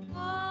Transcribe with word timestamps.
Oh. 0.00 0.47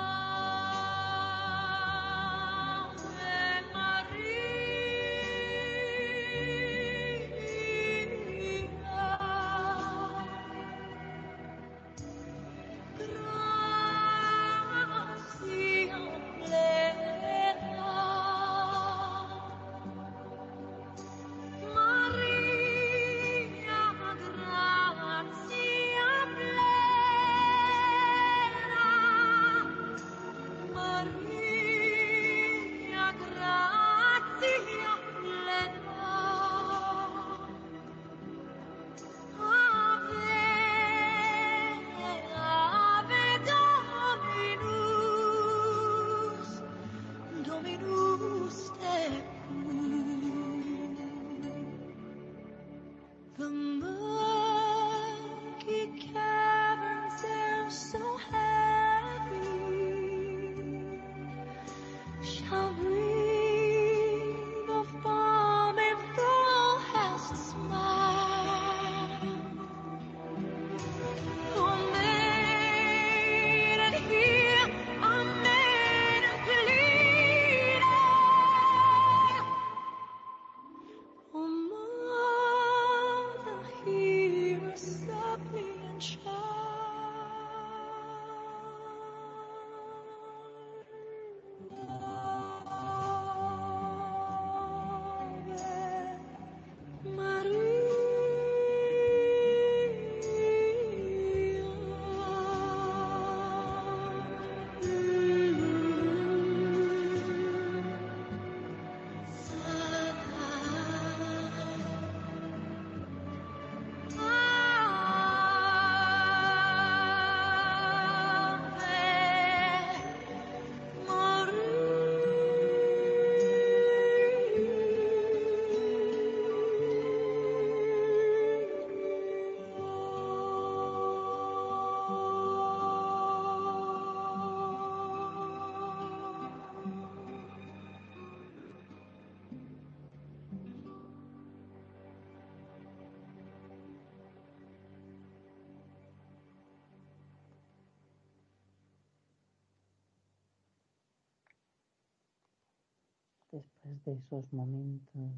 De 154.05 154.13
esos 154.13 154.51
momentos 154.53 155.31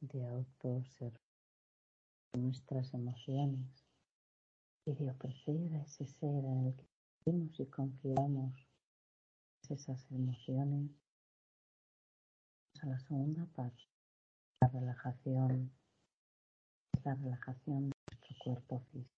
de 0.00 0.26
autoobservación 0.26 1.26
nuestras 2.36 2.92
emociones 2.94 3.84
y 4.84 4.94
de 4.94 5.10
ofrecer 5.10 5.74
a 5.74 5.82
ese 5.82 6.06
ser 6.06 6.44
en 6.44 6.66
el 6.66 6.74
que 6.76 6.86
vemos 7.24 7.58
y 7.58 7.66
confiamos 7.66 8.54
esas 9.68 10.10
emociones, 10.12 10.90
a 12.82 12.86
la 12.86 13.00
segunda 13.00 13.46
parte, 13.46 13.82
la 14.60 14.68
relajación, 14.68 15.72
la 17.02 17.14
relajación 17.14 17.90
de 17.90 17.96
nuestro 18.10 18.36
cuerpo 18.44 18.80
físico. 18.92 19.10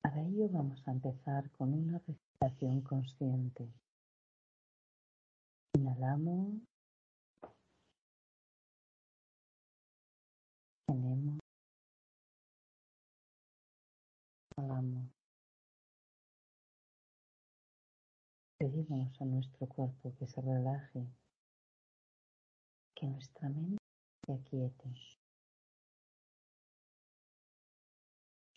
Para 0.00 0.22
ello 0.22 0.48
vamos 0.48 0.86
a 0.86 0.92
empezar 0.92 1.50
con 1.50 1.74
una 1.74 1.98
respiración 1.98 2.80
consciente. 2.80 3.68
Inhalamos. 5.84 6.62
Tenemos. 10.86 11.38
Inhalamos. 14.56 15.10
Pedimos 18.58 19.20
a 19.20 19.24
nuestro 19.26 19.66
cuerpo 19.66 20.14
que 20.18 20.26
se 20.26 20.40
relaje, 20.40 21.06
que 22.96 23.06
nuestra 23.06 23.50
mente 23.50 23.76
se 24.24 24.32
aquiete. 24.32 24.88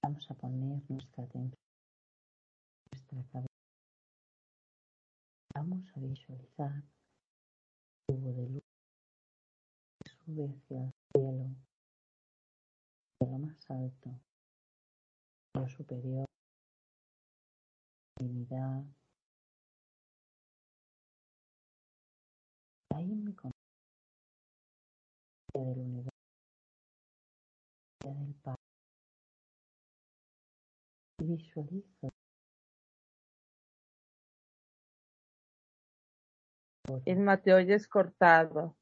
Vamos 0.02 0.32
a 0.32 0.34
poner 0.34 0.82
nuestra 0.90 1.26
atención 1.26 1.52
en 2.86 2.90
nuestra 2.94 3.32
cabeza. 3.34 3.48
Vamos 5.54 5.92
a 5.94 6.00
visualizar 6.00 6.97
tubo 8.08 8.32
de 8.34 8.48
luz 8.48 8.64
que 10.00 10.10
sube 10.10 10.46
hacia 10.48 10.80
el 10.86 10.94
cielo, 11.12 11.50
de 13.20 13.28
lo 13.28 13.38
más 13.38 13.70
alto, 13.70 14.10
lo 15.56 15.68
superior, 15.68 16.26
divinidad. 18.18 18.86
Ahí 22.96 23.14
me 23.14 23.36
conecto 23.36 23.58
del 25.54 25.80
universo, 25.80 26.10
del 28.04 28.34
Padre. 28.36 28.58
Y 31.20 31.26
visualizo 31.26 32.17
Isma, 37.06 37.38
te 37.42 37.54
oyes 37.54 37.88
cortado. 37.88 38.78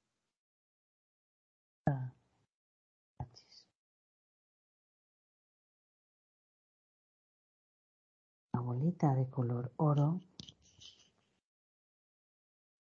Una 8.54 8.62
bolita 8.62 9.16
de 9.16 9.28
color 9.30 9.72
oro 9.78 10.22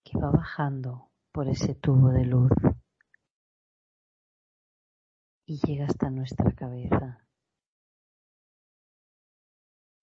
que 0.04 0.18
va 0.19 0.30
bajando 0.30 1.12
por 1.31 1.48
ese 1.48 1.74
tubo 1.74 2.10
de 2.10 2.25
luz 2.25 2.51
y 5.48 5.60
llega 5.66 5.86
hasta 5.86 6.12
nuestra 6.12 6.51
cabeza. 6.54 7.27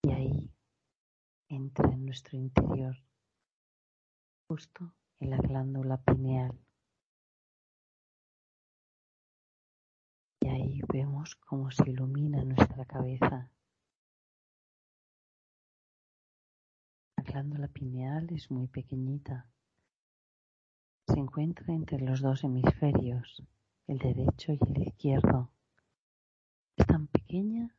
Y 0.04 0.10
ahí 0.10 0.52
entra 1.48 1.88
en 1.92 2.06
nuestro 2.06 2.36
interior, 2.36 2.96
justo 4.48 4.92
en 5.22 5.30
la 5.30 5.36
glándula 5.36 5.98
pineal. 5.98 6.58
Y 10.40 10.48
ahí 10.48 10.80
vemos 10.92 11.36
cómo 11.36 11.70
se 11.70 11.88
ilumina 11.88 12.42
nuestra 12.42 12.84
cabeza. 12.84 13.48
La 17.16 17.22
glándula 17.22 17.68
pineal 17.68 18.32
es 18.32 18.50
muy 18.50 18.66
pequeñita. 18.66 19.48
Se 21.06 21.20
encuentra 21.20 21.72
entre 21.72 22.00
los 22.00 22.20
dos 22.20 22.42
hemisferios, 22.42 23.44
el 23.86 23.98
derecho 23.98 24.52
y 24.54 24.58
el 24.74 24.88
izquierdo. 24.88 25.52
Es 26.76 26.86
tan 26.86 27.06
pequeña 27.06 27.76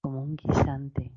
como 0.00 0.24
un 0.24 0.34
guisante 0.34 1.12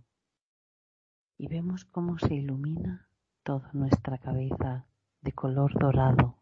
y 1.39 1.47
vemos 1.47 1.85
cómo 1.85 2.19
se 2.19 2.35
ilumina 2.35 3.09
toda 3.43 3.71
nuestra 3.73 4.19
cabeza 4.19 4.88
de 5.21 5.33
color 5.33 5.73
dorado. 5.77 6.37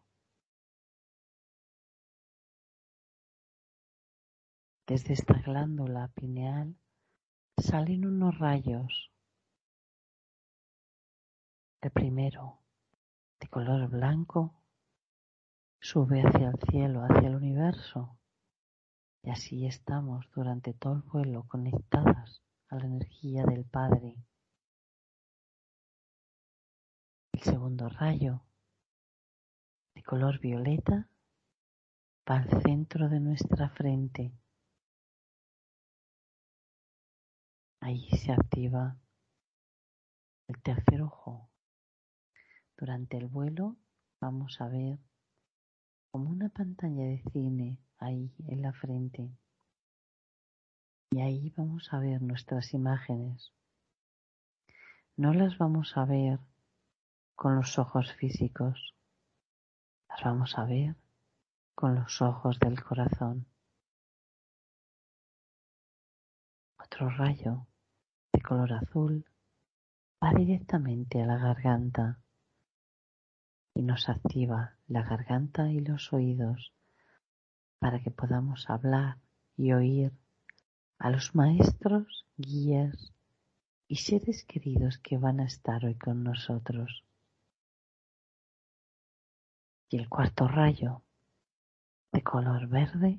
Desde 4.86 5.12
esta 5.12 5.34
glándula 5.34 6.08
pineal 6.14 6.76
salen 7.58 8.06
unos 8.06 8.38
rayos. 8.38 9.12
El 11.80 11.90
primero, 11.90 12.62
de 13.40 13.48
color 13.48 13.88
blanco, 13.88 14.54
sube 15.80 16.22
hacia 16.22 16.48
el 16.48 16.58
cielo, 16.70 17.02
hacia 17.02 17.28
el 17.28 17.36
universo. 17.36 18.18
Y 19.22 19.30
así 19.30 19.66
estamos 19.66 20.30
durante 20.34 20.72
todo 20.72 20.94
el 20.94 21.02
vuelo 21.02 21.44
conectadas 21.48 22.42
a 22.68 22.76
la 22.76 22.86
energía 22.86 23.44
del 23.44 23.64
Padre. 23.64 24.16
El 27.32 27.40
segundo 27.42 27.88
rayo, 27.88 28.47
color 30.08 30.40
violeta, 30.40 31.06
va 32.26 32.36
al 32.36 32.62
centro 32.62 33.10
de 33.10 33.20
nuestra 33.20 33.68
frente. 33.68 34.32
Ahí 37.82 38.08
se 38.16 38.32
activa 38.32 38.96
el 40.46 40.62
tercer 40.62 41.02
ojo. 41.02 41.50
Durante 42.78 43.18
el 43.18 43.26
vuelo 43.26 43.76
vamos 44.18 44.62
a 44.62 44.68
ver 44.68 44.98
como 46.10 46.30
una 46.30 46.48
pantalla 46.48 47.04
de 47.04 47.22
cine 47.30 47.78
ahí 47.98 48.34
en 48.46 48.62
la 48.62 48.72
frente. 48.72 49.30
Y 51.10 51.20
ahí 51.20 51.50
vamos 51.54 51.92
a 51.92 51.98
ver 51.98 52.22
nuestras 52.22 52.72
imágenes. 52.72 53.52
No 55.18 55.34
las 55.34 55.58
vamos 55.58 55.98
a 55.98 56.06
ver 56.06 56.40
con 57.34 57.56
los 57.56 57.78
ojos 57.78 58.14
físicos, 58.14 58.97
vamos 60.24 60.58
a 60.58 60.64
ver 60.64 60.96
con 61.74 61.94
los 61.94 62.20
ojos 62.22 62.58
del 62.58 62.82
corazón. 62.82 63.46
Otro 66.78 67.08
rayo 67.10 67.66
de 68.32 68.40
color 68.40 68.72
azul 68.72 69.24
va 70.22 70.32
directamente 70.32 71.22
a 71.22 71.26
la 71.26 71.38
garganta 71.38 72.18
y 73.74 73.82
nos 73.82 74.08
activa 74.08 74.76
la 74.88 75.02
garganta 75.02 75.70
y 75.70 75.80
los 75.80 76.12
oídos 76.12 76.72
para 77.78 78.00
que 78.00 78.10
podamos 78.10 78.68
hablar 78.68 79.18
y 79.56 79.72
oír 79.72 80.12
a 80.98 81.10
los 81.10 81.36
maestros, 81.36 82.26
guías 82.36 83.14
y 83.86 83.96
seres 83.96 84.44
queridos 84.44 84.98
que 84.98 85.16
van 85.16 85.38
a 85.40 85.44
estar 85.44 85.84
hoy 85.84 85.94
con 85.94 86.24
nosotros. 86.24 87.07
Y 89.90 89.96
el 89.98 90.08
cuarto 90.08 90.48
rayo 90.48 91.02
de 92.12 92.22
color 92.22 92.68
verde 92.68 93.18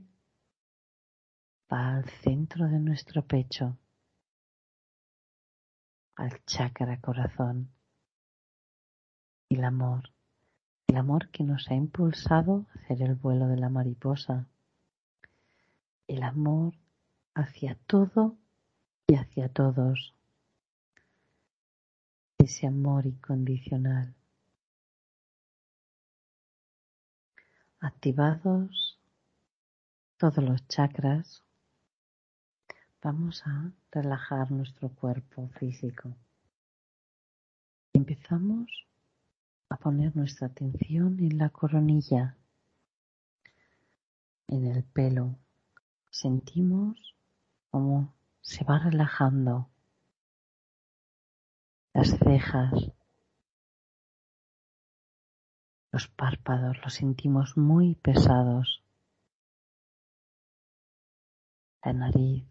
va 1.71 1.95
al 1.95 2.09
centro 2.21 2.67
de 2.67 2.79
nuestro 2.79 3.25
pecho, 3.25 3.77
al 6.15 6.43
chakra 6.45 6.99
corazón, 6.99 7.71
el 9.49 9.63
amor 9.63 10.11
el 10.89 10.97
amor 10.97 11.29
que 11.29 11.43
nos 11.43 11.69
ha 11.69 11.75
impulsado 11.75 12.65
a 12.73 12.79
hacer 12.79 13.03
el 13.03 13.13
vuelo 13.13 13.47
de 13.47 13.57
la 13.57 13.69
mariposa, 13.69 14.47
el 16.07 16.23
amor 16.23 16.73
hacia 17.35 17.75
todo 17.85 18.35
y 19.05 19.13
hacia 19.13 19.49
todos, 19.49 20.15
ese 22.39 22.65
amor 22.65 23.05
incondicional. 23.05 24.15
Activados 27.81 28.99
todos 30.17 30.43
los 30.43 30.67
chakras, 30.67 31.45
vamos 33.01 33.41
a 33.45 33.71
relajar 33.89 34.51
nuestro 34.51 34.89
cuerpo 34.89 35.47
físico. 35.57 36.13
Empezamos 37.93 38.69
a 39.69 39.77
poner 39.77 40.13
nuestra 40.13 40.47
atención 40.47 41.19
en 41.19 41.37
la 41.37 41.51
coronilla, 41.51 42.35
en 44.47 44.65
el 44.65 44.83
pelo. 44.83 45.39
Sentimos 46.09 47.15
cómo 47.71 48.13
se 48.41 48.65
va 48.65 48.79
relajando 48.79 49.69
las 51.93 52.09
cejas, 52.09 52.73
Los 55.91 56.07
párpados 56.07 56.77
los 56.83 56.93
sentimos 56.93 57.57
muy 57.57 57.95
pesados. 57.95 58.83
La 61.83 61.93
nariz, 61.93 62.45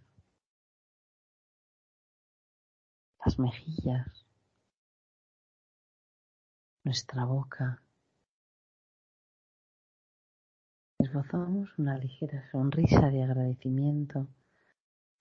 las 3.25 3.39
mejillas, 3.39 4.27
nuestra 6.83 7.25
boca. 7.27 7.83
Esbozamos 10.99 11.79
una 11.79 11.97
ligera 11.97 12.51
sonrisa 12.51 13.09
de 13.11 13.23
agradecimiento 13.23 14.27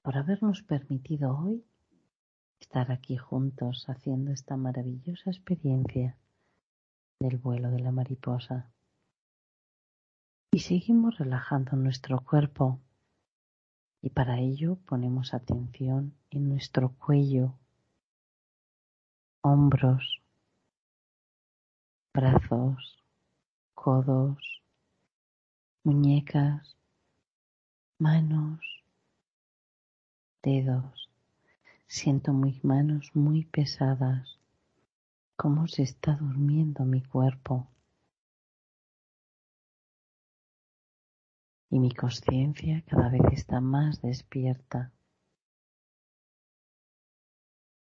por 0.02 0.18
habernos 0.18 0.64
permitido 0.64 1.38
hoy 1.38 1.64
estar 2.60 2.92
aquí 2.92 3.16
juntos 3.18 3.86
haciendo 3.88 4.32
esta 4.32 4.58
maravillosa 4.58 5.30
experiencia 5.30 6.18
del 7.20 7.38
vuelo 7.38 7.72
de 7.72 7.80
la 7.80 7.92
mariposa. 7.92 8.72
Y 10.52 10.60
seguimos 10.60 11.18
relajando 11.18 11.76
nuestro 11.76 12.20
cuerpo 12.22 12.80
y 14.02 14.10
para 14.10 14.40
ello 14.40 14.78
ponemos 14.86 15.34
atención 15.34 16.14
en 16.30 16.50
nuestro 16.50 16.94
cuello, 16.94 17.54
hombros, 19.42 20.22
brazos, 22.14 23.04
codos, 23.74 24.62
muñecas, 25.84 26.78
manos, 28.00 28.60
dedos. 30.44 31.10
Siento 31.88 32.34
mis 32.34 32.64
manos 32.64 33.12
muy 33.14 33.46
pesadas, 33.46 34.37
cómo 35.38 35.68
se 35.68 35.84
está 35.84 36.16
durmiendo 36.16 36.84
mi 36.84 37.04
cuerpo. 37.04 37.68
Y 41.70 41.80
mi 41.80 41.92
conciencia 41.92 42.84
cada 42.88 43.10
vez 43.10 43.22
está 43.32 43.62
más 43.62 44.02
despierta. 44.02 44.92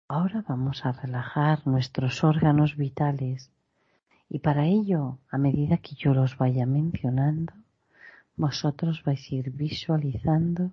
Ahora 0.08 0.44
vamos 0.48 0.84
a 0.86 0.94
relajar 0.94 1.66
nuestros 1.68 2.24
órganos 2.24 2.76
vitales 2.76 3.52
y 4.30 4.40
para 4.40 4.66
ello, 4.66 5.20
a 5.30 5.38
medida 5.38 5.78
que 5.78 5.94
yo 5.96 6.16
los 6.16 6.38
vaya 6.38 6.66
mencionando, 6.66 7.54
vosotros 8.36 9.04
vais 9.04 9.32
a 9.32 9.36
ir 9.36 9.52
visualizando 9.52 10.72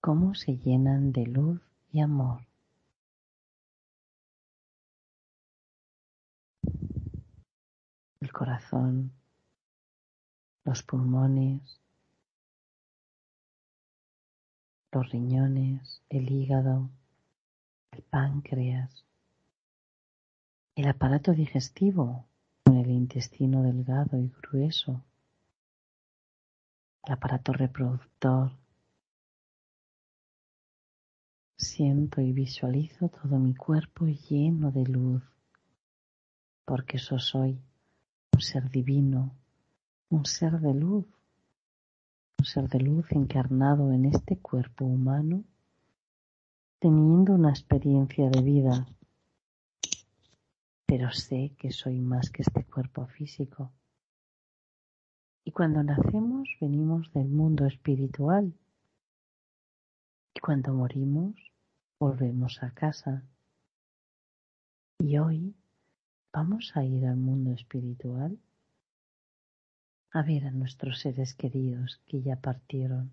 cómo 0.00 0.34
se 0.34 0.56
llenan 0.56 1.12
de 1.12 1.26
luz 1.26 1.60
y 1.92 2.00
amor. 2.00 2.47
El 8.20 8.32
corazón, 8.32 9.12
los 10.64 10.82
pulmones, 10.82 11.80
los 14.90 15.08
riñones, 15.10 16.02
el 16.08 16.28
hígado, 16.28 16.90
el 17.92 18.02
páncreas, 18.02 19.04
el 20.74 20.88
aparato 20.88 21.32
digestivo 21.32 22.26
con 22.64 22.76
el 22.78 22.90
intestino 22.90 23.62
delgado 23.62 24.18
y 24.18 24.28
grueso, 24.42 25.04
el 27.04 27.12
aparato 27.12 27.52
reproductor. 27.52 28.50
Siento 31.56 32.20
y 32.20 32.32
visualizo 32.32 33.08
todo 33.10 33.38
mi 33.38 33.54
cuerpo 33.54 34.06
lleno 34.06 34.72
de 34.72 34.84
luz, 34.84 35.22
porque 36.64 36.96
eso 36.96 37.18
soy, 37.18 37.60
un 38.34 38.40
ser 38.40 38.70
divino, 38.70 39.34
un 40.10 40.24
ser 40.24 40.60
de 40.60 40.74
luz, 40.74 41.06
un 42.38 42.44
ser 42.44 42.68
de 42.68 42.80
luz 42.80 43.06
encarnado 43.10 43.92
en 43.92 44.06
este 44.06 44.38
cuerpo 44.38 44.84
humano, 44.84 45.44
teniendo 46.78 47.34
una 47.34 47.50
experiencia 47.50 48.30
de 48.30 48.42
vida, 48.42 48.86
pero 50.86 51.10
sé 51.12 51.52
que 51.58 51.70
soy 51.70 52.00
más 52.00 52.30
que 52.30 52.42
este 52.42 52.64
cuerpo 52.64 53.06
físico 53.06 53.72
y 55.48 55.50
cuando 55.50 55.82
nacemos 55.82 56.46
venimos 56.60 57.10
del 57.14 57.30
mundo 57.30 57.64
espiritual. 57.64 58.52
Y 60.34 60.40
cuando 60.40 60.74
morimos 60.74 61.36
volvemos 61.98 62.62
a 62.62 62.70
casa. 62.72 63.22
Y 64.98 65.16
hoy 65.16 65.54
vamos 66.32 66.76
a 66.76 66.84
ir 66.84 67.06
al 67.06 67.16
mundo 67.16 67.52
espiritual 67.52 68.38
a 70.10 70.22
ver 70.22 70.46
a 70.46 70.50
nuestros 70.50 71.00
seres 71.00 71.34
queridos 71.34 72.00
que 72.06 72.22
ya 72.22 72.36
partieron. 72.36 73.12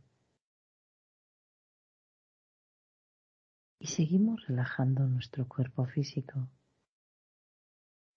Y 3.79 3.87
seguimos 3.87 4.47
relajando 4.47 5.05
nuestro 5.07 5.47
cuerpo 5.47 5.85
físico. 5.85 6.47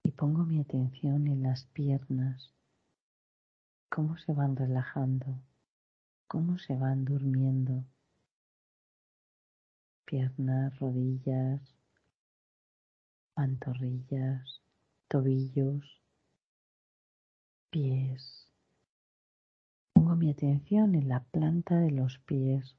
Y 0.03 0.13
pongo 0.13 0.45
mi 0.45 0.61
atención 0.61 1.27
en 1.27 1.43
las 1.43 1.67
piernas, 1.67 2.53
cómo 3.91 4.17
se 4.17 4.33
van 4.33 4.57
relajando, 4.57 5.39
cómo 6.27 6.59
se 6.59 6.75
van 6.77 7.05
durmiendo. 7.05 7.85
Piernas, 10.07 10.79
rodillas, 10.79 11.61
pantorrillas, 13.35 14.63
tobillos, 15.09 16.03
pies. 17.71 18.47
Pongo 19.93 20.17
mi 20.17 20.31
atención 20.31 20.95
en 20.95 21.09
la 21.09 21.25
planta 21.25 21.77
de 21.77 21.91
los 21.91 22.19
pies 22.19 22.77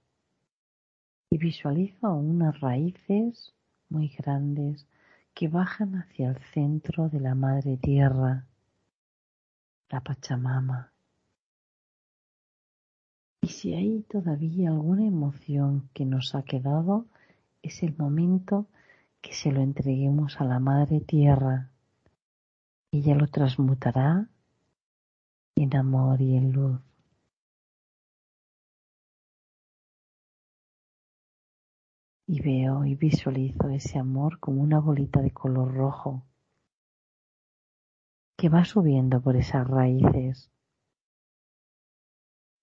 y 1.32 1.38
visualizo 1.38 2.14
unas 2.14 2.60
raíces 2.60 3.54
muy 3.90 4.08
grandes 4.10 4.88
que 5.34 5.48
bajan 5.48 5.96
hacia 5.96 6.30
el 6.30 6.38
centro 6.54 7.10
de 7.10 7.20
la 7.20 7.36
madre 7.36 7.78
tierra, 7.78 8.46
la 9.90 10.02
Pachamama. 10.02 10.92
Y 13.42 13.48
si 13.48 13.74
hay 13.74 14.02
todavía 14.04 14.70
alguna 14.70 15.06
emoción 15.06 15.90
que 15.94 16.06
nos 16.06 16.36
ha 16.36 16.44
quedado, 16.44 17.06
es 17.62 17.84
el 17.84 17.96
momento 17.98 18.68
que 19.22 19.34
se 19.34 19.52
lo 19.52 19.62
entreguemos 19.62 20.40
a 20.40 20.46
la 20.46 20.60
Madre 20.60 21.02
Tierra. 21.02 21.72
Ella 22.92 23.14
lo 23.14 23.28
transmutará 23.28 24.28
en 25.56 25.76
amor 25.76 26.22
y 26.22 26.36
en 26.36 26.52
luz. 26.52 26.82
Y 32.26 32.42
veo 32.42 32.86
y 32.86 32.96
visualizo 32.96 33.70
ese 33.70 34.00
amor 34.00 34.40
como 34.40 34.62
una 34.62 34.80
bolita 34.80 35.22
de 35.22 35.32
color 35.32 35.74
rojo 35.74 36.24
que 38.38 38.50
va 38.50 38.66
subiendo 38.66 39.22
por 39.22 39.36
esas 39.36 39.68
raíces 39.68 40.50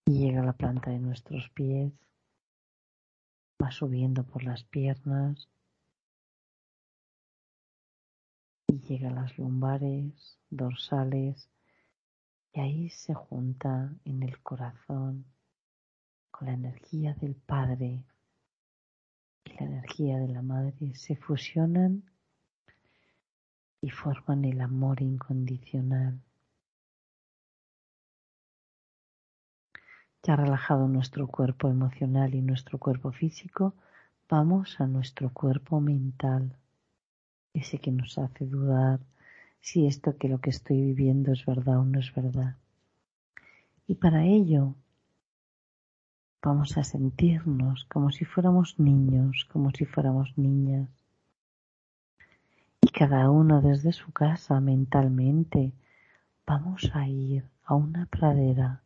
y 0.06 0.18
llega 0.18 0.40
a 0.40 0.45
la 0.45 0.54
planta 0.54 0.90
de 0.90 0.99
nuestros 0.99 1.50
pies, 1.50 1.92
va 3.62 3.71
subiendo 3.71 4.25
por 4.25 4.42
las 4.42 4.64
piernas 4.64 5.49
y 8.68 8.80
llega 8.80 9.08
a 9.08 9.12
las 9.12 9.38
lumbares, 9.38 10.38
dorsales 10.50 11.49
y 12.52 12.61
ahí 12.61 12.90
se 12.90 13.14
junta 13.14 13.94
en 14.04 14.23
el 14.23 14.42
corazón 14.42 15.25
con 16.30 16.49
la 16.49 16.54
energía 16.54 17.14
del 17.14 17.35
Padre 17.35 18.04
y 19.44 19.50
la 19.54 19.66
energía 19.66 20.18
de 20.18 20.28
la 20.28 20.42
Madre 20.42 20.94
se 20.94 21.16
fusionan 21.16 22.04
y 23.80 23.90
forman 23.90 24.44
el 24.44 24.61
amor 24.61 25.00
incondicional. 25.00 26.20
Ya 30.23 30.35
relajado 30.35 30.88
nuestro 30.88 31.28
cuerpo 31.28 31.68
emocional 31.68 32.35
y 32.35 32.42
nuestro 32.42 32.78
cuerpo 32.78 33.12
físico, 33.12 33.75
vamos 34.28 34.80
a 34.80 34.87
nuestro 34.88 35.32
cuerpo 35.32 35.80
mental, 35.80 36.58
ese 37.58 37.78
que 37.78 37.90
nos 37.90 38.18
hace 38.18 38.46
dudar 38.46 39.00
si 39.60 39.86
esto 39.86 40.16
que 40.16 40.28
lo 40.28 40.38
que 40.40 40.50
estoy 40.50 40.80
viviendo 40.80 41.32
es 41.32 41.44
verdad 41.44 41.78
o 41.80 41.84
no 41.84 41.98
es 41.98 42.14
verdad. 42.14 42.56
Y 43.88 43.96
para 43.96 44.25
ello 44.25 44.75
vamos 46.42 46.76
a 46.76 46.84
sentirnos 46.84 47.84
como 47.86 48.10
si 48.10 48.25
fuéramos 48.25 48.78
niños, 48.78 49.48
como 49.52 49.70
si 49.70 49.84
fuéramos 49.84 50.36
niñas. 50.38 50.88
Y 52.80 52.88
cada 52.88 53.30
uno 53.30 53.60
desde 53.60 53.92
su 53.92 54.12
casa 54.12 54.60
mentalmente 54.60 55.72
vamos 56.46 56.90
a 56.94 57.08
ir 57.08 57.44
a 57.64 57.75
una 57.75 58.06
pradera 58.06 58.82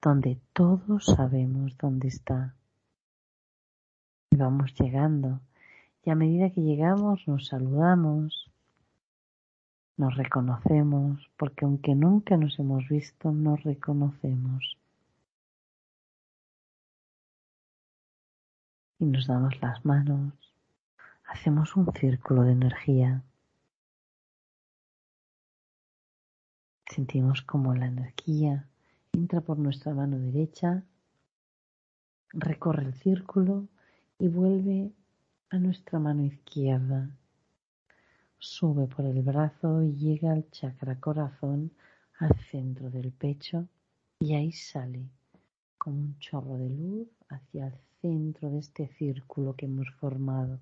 donde 0.00 0.38
todos 0.52 1.06
sabemos 1.06 1.76
dónde 1.78 2.08
está. 2.08 2.54
Y 4.30 4.36
vamos 4.36 4.74
llegando. 4.78 5.40
Y 6.04 6.10
a 6.10 6.14
medida 6.14 6.50
que 6.50 6.60
llegamos 6.60 7.26
nos 7.28 7.46
saludamos 7.46 8.50
Nos 9.96 10.16
reconocemos 10.16 11.30
porque 11.36 11.64
aunque 11.64 11.94
nunca 11.94 12.36
nos 12.36 12.58
hemos 12.58 12.88
visto, 12.88 13.30
nos 13.30 13.62
reconocemos. 13.62 14.78
Y 18.98 19.04
nos 19.04 19.26
damos 19.26 19.60
las 19.60 19.84
manos, 19.84 20.32
hacemos 21.26 21.76
un 21.76 21.92
círculo 21.92 22.42
de 22.42 22.52
energía. 22.52 23.22
Sentimos 26.86 27.42
como 27.42 27.74
la 27.74 27.86
energía 27.86 28.68
entra 29.12 29.40
por 29.42 29.58
nuestra 29.58 29.94
mano 29.94 30.18
derecha, 30.18 30.84
recorre 32.32 32.84
el 32.84 32.94
círculo 32.94 33.68
y 34.18 34.28
vuelve 34.28 34.92
a 35.52 35.58
nuestra 35.58 35.98
mano 35.98 36.24
izquierda. 36.24 37.10
Sube 38.38 38.86
por 38.86 39.04
el 39.04 39.20
brazo 39.20 39.82
y 39.82 39.92
llega 39.96 40.32
al 40.32 40.50
chakra 40.50 40.98
corazón, 40.98 41.70
al 42.18 42.34
centro 42.50 42.88
del 42.88 43.12
pecho 43.12 43.68
y 44.18 44.34
ahí 44.34 44.50
sale 44.52 45.10
como 45.76 45.98
un 45.98 46.18
chorro 46.18 46.56
de 46.56 46.70
luz 46.70 47.08
hacia 47.28 47.66
el 47.66 47.74
centro 48.00 48.50
de 48.50 48.60
este 48.60 48.88
círculo 48.96 49.54
que 49.54 49.66
hemos 49.66 49.90
formado. 50.00 50.58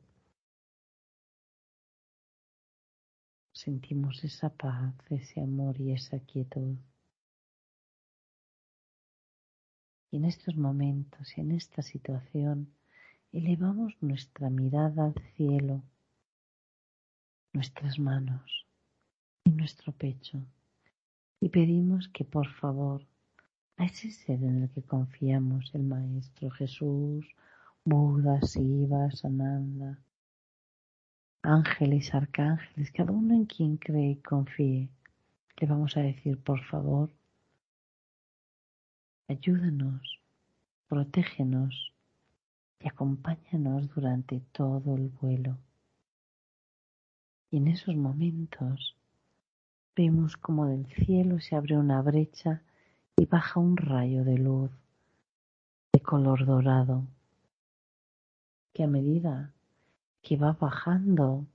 Sentimos 3.52 4.24
esa 4.24 4.48
paz, 4.48 4.94
ese 5.08 5.40
amor 5.40 5.80
y 5.80 5.92
esa 5.92 6.18
quietud. 6.18 6.76
Y 10.10 10.16
en 10.16 10.24
estos 10.24 10.56
momentos 10.56 11.38
en 11.38 11.52
esta 11.52 11.80
situación 11.80 12.74
elevamos 13.32 13.94
nuestra 14.00 14.50
mirada 14.50 15.04
al 15.04 15.14
cielo, 15.36 15.82
nuestras 17.52 17.98
manos 17.98 18.66
y 19.44 19.50
nuestro 19.50 19.92
pecho 19.92 20.42
y 21.40 21.48
pedimos 21.48 22.08
que 22.08 22.24
por 22.24 22.48
favor 22.48 23.06
a 23.76 23.84
ese 23.84 24.10
ser 24.10 24.42
en 24.42 24.64
el 24.64 24.70
que 24.70 24.82
confiamos, 24.82 25.70
el 25.74 25.84
Maestro 25.84 26.50
Jesús, 26.50 27.26
Buda, 27.84 28.42
Siva, 28.42 29.10
Sananda, 29.10 29.98
ángeles, 31.42 32.12
arcángeles, 32.12 32.90
cada 32.92 33.12
uno 33.12 33.34
en 33.34 33.46
quien 33.46 33.76
cree 33.78 34.10
y 34.10 34.16
confíe, 34.16 34.90
le 35.56 35.66
vamos 35.66 35.96
a 35.96 36.00
decir 36.00 36.36
por 36.38 36.62
favor, 36.64 37.10
ayúdanos, 39.28 40.20
protégenos 40.88 41.94
y 42.80 42.88
acompáñanos 42.88 43.94
durante 43.94 44.40
todo 44.52 44.96
el 44.96 45.08
vuelo. 45.08 45.58
Y 47.50 47.58
en 47.58 47.68
esos 47.68 47.94
momentos 47.94 48.96
vemos 49.94 50.36
como 50.36 50.66
del 50.66 50.86
cielo 50.86 51.40
se 51.40 51.56
abre 51.56 51.76
una 51.76 52.00
brecha 52.00 52.62
y 53.16 53.26
baja 53.26 53.60
un 53.60 53.76
rayo 53.76 54.24
de 54.24 54.38
luz 54.38 54.70
de 55.92 56.00
color 56.00 56.46
dorado, 56.46 57.06
que 58.72 58.84
a 58.84 58.86
medida 58.86 59.52
que 60.22 60.36
va 60.36 60.52
bajando 60.52 61.46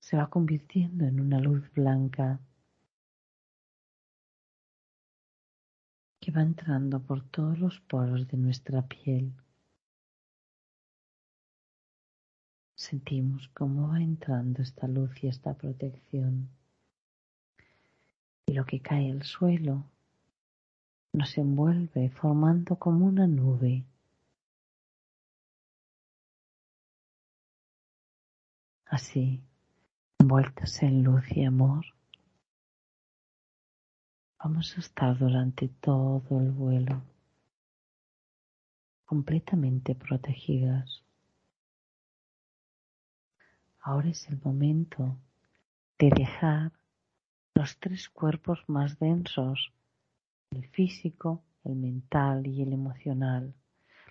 se 0.00 0.16
va 0.16 0.28
convirtiendo 0.28 1.04
en 1.04 1.20
una 1.20 1.40
luz 1.40 1.72
blanca 1.72 2.40
que 6.20 6.32
va 6.32 6.42
entrando 6.42 7.00
por 7.00 7.22
todos 7.22 7.58
los 7.58 7.80
poros 7.80 8.26
de 8.26 8.36
nuestra 8.36 8.82
piel. 8.82 9.32
Sentimos 12.88 13.48
cómo 13.48 13.88
va 13.88 14.00
entrando 14.00 14.62
esta 14.62 14.86
luz 14.86 15.10
y 15.20 15.26
esta 15.26 15.54
protección. 15.54 16.48
Y 18.46 18.52
lo 18.52 18.64
que 18.64 18.78
cae 18.78 19.10
al 19.10 19.24
suelo 19.24 19.82
nos 21.12 21.36
envuelve 21.36 22.10
formando 22.10 22.76
como 22.76 23.06
una 23.06 23.26
nube. 23.26 23.84
Así, 28.84 29.42
envueltas 30.20 30.80
en 30.84 31.02
luz 31.02 31.24
y 31.34 31.42
amor, 31.42 31.86
vamos 34.38 34.76
a 34.76 34.80
estar 34.80 35.18
durante 35.18 35.66
todo 35.66 36.40
el 36.40 36.52
vuelo 36.52 37.02
completamente 39.06 39.96
protegidas. 39.96 41.05
Ahora 43.86 44.08
es 44.08 44.28
el 44.28 44.40
momento 44.42 45.16
de 45.96 46.10
dejar 46.10 46.72
los 47.54 47.78
tres 47.78 48.08
cuerpos 48.08 48.64
más 48.66 48.98
densos, 48.98 49.72
el 50.50 50.66
físico, 50.70 51.44
el 51.62 51.76
mental 51.76 52.48
y 52.48 52.62
el 52.62 52.72
emocional. 52.72 53.54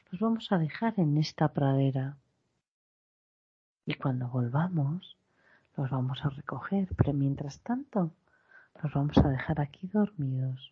Los 0.10 0.22
vamos 0.22 0.50
a 0.54 0.60
dejar 0.60 0.94
en 0.98 1.18
esta 1.18 1.50
pradera. 1.50 2.16
Y 3.86 3.96
cuando 3.96 4.30
volvamos, 4.30 5.18
los 5.76 5.90
vamos 5.90 6.24
a 6.24 6.30
recoger, 6.30 6.88
pero 6.96 7.12
mientras 7.12 7.60
tanto, 7.60 8.12
los 8.82 8.94
vamos 8.94 9.18
a 9.18 9.28
dejar 9.28 9.60
aquí 9.60 9.88
dormidos. 9.88 10.72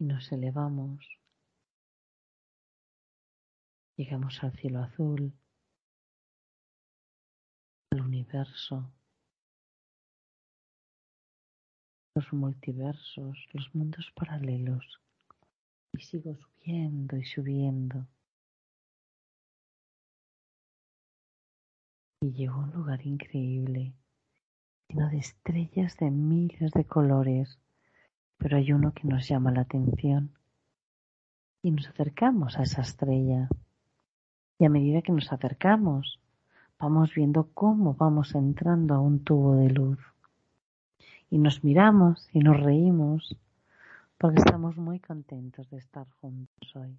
Y 0.00 0.06
nos 0.06 0.32
elevamos 0.32 1.06
Llegamos 3.96 4.42
al 4.42 4.52
cielo 4.56 4.80
azul, 4.80 5.32
al 7.92 8.00
universo, 8.00 8.92
los 12.16 12.32
multiversos, 12.32 13.38
los 13.52 13.74
mundos 13.74 14.12
paralelos. 14.16 15.00
Y 15.92 16.02
sigo 16.02 16.34
subiendo 16.34 17.16
y 17.16 17.24
subiendo. 17.24 18.08
Y 22.20 22.32
llego 22.32 22.54
a 22.54 22.64
un 22.64 22.72
lugar 22.72 23.06
increíble, 23.06 23.94
lleno 24.88 25.08
de 25.10 25.18
estrellas 25.18 25.96
de 25.98 26.10
miles 26.10 26.72
de 26.72 26.84
colores, 26.84 27.60
pero 28.38 28.56
hay 28.56 28.72
uno 28.72 28.92
que 28.92 29.06
nos 29.06 29.28
llama 29.28 29.52
la 29.52 29.60
atención. 29.60 30.36
Y 31.62 31.70
nos 31.70 31.88
acercamos 31.88 32.58
a 32.58 32.64
esa 32.64 32.82
estrella. 32.82 33.48
Y 34.58 34.64
a 34.64 34.70
medida 34.70 35.02
que 35.02 35.12
nos 35.12 35.32
acercamos, 35.32 36.20
vamos 36.78 37.14
viendo 37.14 37.50
cómo 37.54 37.94
vamos 37.94 38.34
entrando 38.34 38.94
a 38.94 39.00
un 39.00 39.24
tubo 39.24 39.56
de 39.56 39.70
luz. 39.70 39.98
Y 41.30 41.38
nos 41.38 41.64
miramos 41.64 42.28
y 42.32 42.38
nos 42.38 42.60
reímos 42.60 43.36
porque 44.18 44.38
estamos 44.38 44.76
muy 44.76 45.00
contentos 45.00 45.68
de 45.70 45.78
estar 45.78 46.08
juntos 46.20 46.76
hoy. 46.76 46.96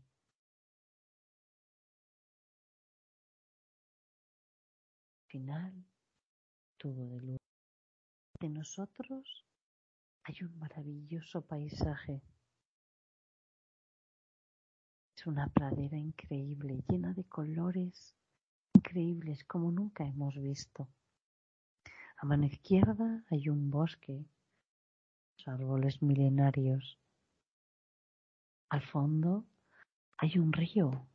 Final, 5.28 5.74
tubo 6.78 7.06
de 7.08 7.22
luz. 7.22 7.38
De 8.40 8.50
nosotros 8.50 9.46
hay 10.24 10.36
un 10.42 10.58
maravilloso 10.60 11.42
paisaje 11.42 12.22
una 15.28 15.48
pradera 15.48 15.98
increíble, 15.98 16.84
llena 16.88 17.14
de 17.14 17.24
colores 17.24 18.16
increíbles 18.74 19.44
como 19.46 19.72
nunca 19.72 20.06
hemos 20.06 20.36
visto. 20.36 20.88
A 22.18 22.26
mano 22.26 22.46
izquierda 22.46 23.24
hay 23.30 23.50
un 23.50 23.70
bosque, 23.70 24.26
árboles 25.48 26.02
milenarios. 26.02 26.98
Al 28.70 28.82
fondo 28.82 29.46
hay 30.18 30.38
un 30.40 30.52
río 30.52 31.08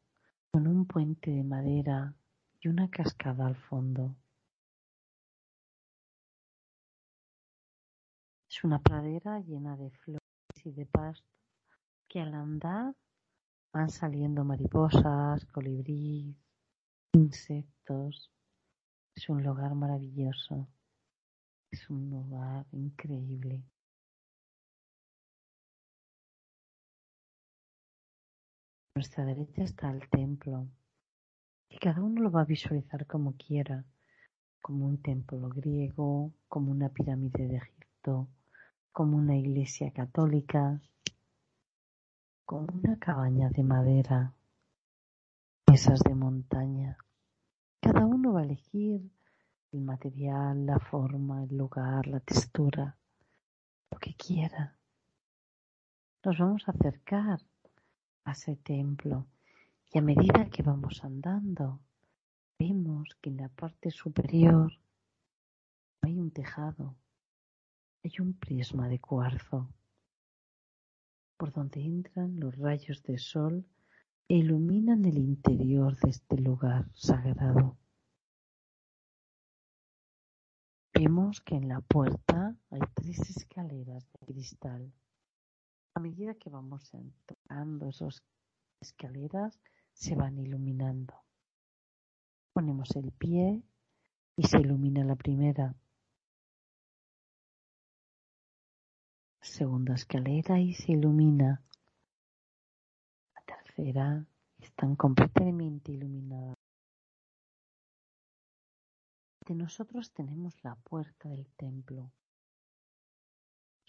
con 0.52 0.66
un 0.66 0.86
puente 0.86 1.30
de 1.30 1.42
madera 1.42 2.14
y 2.60 2.68
una 2.68 2.88
cascada 2.88 3.46
al 3.46 3.56
fondo. 3.56 4.14
Es 8.48 8.64
una 8.64 8.80
pradera 8.80 9.40
llena 9.40 9.76
de 9.76 9.90
flores 9.90 10.20
y 10.64 10.72
de 10.72 10.86
pasto 10.86 11.26
que 12.08 12.20
al 12.20 12.34
andar 12.34 12.94
Van 13.72 13.88
saliendo 13.88 14.44
mariposas, 14.44 15.44
colibríes, 15.46 16.36
insectos. 17.12 18.30
Es 19.14 19.28
un 19.28 19.44
lugar 19.44 19.74
maravilloso. 19.74 20.68
Es 21.70 21.88
un 21.88 22.10
lugar 22.10 22.66
increíble. 22.72 23.62
A 28.94 28.98
nuestra 28.98 29.24
derecha 29.24 29.62
está 29.62 29.90
el 29.90 30.08
templo 30.10 30.66
y 31.68 31.78
cada 31.78 32.02
uno 32.02 32.22
lo 32.22 32.30
va 32.32 32.42
a 32.42 32.44
visualizar 32.44 33.06
como 33.06 33.36
quiera, 33.36 33.84
como 34.60 34.86
un 34.86 35.00
templo 35.00 35.48
griego, 35.48 36.32
como 36.48 36.72
una 36.72 36.88
pirámide 36.88 37.46
de 37.46 37.56
Egipto, 37.58 38.28
como 38.90 39.16
una 39.16 39.36
iglesia 39.36 39.92
católica, 39.92 40.82
con 42.50 42.66
una 42.74 42.98
cabaña 42.98 43.48
de 43.48 43.62
madera, 43.62 44.34
mesas 45.68 46.00
de 46.00 46.16
montaña. 46.16 46.98
Cada 47.80 48.04
uno 48.04 48.32
va 48.32 48.40
a 48.40 48.42
elegir 48.42 49.08
el 49.70 49.80
material, 49.82 50.66
la 50.66 50.80
forma, 50.80 51.44
el 51.44 51.56
lugar, 51.56 52.08
la 52.08 52.18
textura, 52.18 52.98
lo 53.88 53.98
que 54.00 54.16
quiera. 54.16 54.76
Nos 56.24 56.38
vamos 56.38 56.64
a 56.66 56.72
acercar 56.72 57.38
a 58.24 58.32
ese 58.32 58.56
templo 58.56 59.28
y 59.92 59.98
a 59.98 60.02
medida 60.02 60.50
que 60.50 60.64
vamos 60.64 61.04
andando, 61.04 61.78
vemos 62.58 63.16
que 63.20 63.30
en 63.30 63.36
la 63.36 63.48
parte 63.48 63.92
superior 63.92 64.72
hay 66.02 66.18
un 66.18 66.32
tejado, 66.32 66.96
hay 68.02 68.14
un 68.18 68.32
prisma 68.34 68.88
de 68.88 68.98
cuarzo 68.98 69.68
por 71.40 71.52
donde 71.52 71.80
entran 71.80 72.38
los 72.38 72.54
rayos 72.58 73.02
de 73.02 73.16
sol 73.16 73.64
e 74.28 74.34
iluminan 74.34 75.06
el 75.06 75.16
interior 75.16 75.96
de 75.96 76.10
este 76.10 76.36
lugar 76.36 76.84
sagrado. 76.92 77.78
Vemos 80.92 81.40
que 81.40 81.54
en 81.54 81.66
la 81.66 81.80
puerta 81.80 82.54
hay 82.70 82.80
tres 82.92 83.20
escaleras 83.30 84.06
de 84.12 84.26
cristal. 84.26 84.92
A 85.94 86.00
medida 86.00 86.34
que 86.34 86.50
vamos 86.50 86.92
entrando 86.92 87.88
esas 87.88 88.22
escaleras, 88.78 89.58
se 89.94 90.14
van 90.14 90.36
iluminando. 90.36 91.14
Ponemos 92.52 92.94
el 92.96 93.12
pie 93.12 93.62
y 94.36 94.42
se 94.42 94.60
ilumina 94.60 95.04
la 95.04 95.16
primera. 95.16 95.74
Segunda 99.42 99.94
escalera 99.94 100.60
y 100.60 100.74
se 100.74 100.92
ilumina. 100.92 101.62
La 103.34 103.42
tercera 103.42 104.26
están 104.58 104.96
completamente 104.96 105.92
iluminadas. 105.92 106.56
De 109.46 109.54
nosotros 109.54 110.12
tenemos 110.12 110.62
la 110.62 110.74
puerta 110.74 111.30
del 111.30 111.46
templo. 111.56 112.12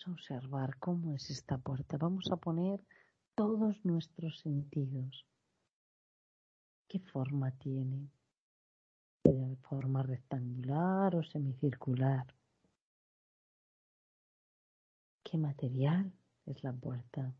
Vamos 0.05 0.07
a 0.07 0.11
observar 0.11 0.77
cómo 0.79 1.13
es 1.13 1.29
esta 1.29 1.57
puerta. 1.57 1.97
Vamos 1.97 2.31
a 2.31 2.37
poner 2.37 2.81
todos 3.35 3.83
nuestros 3.83 4.39
sentidos. 4.39 5.27
¿Qué 6.87 6.99
forma 6.99 7.51
tiene? 7.51 8.09
¿De 9.25 9.57
forma 9.57 10.01
rectangular 10.01 11.13
o 11.15 11.23
semicircular? 11.23 12.25
¿Qué 15.31 15.37
material 15.37 16.11
es 16.45 16.61
la 16.61 16.73
puerta? 16.73 17.33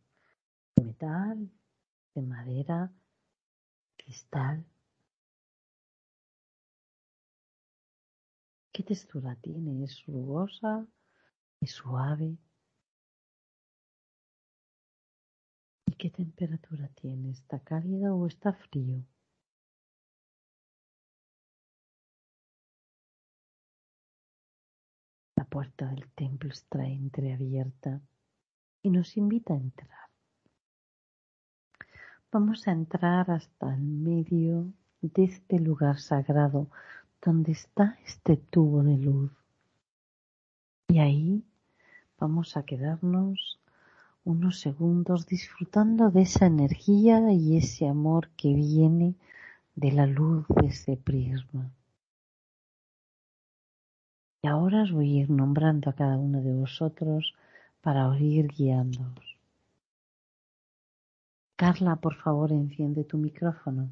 ¿De 0.77 0.85
metal? 0.85 1.51
¿De 2.15 2.21
madera? 2.21 2.89
¿Cristal? 3.97 4.65
¿Qué 8.71 8.83
textura 8.83 9.35
tiene? 9.41 9.83
¿Es 9.83 10.05
rugosa? 10.05 10.87
¿Es 11.59 11.71
suave? 11.71 12.37
¿Y 15.85 15.93
qué 15.95 16.09
temperatura 16.11 16.87
tiene? 16.95 17.31
¿Está 17.31 17.59
cálida 17.59 18.13
o 18.13 18.25
está 18.25 18.53
frío? 18.53 19.03
Puerta 25.51 25.85
del 25.85 26.07
templo 26.15 26.49
está 26.49 26.87
entreabierta 26.87 27.99
y 28.81 28.89
nos 28.89 29.17
invita 29.17 29.53
a 29.53 29.57
entrar. 29.57 30.07
Vamos 32.31 32.69
a 32.69 32.71
entrar 32.71 33.29
hasta 33.29 33.75
el 33.75 33.81
medio 33.81 34.71
de 35.01 35.25
este 35.25 35.59
lugar 35.59 35.99
sagrado 35.99 36.69
donde 37.21 37.51
está 37.51 37.99
este 38.05 38.37
tubo 38.37 38.81
de 38.81 38.97
luz. 38.97 39.31
Y 40.87 40.99
ahí 40.99 41.43
vamos 42.17 42.55
a 42.55 42.63
quedarnos 42.63 43.59
unos 44.23 44.61
segundos 44.61 45.27
disfrutando 45.27 46.11
de 46.11 46.21
esa 46.21 46.45
energía 46.45 47.29
y 47.33 47.57
ese 47.57 47.89
amor 47.89 48.29
que 48.37 48.53
viene 48.53 49.15
de 49.75 49.91
la 49.91 50.05
luz 50.05 50.45
de 50.47 50.67
ese 50.67 50.95
prisma. 50.95 51.73
Y 54.43 54.47
ahora 54.47 54.83
os 54.83 54.91
voy 54.91 55.09
a 55.17 55.21
ir 55.21 55.29
nombrando 55.31 55.89
a 55.89 55.93
cada 55.99 56.17
uno 56.17 56.41
de 56.41 56.53
vosotros 56.53 57.33
para 57.83 58.01
ir 58.19 58.47
guiándoos. 58.47 59.27
Carla, 61.61 61.95
por 61.95 62.15
favor, 62.15 62.51
enciende 62.51 63.03
tu 63.03 63.17
micrófono. 63.17 63.89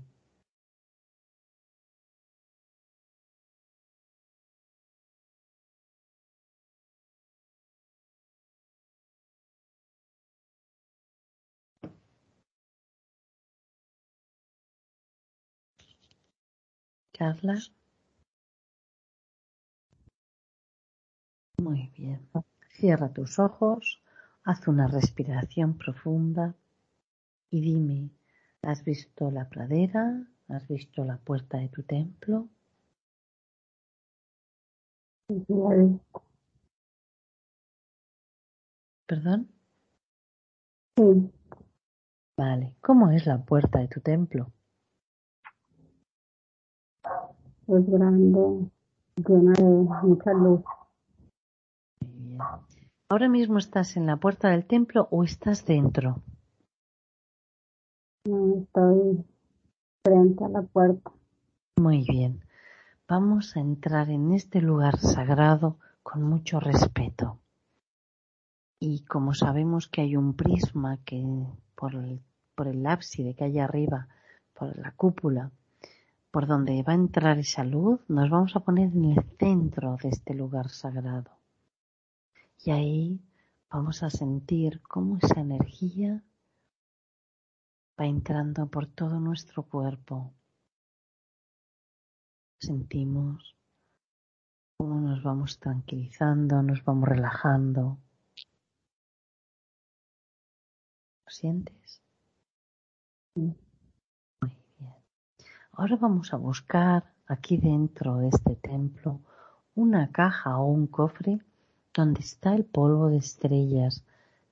Carla. 17.13 17.59
Muy 21.61 21.91
bien. 21.97 22.29
Cierra 22.69 23.11
tus 23.11 23.39
ojos, 23.39 24.01
haz 24.43 24.67
una 24.67 24.87
respiración 24.87 25.77
profunda 25.77 26.55
y 27.49 27.61
dime, 27.61 28.11
¿has 28.61 28.83
visto 28.85 29.29
la 29.29 29.49
pradera? 29.49 30.25
¿Has 30.47 30.67
visto 30.67 31.03
la 31.03 31.17
puerta 31.17 31.57
de 31.57 31.69
tu 31.69 31.83
templo? 31.83 32.47
¿Perdón? 39.05 39.49
Sí, 40.95 41.31
Vale. 42.37 42.75
¿Cómo 42.79 43.09
es 43.11 43.25
la 43.25 43.43
puerta 43.43 43.79
de 43.79 43.89
tu 43.89 43.99
templo? 43.99 44.53
es 47.67 47.85
grande, 47.85 48.71
llena 49.17 49.53
de 49.53 49.63
mucha 50.03 50.33
luz. 50.33 50.63
¿Ahora 53.09 53.27
mismo 53.27 53.57
estás 53.57 53.97
en 53.97 54.05
la 54.05 54.17
puerta 54.17 54.49
del 54.49 54.65
templo 54.65 55.07
o 55.11 55.23
estás 55.23 55.65
dentro? 55.65 56.21
No 58.25 58.61
estoy 58.61 59.25
frente 60.03 60.45
a 60.45 60.49
la 60.49 60.61
puerta. 60.61 61.11
Muy 61.77 62.03
bien. 62.03 62.43
Vamos 63.07 63.55
a 63.55 63.59
entrar 63.59 64.09
en 64.09 64.33
este 64.33 64.61
lugar 64.61 64.97
sagrado 64.99 65.79
con 66.03 66.21
mucho 66.21 66.59
respeto. 66.59 67.39
Y 68.79 69.03
como 69.05 69.33
sabemos 69.33 69.87
que 69.87 70.01
hay 70.01 70.15
un 70.15 70.35
prisma 70.35 70.99
que 71.03 71.25
por 71.75 71.95
el, 71.95 72.21
por 72.55 72.67
el 72.67 72.85
ábside 72.85 73.35
que 73.35 73.45
hay 73.45 73.59
arriba, 73.59 74.07
por 74.53 74.77
la 74.77 74.91
cúpula, 74.91 75.51
por 76.31 76.45
donde 76.45 76.83
va 76.83 76.93
a 76.93 76.95
entrar 76.95 77.39
esa 77.39 77.63
luz, 77.63 78.01
nos 78.07 78.29
vamos 78.29 78.55
a 78.55 78.59
poner 78.59 78.89
en 78.93 79.05
el 79.05 79.23
centro 79.39 79.97
de 80.01 80.09
este 80.09 80.33
lugar 80.35 80.69
sagrado. 80.69 81.38
Y 82.61 82.71
ahí 82.71 83.21
vamos 83.69 84.03
a 84.03 84.09
sentir 84.09 84.81
cómo 84.81 85.17
esa 85.17 85.39
energía 85.39 86.21
va 87.97 88.05
entrando 88.05 88.67
por 88.67 88.85
todo 88.87 89.21
nuestro 89.21 89.63
cuerpo. 89.63 90.33
Sentimos 92.59 93.55
cómo 94.75 94.99
nos 94.99 95.23
vamos 95.23 95.57
tranquilizando, 95.59 96.61
nos 96.61 96.83
vamos 96.83 97.07
relajando. 97.07 97.97
¿Lo 101.25 101.31
sientes? 101.31 102.01
Muy 103.35 103.55
bien. 104.77 104.93
Ahora 105.71 105.95
vamos 105.95 106.33
a 106.33 106.37
buscar 106.37 107.13
aquí 107.25 107.55
dentro 107.55 108.17
de 108.17 108.27
este 108.27 108.57
templo 108.57 109.21
una 109.75 110.11
caja 110.11 110.57
o 110.57 110.65
un 110.65 110.87
cofre 110.87 111.39
donde 111.99 112.21
está 112.21 112.55
el 112.55 112.63
polvo 112.63 113.09
de 113.09 113.17
estrellas, 113.17 114.03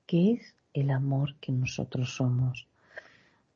que 0.06 0.32
es 0.32 0.54
el 0.74 0.90
amor 0.90 1.34
que 1.36 1.50
nosotros 1.50 2.14
somos. 2.14 2.68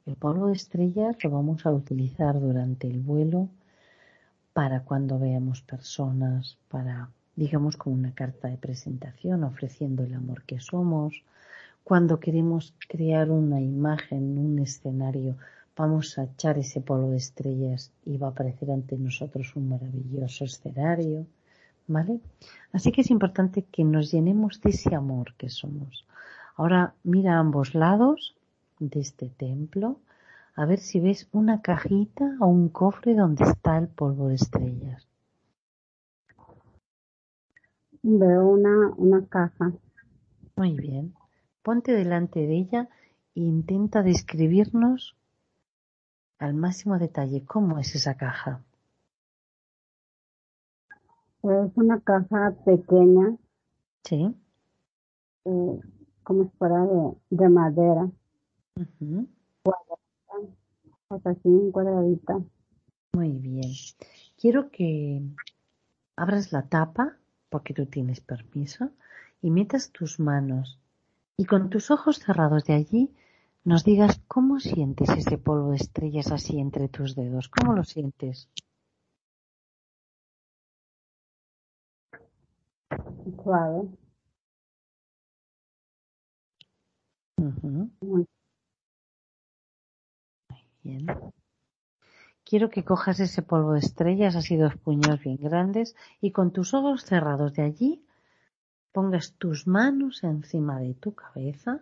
El 0.06 0.16
polvo 0.16 0.46
de 0.46 0.54
estrellas 0.54 1.22
lo 1.22 1.28
vamos 1.28 1.66
a 1.66 1.72
utilizar 1.72 2.40
durante 2.40 2.86
el 2.86 3.00
vuelo 3.00 3.50
para 4.54 4.80
cuando 4.80 5.18
veamos 5.18 5.60
personas, 5.60 6.56
para, 6.70 7.10
digamos, 7.36 7.76
como 7.76 7.94
una 7.94 8.14
carta 8.14 8.48
de 8.48 8.56
presentación 8.56 9.44
ofreciendo 9.44 10.04
el 10.04 10.14
amor 10.14 10.42
que 10.44 10.58
somos. 10.58 11.22
Cuando 11.84 12.18
queremos 12.18 12.72
crear 12.88 13.30
una 13.30 13.60
imagen, 13.60 14.38
un 14.38 14.58
escenario, 14.58 15.36
vamos 15.76 16.16
a 16.16 16.24
echar 16.24 16.56
ese 16.56 16.80
polvo 16.80 17.10
de 17.10 17.18
estrellas 17.18 17.92
y 18.06 18.16
va 18.16 18.28
a 18.28 18.30
aparecer 18.30 18.70
ante 18.70 18.96
nosotros 18.96 19.54
un 19.54 19.68
maravilloso 19.68 20.46
escenario. 20.46 21.26
¿Vale? 21.92 22.20
Así 22.72 22.90
que 22.90 23.02
es 23.02 23.10
importante 23.10 23.64
que 23.64 23.84
nos 23.84 24.10
llenemos 24.10 24.62
de 24.62 24.70
ese 24.70 24.94
amor 24.94 25.34
que 25.36 25.50
somos. 25.50 26.06
Ahora 26.56 26.94
mira 27.04 27.34
a 27.34 27.40
ambos 27.40 27.74
lados 27.74 28.34
de 28.78 29.00
este 29.00 29.28
templo 29.28 30.00
a 30.56 30.64
ver 30.64 30.78
si 30.78 31.00
ves 31.00 31.28
una 31.32 31.60
cajita 31.60 32.24
o 32.40 32.46
un 32.46 32.70
cofre 32.70 33.14
donde 33.14 33.44
está 33.44 33.76
el 33.76 33.88
polvo 33.88 34.28
de 34.28 34.36
estrellas. 34.36 35.06
Veo 38.02 38.48
una, 38.48 38.88
una 38.96 39.26
caja. 39.26 39.72
Muy 40.56 40.72
bien. 40.72 41.14
Ponte 41.62 41.92
delante 41.92 42.40
de 42.40 42.56
ella 42.56 42.88
e 43.34 43.40
intenta 43.40 44.02
describirnos 44.02 45.14
al 46.38 46.54
máximo 46.54 46.98
detalle 46.98 47.44
cómo 47.44 47.78
es 47.78 47.94
esa 47.94 48.14
caja. 48.14 48.62
Es 51.42 51.72
una 51.76 52.00
caja 52.00 52.54
pequeña, 52.64 53.36
Sí. 54.04 54.34
eh, 55.44 55.80
como 56.22 56.44
si 56.44 56.50
fuera 56.56 56.84
de, 56.86 57.16
de 57.30 57.48
madera, 57.48 58.10
Ujú. 58.76 59.28
o 59.64 61.18
sea, 61.20 61.32
así 61.32 61.70
cuadradita. 61.72 62.40
Muy 63.14 63.32
bien. 63.32 63.70
Quiero 64.40 64.70
que 64.70 65.22
abras 66.16 66.52
la 66.52 66.62
tapa, 66.68 67.16
porque 67.50 67.74
tú 67.74 67.86
tienes 67.86 68.20
permiso, 68.20 68.90
y 69.42 69.50
metas 69.50 69.90
tus 69.90 70.20
manos 70.20 70.78
y 71.36 71.44
con 71.46 71.68
tus 71.70 71.90
ojos 71.90 72.18
cerrados 72.20 72.64
de 72.64 72.74
allí 72.74 73.14
nos 73.64 73.84
digas 73.84 74.20
cómo 74.28 74.60
sientes 74.60 75.08
ese 75.10 75.38
polvo 75.38 75.70
de 75.70 75.76
estrellas 75.76 76.30
así 76.30 76.58
entre 76.60 76.88
tus 76.88 77.14
dedos. 77.14 77.48
¿Cómo 77.48 77.74
lo 77.74 77.84
sientes? 77.84 78.48
Suave. 83.24 83.88
Ujú. 87.38 87.90
Muy 88.00 88.26
Bien. 90.82 91.06
Quiero 92.44 92.70
que 92.70 92.84
cojas 92.84 93.20
ese 93.20 93.42
polvo 93.42 93.72
de 93.74 93.78
estrellas, 93.78 94.34
así 94.36 94.56
dos 94.56 94.76
puños 94.76 95.20
bien 95.20 95.38
grandes, 95.40 95.94
y 96.20 96.32
con 96.32 96.50
tus 96.52 96.74
ojos 96.74 97.04
cerrados 97.04 97.54
de 97.54 97.62
allí 97.62 98.02
pongas 98.92 99.32
tus 99.34 99.66
manos 99.66 100.24
encima 100.24 100.80
de 100.80 100.94
tu 100.94 101.14
cabeza 101.14 101.80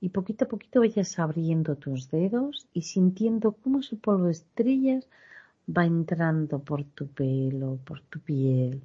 y 0.00 0.10
poquito 0.10 0.44
a 0.44 0.48
poquito 0.48 0.80
vayas 0.80 1.18
abriendo 1.18 1.76
tus 1.76 2.10
dedos 2.10 2.68
y 2.72 2.82
sintiendo 2.82 3.52
cómo 3.52 3.80
ese 3.80 3.96
polvo 3.96 4.26
de 4.26 4.32
estrellas 4.32 5.08
va 5.66 5.84
entrando 5.86 6.60
por 6.60 6.84
tu 6.84 7.08
pelo, 7.08 7.78
por 7.84 8.00
tu 8.02 8.20
piel 8.20 8.82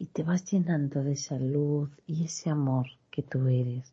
y 0.00 0.06
te 0.06 0.22
vas 0.22 0.50
llenando 0.50 1.04
de 1.04 1.12
esa 1.12 1.38
luz 1.38 1.90
y 2.06 2.24
ese 2.24 2.48
amor 2.48 2.86
que 3.10 3.22
tú 3.22 3.46
eres. 3.48 3.92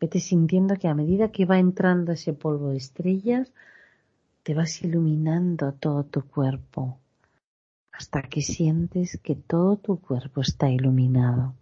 Vete 0.00 0.20
sintiendo 0.20 0.76
que 0.76 0.86
a 0.86 0.94
medida 0.94 1.32
que 1.32 1.46
va 1.46 1.58
entrando 1.58 2.12
ese 2.12 2.32
polvo 2.32 2.70
de 2.70 2.76
estrellas, 2.76 3.52
te 4.44 4.54
vas 4.54 4.82
iluminando 4.82 5.72
todo 5.72 6.04
tu 6.04 6.22
cuerpo 6.22 6.96
hasta 7.90 8.22
que 8.22 8.40
sientes 8.40 9.18
que 9.20 9.34
todo 9.34 9.76
tu 9.76 10.00
cuerpo 10.00 10.42
está 10.42 10.70
iluminado. 10.70 11.54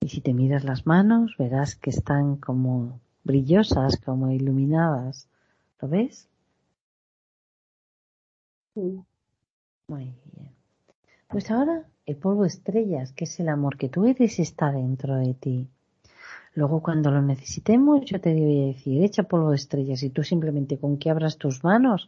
Y 0.00 0.08
si 0.08 0.22
te 0.22 0.32
miras 0.32 0.64
las 0.64 0.86
manos, 0.86 1.36
verás 1.38 1.76
que 1.76 1.90
están 1.90 2.36
como 2.36 3.00
brillosas, 3.22 3.98
como 3.98 4.30
iluminadas. 4.30 5.28
¿Lo 5.78 5.88
ves? 5.88 6.26
Muy 9.90 10.14
bien. 10.36 10.52
Pues 11.26 11.50
ahora 11.50 11.84
el 12.06 12.16
polvo 12.16 12.44
estrellas, 12.44 13.10
que 13.10 13.24
es 13.24 13.40
el 13.40 13.48
amor 13.48 13.76
que 13.76 13.88
tú 13.88 14.06
eres, 14.06 14.38
está 14.38 14.70
dentro 14.70 15.16
de 15.16 15.34
ti. 15.34 15.68
Luego 16.54 16.80
cuando 16.80 17.10
lo 17.10 17.20
necesitemos, 17.20 18.04
yo 18.04 18.20
te 18.20 18.32
voy 18.32 18.62
a 18.62 18.66
decir, 18.68 19.02
echa 19.02 19.24
polvo 19.24 19.50
de 19.50 19.56
estrellas 19.56 20.04
y 20.04 20.10
tú 20.10 20.22
simplemente 20.22 20.78
con 20.78 20.96
que 20.96 21.10
abras 21.10 21.38
tus 21.38 21.64
manos, 21.64 22.06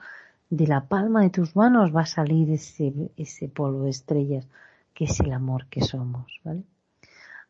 de 0.48 0.68
la 0.68 0.86
palma 0.86 1.22
de 1.22 1.30
tus 1.30 1.56
manos 1.56 1.92
va 1.92 2.02
a 2.02 2.06
salir 2.06 2.50
ese, 2.50 2.92
ese 3.16 3.48
polvo 3.48 3.82
de 3.82 3.90
estrellas, 3.90 4.46
que 4.94 5.06
es 5.06 5.18
el 5.18 5.32
amor 5.32 5.66
que 5.66 5.80
somos, 5.80 6.40
¿vale? 6.44 6.62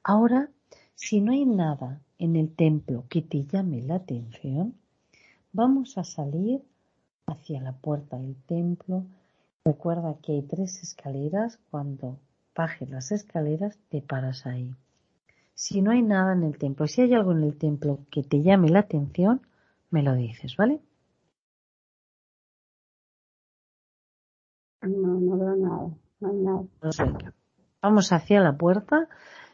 Ahora, 0.02 0.48
si 0.94 1.20
no 1.20 1.32
hay 1.32 1.44
nada 1.44 2.00
en 2.18 2.36
el 2.36 2.54
templo 2.54 3.04
que 3.10 3.20
te 3.20 3.44
llame 3.44 3.82
la 3.82 3.96
atención, 3.96 4.76
vamos 5.52 5.98
a 5.98 6.04
salir 6.04 6.62
hacia 7.26 7.60
la 7.60 7.72
puerta 7.72 8.16
del 8.16 8.36
templo. 8.46 9.04
Recuerda 9.64 10.16
que 10.20 10.33
hay 10.33 10.42
tres 10.42 10.83
escaleras. 10.83 11.59
Cuando 11.70 12.18
bajes 12.55 12.90
las 12.90 13.12
escaleras, 13.12 13.79
te 13.88 14.03
paras 14.03 14.46
ahí. 14.46 14.75
Si 15.55 15.83
no 15.83 15.92
hay 15.92 16.03
nada 16.03 16.33
en 16.33 16.42
el 16.42 16.59
templo, 16.59 16.87
si 16.88 17.03
hay 17.03 17.14
algo 17.14 17.33
en 17.33 17.44
el 17.44 17.57
templo 17.57 18.01
que 18.11 18.22
te 18.25 18.42
llame 18.42 18.70
la 18.70 18.81
atención, 18.81 19.46
me 19.90 20.03
lo 20.03 20.14
dices, 20.14 20.57
¿vale? 20.57 20.81
No, 24.83 25.20
no 25.20 25.38
veo 25.38 25.57
nada. 25.57 25.90
No 26.20 26.29
hay 26.29 26.37
nada. 26.37 26.64
Pues 26.81 26.98
venga. 26.98 27.33
Vamos 27.81 28.12
hacia 28.12 28.40
la 28.40 28.57
puerta. 28.57 29.09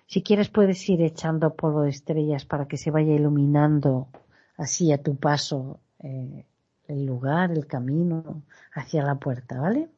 Si 0.06 0.22
quieres 0.22 0.48
puedes 0.48 0.88
ir 0.88 1.02
echando 1.02 1.54
polvo 1.54 1.82
de 1.82 1.90
estrellas 1.90 2.46
para 2.46 2.66
que 2.66 2.78
se 2.78 2.90
vaya 2.90 3.12
iluminando 3.12 4.08
así 4.56 4.90
a 4.92 5.02
tu 5.02 5.16
paso 5.16 5.80
eh, 5.98 6.46
el 6.86 7.04
lugar, 7.04 7.50
el 7.52 7.66
camino 7.66 8.42
hacia 8.72 9.02
la 9.02 9.16
puerta, 9.16 9.60
¿vale? 9.60 9.90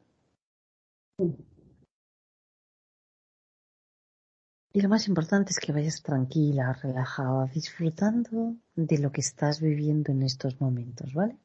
Y 4.73 4.81
lo 4.81 4.87
más 4.87 5.07
importante 5.07 5.51
es 5.51 5.59
que 5.59 5.73
vayas 5.73 6.01
tranquila, 6.01 6.73
relajada, 6.73 7.45
disfrutando 7.47 8.55
de 8.75 8.97
lo 8.99 9.11
que 9.11 9.21
estás 9.21 9.59
viviendo 9.59 10.11
en 10.11 10.23
estos 10.23 10.61
momentos, 10.61 11.13
¿vale? 11.13 11.37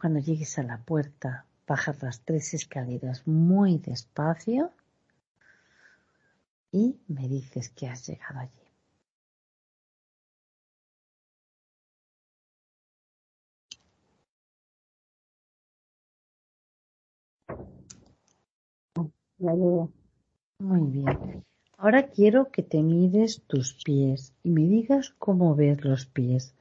Cuando 0.00 0.20
llegues 0.20 0.58
a 0.58 0.62
la 0.62 0.78
puerta, 0.78 1.44
bajas 1.66 2.02
las 2.02 2.20
tres 2.20 2.54
escaleras 2.54 3.26
muy 3.26 3.78
despacio 3.78 4.72
y 6.72 6.98
me 7.08 7.28
dices 7.28 7.70
que 7.70 7.88
has 7.88 8.06
llegado 8.06 8.40
allí. 8.40 8.67
Muy 19.38 20.90
bien. 20.90 21.44
Ahora 21.76 22.08
quiero 22.08 22.50
que 22.50 22.64
te 22.64 22.82
mires 22.82 23.42
tus 23.46 23.72
pies 23.84 24.34
y 24.42 24.50
me 24.50 24.62
digas 24.62 25.14
cómo 25.18 25.54
ves 25.54 25.84
los 25.84 26.06
pies. 26.06 26.56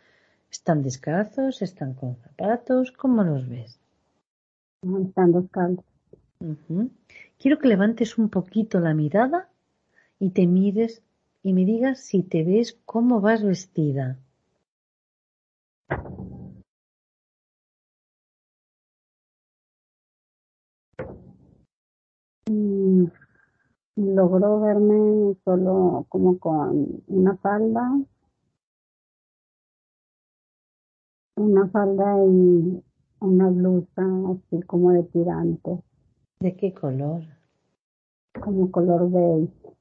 ¿Están 0.51 0.83
descalzos? 0.83 1.63
¿Están 1.63 1.95
con 1.95 2.17
zapatos? 2.17 2.91
¿Cómo 2.91 3.23
los 3.23 3.49
ves? 3.49 3.79
Están 4.83 5.31
descalzos. 5.31 5.85
Quiero 7.39 7.57
que 7.57 7.67
levantes 7.67 8.19
un 8.19 8.29
poquito 8.29 8.79
la 8.79 8.93
mirada 8.93 9.49
y 10.19 10.29
te 10.29 10.45
mires 10.45 11.01
y 11.41 11.53
me 11.53 11.65
digas 11.65 11.99
si 12.01 12.21
te 12.21 12.43
ves 12.43 12.77
cómo 12.85 13.21
vas 13.21 13.41
vestida. 13.43 14.19
Mm, 22.49 23.07
logró 23.97 24.61
verme 24.61 25.35
solo 25.43 26.05
como 26.09 26.37
con 26.39 27.01
una 27.07 27.35
falda, 27.37 27.99
una 31.35 31.67
falda 31.69 32.23
y 32.25 32.83
una 33.19 33.49
blusa 33.49 34.03
así 34.31 34.61
como 34.63 34.91
de 34.91 35.03
tirante, 35.03 35.81
¿De 36.39 36.55
qué 36.55 36.73
color? 36.73 37.23
como 38.39 38.69
color 38.71 39.09
beige. 39.11 39.75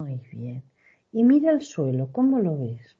Muy 0.00 0.16
bien. 0.32 0.64
Y 1.12 1.22
mira 1.22 1.52
el 1.52 1.60
suelo, 1.60 2.10
¿cómo 2.12 2.38
lo 2.38 2.56
ves? 2.58 2.96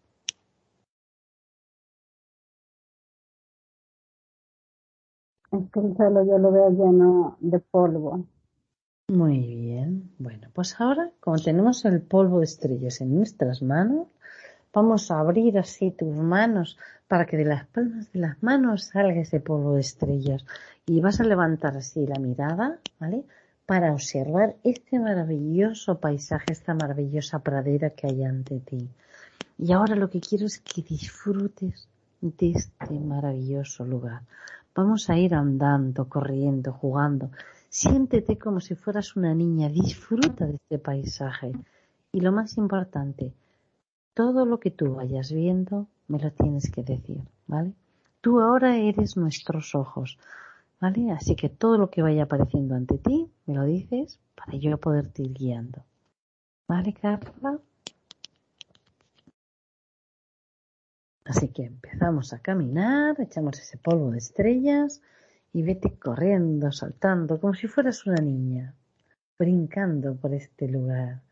Es 5.53 5.71
que 5.73 5.81
el 5.81 5.97
suelo 5.97 6.25
yo 6.25 6.39
lo 6.39 6.53
veo 6.53 6.71
lleno 6.71 7.37
de 7.41 7.59
polvo. 7.61 8.27
Muy 9.11 9.41
bien. 9.41 10.13
Bueno, 10.19 10.51
pues 10.55 10.81
ahora, 10.81 11.11
como 11.19 11.37
tenemos 11.37 11.85
el 11.85 12.01
polvo 12.01 12.39
de 12.39 12.45
estrellas 12.45 13.01
en 13.01 13.17
nuestras 13.17 13.61
manos, 13.61 14.07
vamos 14.73 15.11
a 15.11 15.19
abrir 15.19 15.59
así 15.59 15.91
tus 15.91 16.15
manos 16.15 16.79
para 17.09 17.27
que 17.27 17.37
de 17.37 17.45
las 17.45 17.67
palmas 17.67 18.13
de 18.13 18.21
las 18.21 18.41
manos 18.41 18.85
salga 18.85 19.21
ese 19.21 19.41
polvo 19.41 19.75
de 19.75 19.81
estrellas. 19.81 20.45
Y 20.87 21.01
vas 21.01 21.19
a 21.19 21.25
levantar 21.25 21.77
así 21.77 22.07
la 22.07 22.21
mirada, 22.21 22.79
¿vale? 23.01 23.25
Para 23.67 23.93
observar 23.93 24.55
este 24.63 25.01
maravilloso 25.01 25.99
paisaje, 25.99 26.53
esta 26.53 26.75
maravillosa 26.75 27.41
pradera 27.41 27.91
que 27.91 28.07
hay 28.07 28.23
ante 28.23 28.61
ti. 28.61 28.89
Y 29.59 29.73
ahora 29.73 29.97
lo 29.97 30.09
que 30.09 30.21
quiero 30.21 30.47
es 30.47 30.61
que 30.61 30.83
disfrutes 30.83 31.89
de 32.21 32.53
este 32.53 33.01
maravilloso 33.01 33.85
lugar. 33.85 34.23
Vamos 34.73 35.11
a 35.11 35.19
ir 35.19 35.35
andando, 35.35 36.09
corriendo, 36.09 36.73
jugando. 36.73 37.33
Siéntete 37.73 38.37
como 38.37 38.59
si 38.59 38.75
fueras 38.75 39.15
una 39.15 39.33
niña, 39.33 39.69
disfruta 39.69 40.45
de 40.45 40.57
este 40.57 40.81
paisaje. 40.81 41.53
Y 42.11 42.21
lo 42.21 42.33
más 42.33 42.59
importante, 42.59 43.33
todo 44.13 44.45
lo 44.45 44.59
que 44.59 44.73
tú 44.73 44.97
vayas 44.97 45.31
viendo 45.33 45.87
me 46.09 46.19
lo 46.19 46.33
tienes 46.33 46.69
que 46.73 46.83
decir, 46.83 47.23
¿vale? 47.47 47.73
Tú 48.21 48.41
ahora 48.41 48.77
eres 48.77 49.17
nuestros 49.17 49.77
ojos. 49.77 50.19
¿Vale? 50.81 51.13
Así 51.13 51.37
que 51.37 51.51
todo 51.51 51.77
lo 51.77 51.91
que 51.91 52.03
vaya 52.03 52.25
apareciendo 52.25 52.75
ante 52.75 52.99
ti, 52.99 53.31
me 53.47 53.55
lo 53.55 53.65
dices 53.65 54.19
para 54.35 54.57
yo 54.57 54.77
poderte 54.79 55.23
ir 55.23 55.35
guiando. 55.35 55.85
¿Vale, 56.67 56.95
Carla? 56.95 57.61
Así 61.25 61.49
que 61.49 61.67
empezamos 61.67 62.33
a 62.33 62.41
caminar, 62.41 63.21
echamos 63.21 63.61
ese 63.61 63.77
polvo 63.77 64.11
de 64.11 64.19
estrellas 64.19 65.03
y 65.53 65.63
vete 65.63 65.99
corriendo, 65.99 66.71
saltando, 66.73 67.41
como 67.41 67.55
si 67.55 67.67
fueras 67.67 68.07
una 68.07 68.23
niña, 68.23 68.75
brincando 69.39 70.17
por 70.17 70.35
este 70.35 70.69
lugar. 70.69 71.23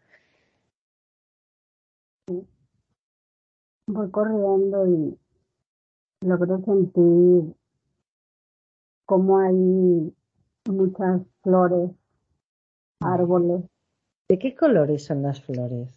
Voy 3.87 4.11
corriendo 4.11 4.87
y 4.87 5.19
logro 6.27 6.63
sentir 6.65 7.55
como 9.07 9.39
hay 9.39 10.15
muchas 10.69 11.23
flores, 11.43 11.91
árboles, 13.01 13.65
¿De 14.29 14.39
qué 14.39 14.55
colores 14.55 15.07
son 15.07 15.23
las 15.23 15.41
flores? 15.41 15.89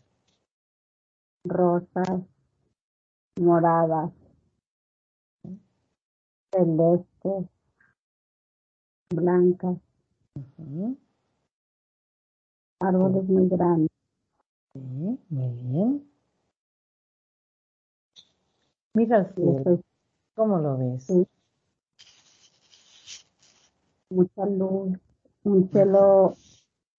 rosas, 1.44 2.22
moradas, 3.40 4.12
celestes, 6.54 7.50
blancas, 9.12 9.78
árboles 12.80 13.24
muy 13.30 13.48
grandes. 13.50 13.90
Sí, 14.74 15.20
muy 15.30 15.50
bien. 15.50 16.12
Mira 18.94 19.20
el 19.20 19.34
cielo, 19.34 19.80
¿cómo 20.36 20.60
lo 20.60 20.78
ves? 20.78 21.04
Sí. 21.06 21.28
mucha 24.12 24.46
luz, 24.46 25.00
un 25.44 25.70
cielo, 25.72 26.36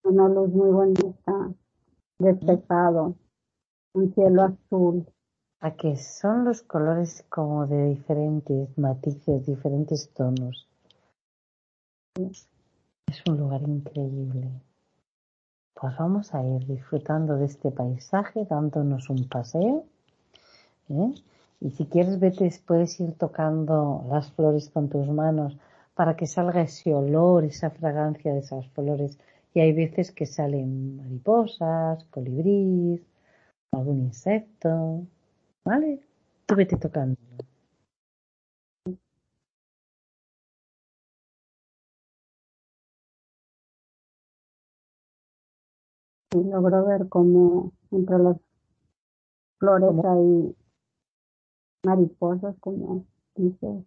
una 0.04 0.28
luz 0.28 0.48
muy 0.50 0.70
bonita, 0.70 1.52
despejado, 2.18 3.14
un 3.94 4.14
cielo 4.14 4.42
azul, 4.42 5.06
A 5.60 5.76
que 5.76 5.96
son 5.96 6.44
los 6.44 6.62
colores 6.62 7.24
como 7.28 7.66
de 7.66 7.90
diferentes 7.90 8.76
matices, 8.76 9.46
diferentes 9.46 10.10
tonos. 10.12 10.68
Es 12.14 13.22
un 13.26 13.38
lugar 13.38 13.62
increíble. 13.62 14.50
Pues 15.72 15.96
vamos 15.96 16.34
a 16.34 16.44
ir 16.44 16.66
disfrutando 16.66 17.36
de 17.36 17.46
este 17.46 17.70
paisaje, 17.70 18.44
dándonos 18.44 19.08
un 19.08 19.26
paseo. 19.28 19.86
¿eh? 20.90 21.14
Y 21.60 21.70
si 21.70 21.86
quieres, 21.86 22.20
vete, 22.20 22.50
puedes 22.66 23.00
ir 23.00 23.14
tocando 23.14 24.04
las 24.10 24.30
flores 24.32 24.68
con 24.68 24.90
tus 24.90 25.08
manos 25.08 25.56
para 25.94 26.14
que 26.14 26.26
salga 26.26 26.60
ese 26.60 26.92
olor, 26.92 27.44
esa 27.44 27.70
fragancia 27.70 28.34
de 28.34 28.40
esas 28.40 28.68
flores. 28.68 29.18
Y 29.54 29.60
hay 29.60 29.72
veces 29.72 30.12
que 30.12 30.26
salen 30.26 30.96
mariposas, 30.96 32.04
colibríes, 32.10 33.00
algún 33.72 34.00
insecto. 34.00 35.06
¿Vale? 35.64 36.00
Tú 36.44 36.56
vete 36.56 36.76
tocando. 36.76 37.16
Y 46.32 46.44
logro 46.44 46.84
ver 46.86 47.08
como 47.08 47.72
entre 47.90 48.18
las 48.18 48.36
flores 49.58 50.04
hay 50.04 50.56
mariposas, 51.84 52.56
como 52.60 53.04
dices. 53.34 53.84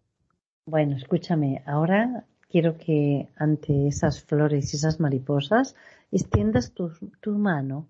Bueno, 0.68 0.96
escúchame, 0.96 1.64
ahora 1.66 2.26
quiero 2.50 2.78
que 2.78 3.30
ante 3.36 3.88
esas 3.88 4.24
flores 4.24 4.74
y 4.74 4.78
esas 4.78 5.00
mariposas 5.00 5.76
extiendas 6.12 6.72
tu, 6.72 6.92
tu 7.20 7.32
mano 7.38 7.88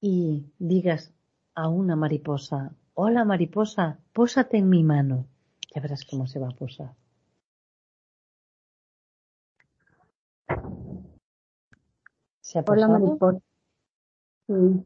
y 0.00 0.46
digas 0.58 1.12
a 1.54 1.68
una 1.68 1.96
mariposa, 1.96 2.72
hola 2.94 3.24
mariposa, 3.24 3.98
pósate 4.12 4.58
en 4.58 4.68
mi 4.68 4.82
mano. 4.84 5.26
Ya 5.74 5.80
verás 5.80 6.04
cómo 6.04 6.26
se 6.26 6.38
va 6.38 6.48
a 6.48 6.52
posar. 6.52 6.94
¿Se 12.40 12.58
ha 12.58 12.64
Hola 12.66 12.88
mariposa. 12.88 13.40
Sí. 14.50 14.84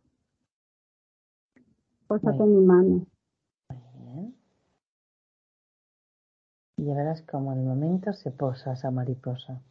Pósate 2.07 2.37
Muy 2.37 2.49
en 2.49 2.55
mi 2.55 2.67
mano. 2.67 3.07
Bien. 3.95 4.37
Y 6.77 6.85
ya 6.85 6.95
verás 6.95 7.23
cómo 7.23 7.51
al 7.51 7.61
momento 7.61 8.13
se 8.13 8.31
posa 8.31 8.75
esa 8.75 8.91
mariposa. 8.91 9.63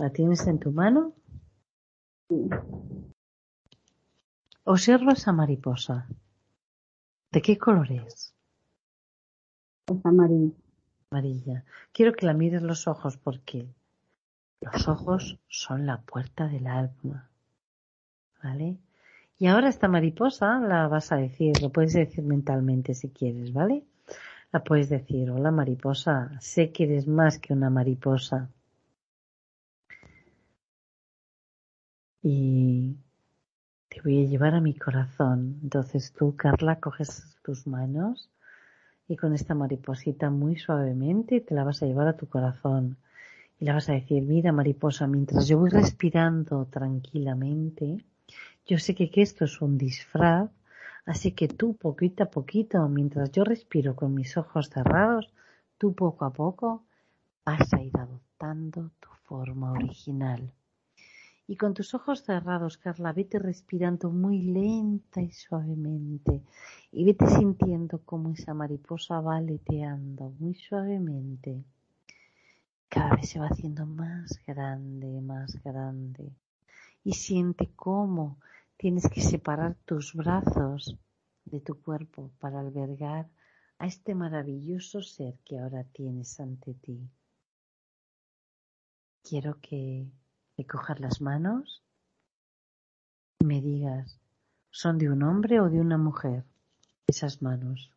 ¿La 0.00 0.10
tienes 0.10 0.44
en 0.48 0.58
tu 0.58 0.72
mano? 0.72 1.12
Sí. 2.28 2.50
Observa 4.64 5.12
esa 5.12 5.32
mariposa. 5.32 6.08
¿De 7.30 7.40
qué 7.40 7.56
color 7.56 7.92
es? 7.92 8.34
Es 9.86 10.04
amarillo. 10.04 10.56
Amarilla. 11.10 11.64
Quiero 11.92 12.14
que 12.14 12.26
la 12.26 12.34
mires 12.34 12.62
los 12.62 12.88
ojos 12.88 13.16
porque 13.16 13.68
los 14.64 14.88
ojos 14.88 15.38
son 15.48 15.86
la 15.86 16.00
puerta 16.02 16.48
del 16.48 16.66
alma. 16.66 17.30
¿Vale? 18.42 18.78
Y 19.38 19.46
ahora 19.46 19.68
esta 19.68 19.88
mariposa 19.88 20.58
la 20.60 20.88
vas 20.88 21.12
a 21.12 21.16
decir, 21.16 21.60
lo 21.60 21.70
puedes 21.70 21.92
decir 21.94 22.24
mentalmente 22.24 22.94
si 22.94 23.10
quieres, 23.10 23.52
¿vale? 23.52 23.84
La 24.52 24.62
puedes 24.62 24.88
decir, 24.88 25.30
hola 25.30 25.50
mariposa, 25.50 26.30
sé 26.40 26.70
que 26.72 26.84
eres 26.84 27.06
más 27.06 27.38
que 27.38 27.52
una 27.52 27.70
mariposa. 27.70 28.48
Y 32.22 32.96
te 33.88 34.00
voy 34.02 34.24
a 34.24 34.28
llevar 34.28 34.54
a 34.54 34.60
mi 34.60 34.74
corazón. 34.74 35.58
Entonces 35.62 36.12
tú, 36.12 36.36
Carla, 36.36 36.80
coges 36.80 37.36
tus 37.42 37.66
manos 37.66 38.30
y 39.08 39.16
con 39.16 39.34
esta 39.34 39.54
mariposita 39.54 40.30
muy 40.30 40.56
suavemente 40.56 41.40
te 41.40 41.54
la 41.54 41.64
vas 41.64 41.82
a 41.82 41.86
llevar 41.86 42.08
a 42.08 42.16
tu 42.16 42.28
corazón. 42.28 42.96
Y 43.58 43.64
la 43.64 43.74
vas 43.74 43.88
a 43.88 43.92
decir, 43.92 44.22
mira 44.22 44.52
mariposa, 44.52 45.06
mientras 45.06 45.46
yo 45.46 45.58
voy 45.58 45.70
respirando 45.70 46.66
tranquilamente, 46.66 48.04
yo 48.66 48.78
sé 48.78 48.94
que, 48.94 49.10
esto 49.14 49.44
es 49.44 49.60
un 49.60 49.78
disfraz, 49.78 50.50
así 51.04 51.32
que 51.32 51.48
tú 51.48 51.76
poquito 51.76 52.24
a 52.24 52.30
poquito, 52.30 52.88
mientras 52.88 53.30
yo 53.30 53.44
respiro 53.44 53.94
con 53.94 54.14
mis 54.14 54.36
ojos 54.36 54.70
cerrados, 54.70 55.32
tú 55.78 55.94
poco 55.94 56.24
a 56.24 56.32
poco 56.32 56.84
vas 57.44 57.72
a 57.74 57.82
ir 57.82 57.96
adoptando 57.96 58.90
tu 59.00 59.10
forma 59.24 59.72
original. 59.72 60.50
Y 61.46 61.56
con 61.56 61.74
tus 61.74 61.92
ojos 61.94 62.22
cerrados, 62.22 62.78
Carla, 62.78 63.12
vete 63.12 63.38
respirando 63.38 64.10
muy 64.10 64.40
lenta 64.40 65.20
y 65.20 65.30
suavemente. 65.30 66.42
Y 66.90 67.04
vete 67.04 67.26
sintiendo 67.26 68.00
cómo 68.02 68.30
esa 68.30 68.54
mariposa 68.54 69.20
va 69.20 69.36
aleteando 69.36 70.30
muy 70.38 70.54
suavemente. 70.54 71.62
Cada 72.94 73.16
vez 73.16 73.30
se 73.30 73.40
va 73.40 73.48
haciendo 73.48 73.86
más 73.86 74.40
grande, 74.46 75.20
más 75.20 75.60
grande. 75.64 76.30
Y 77.02 77.14
siente 77.14 77.72
cómo 77.74 78.38
tienes 78.76 79.08
que 79.08 79.20
separar 79.20 79.74
tus 79.84 80.14
brazos 80.14 80.96
de 81.44 81.58
tu 81.58 81.82
cuerpo 81.82 82.30
para 82.38 82.60
albergar 82.60 83.28
a 83.80 83.86
este 83.88 84.14
maravilloso 84.14 85.02
ser 85.02 85.34
que 85.44 85.58
ahora 85.58 85.82
tienes 85.82 86.38
ante 86.38 86.74
ti. 86.74 87.00
Quiero 89.24 89.58
que 89.60 90.06
me 90.56 90.64
cojas 90.64 91.00
las 91.00 91.20
manos 91.20 91.82
y 93.40 93.44
me 93.44 93.60
digas, 93.60 94.20
¿son 94.70 94.98
de 94.98 95.10
un 95.10 95.24
hombre 95.24 95.60
o 95.60 95.68
de 95.68 95.80
una 95.80 95.98
mujer 95.98 96.44
esas 97.08 97.42
manos? 97.42 97.90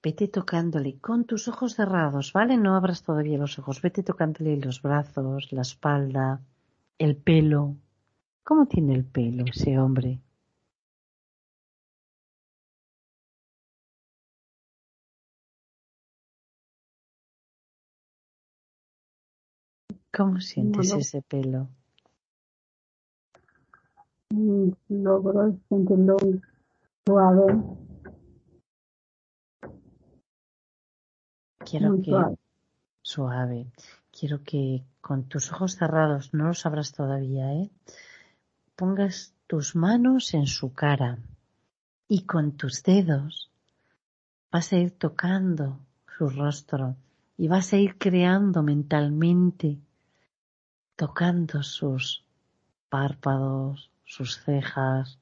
Vete 0.00 0.28
tocándole 0.28 0.98
con 1.00 1.24
tus 1.24 1.48
ojos 1.48 1.74
cerrados, 1.74 2.32
¿vale? 2.32 2.56
No 2.56 2.76
abras 2.76 3.02
todavía 3.02 3.36
los 3.36 3.58
ojos. 3.58 3.82
Vete 3.82 4.04
tocándole 4.04 4.56
los 4.58 4.80
brazos, 4.80 5.50
la 5.50 5.62
espalda, 5.62 6.40
el 6.98 7.16
pelo. 7.16 7.74
¿Cómo 8.44 8.66
tiene 8.66 8.94
el 8.94 9.04
pelo 9.04 9.44
ese 9.46 9.76
hombre? 9.76 10.20
¿Cómo 20.12 20.40
sientes 20.40 20.92
ese 20.92 21.22
pelo? 21.22 21.68
Mm, 24.30 24.70
Logro 24.90 25.58
sentirlo 25.68 26.16
suave, 27.06 27.44
Quiero 31.58 31.90
muy 31.90 32.02
que 32.02 32.10
suave. 32.10 32.36
suave. 33.02 33.66
Quiero 34.10 34.42
que 34.42 34.84
con 35.00 35.24
tus 35.24 35.52
ojos 35.52 35.76
cerrados, 35.76 36.32
no 36.32 36.46
los 36.48 36.64
abras 36.66 36.92
todavía, 36.92 37.52
¿eh? 37.52 37.70
pongas 38.76 39.34
tus 39.46 39.76
manos 39.76 40.34
en 40.34 40.46
su 40.46 40.72
cara 40.72 41.18
y 42.08 42.22
con 42.22 42.52
tus 42.52 42.82
dedos 42.82 43.50
vas 44.50 44.72
a 44.72 44.76
ir 44.76 44.92
tocando 44.92 45.78
su 46.16 46.28
rostro 46.30 46.96
y 47.36 47.48
vas 47.48 47.72
a 47.72 47.76
ir 47.76 47.98
creando 47.98 48.62
mentalmente, 48.62 49.78
tocando 50.96 51.62
sus 51.62 52.24
párpados, 52.88 53.90
sus 54.04 54.38
cejas, 54.40 55.18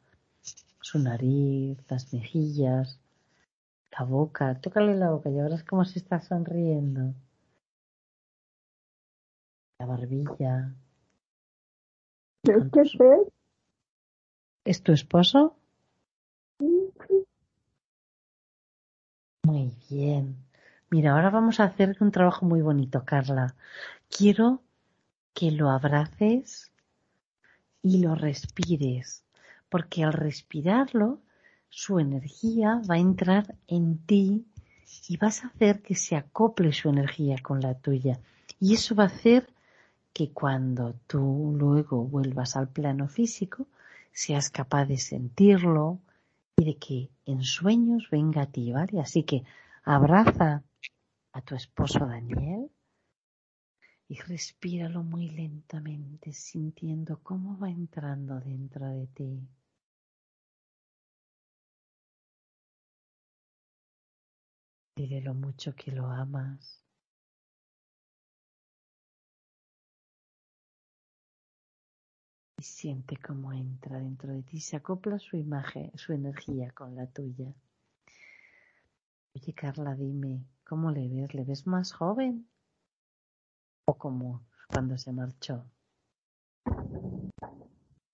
su 0.82 0.98
nariz, 0.98 1.78
las 1.88 2.12
mejillas, 2.12 3.00
la 3.98 4.04
boca. 4.04 4.60
Tócale 4.60 4.94
la 4.94 5.10
boca 5.10 5.30
y 5.30 5.34
verás 5.34 5.64
cómo 5.64 5.84
se 5.84 5.98
está 5.98 6.20
sonriendo. 6.20 7.14
La 9.78 9.86
barbilla. 9.86 10.74
¿Es 12.44 12.70
que 12.72 12.80
es? 12.80 12.96
¿Es 14.64 14.82
tu 14.82 14.92
esposo? 14.92 15.56
Muy 19.44 19.72
bien. 19.90 20.36
Mira, 20.90 21.12
ahora 21.12 21.30
vamos 21.30 21.58
a 21.58 21.64
hacer 21.64 21.96
un 22.00 22.10
trabajo 22.12 22.44
muy 22.46 22.60
bonito, 22.60 23.04
Carla. 23.04 23.54
Quiero 24.08 24.62
que 25.34 25.50
lo 25.50 25.70
abraces 25.70 26.70
y 27.82 28.02
lo 28.02 28.14
respires, 28.14 29.24
porque 29.72 30.04
al 30.04 30.12
respirarlo, 30.12 31.22
su 31.70 31.98
energía 31.98 32.82
va 32.90 32.96
a 32.96 32.98
entrar 32.98 33.56
en 33.66 33.96
ti 34.04 34.44
y 35.08 35.16
vas 35.16 35.42
a 35.42 35.46
hacer 35.46 35.80
que 35.80 35.94
se 35.94 36.14
acople 36.14 36.74
su 36.74 36.90
energía 36.90 37.36
con 37.42 37.58
la 37.62 37.72
tuya. 37.72 38.20
Y 38.60 38.74
eso 38.74 38.94
va 38.94 39.04
a 39.04 39.06
hacer 39.06 39.48
que 40.12 40.30
cuando 40.30 40.94
tú 41.06 41.56
luego 41.58 42.04
vuelvas 42.04 42.54
al 42.54 42.68
plano 42.68 43.08
físico, 43.08 43.66
seas 44.12 44.50
capaz 44.50 44.84
de 44.84 44.98
sentirlo 44.98 46.00
y 46.58 46.66
de 46.66 46.76
que 46.76 47.08
en 47.24 47.42
sueños 47.42 48.08
venga 48.10 48.42
a 48.42 48.50
ti, 48.50 48.72
¿vale? 48.72 49.00
Así 49.00 49.22
que 49.22 49.42
abraza 49.84 50.64
a 51.32 51.40
tu 51.40 51.54
esposo 51.54 52.00
Daniel 52.00 52.70
y 54.06 54.16
respíralo 54.16 55.02
muy 55.02 55.30
lentamente, 55.30 56.34
sintiendo 56.34 57.20
cómo 57.22 57.58
va 57.58 57.70
entrando 57.70 58.38
dentro 58.38 58.86
de 58.86 59.06
ti. 59.06 59.48
Dile 64.94 65.22
lo 65.22 65.32
mucho 65.32 65.74
que 65.74 65.90
lo 65.90 66.06
amas. 66.06 66.84
Y 72.58 72.62
siente 72.62 73.16
cómo 73.16 73.52
entra 73.52 73.98
dentro 73.98 74.32
de 74.32 74.42
ti, 74.42 74.60
se 74.60 74.76
acopla 74.76 75.18
su 75.18 75.36
imagen, 75.36 75.90
su 75.96 76.12
energía 76.12 76.70
con 76.72 76.94
la 76.94 77.06
tuya. 77.06 77.54
Oye, 79.34 79.54
Carla, 79.54 79.94
dime, 79.94 80.44
¿cómo 80.62 80.90
le 80.90 81.08
ves? 81.08 81.34
¿Le 81.34 81.44
ves 81.44 81.66
más 81.66 81.92
joven? 81.92 82.46
¿O 83.86 83.94
como 83.96 84.42
cuando 84.68 84.98
se 84.98 85.10
marchó? 85.10 85.64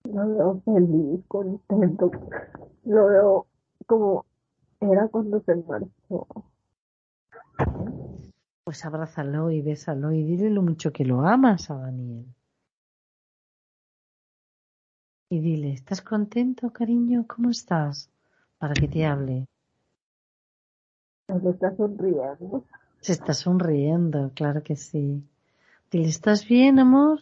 Lo 0.05 0.27
veo 0.27 0.61
feliz, 0.63 1.25
contento. 1.27 2.09
Lo 2.85 3.05
veo 3.07 3.47
como 3.85 4.25
era 4.79 5.09
cuando 5.09 5.41
se 5.41 5.55
marchó. 5.55 6.27
Pues 8.69 8.85
abrázalo 8.85 9.49
y 9.49 9.63
bésalo 9.63 10.11
y 10.11 10.23
dile 10.23 10.51
lo 10.51 10.61
mucho 10.61 10.91
que 10.93 11.03
lo 11.03 11.21
amas 11.21 11.71
a 11.71 11.73
Daniel. 11.73 12.23
Y 15.27 15.39
dile, 15.39 15.73
¿estás 15.73 16.03
contento, 16.03 16.71
cariño? 16.71 17.25
¿Cómo 17.27 17.49
estás? 17.49 18.11
Para 18.59 18.75
que 18.75 18.87
te 18.87 19.07
hable. 19.07 19.47
Se 21.27 21.49
está 21.49 21.75
sonriendo. 21.75 22.63
Se 22.99 23.13
está 23.13 23.33
sonriendo, 23.33 24.31
claro 24.35 24.61
que 24.61 24.75
sí. 24.75 25.27
Dile, 25.89 26.07
¿estás 26.07 26.47
bien, 26.47 26.77
amor? 26.77 27.21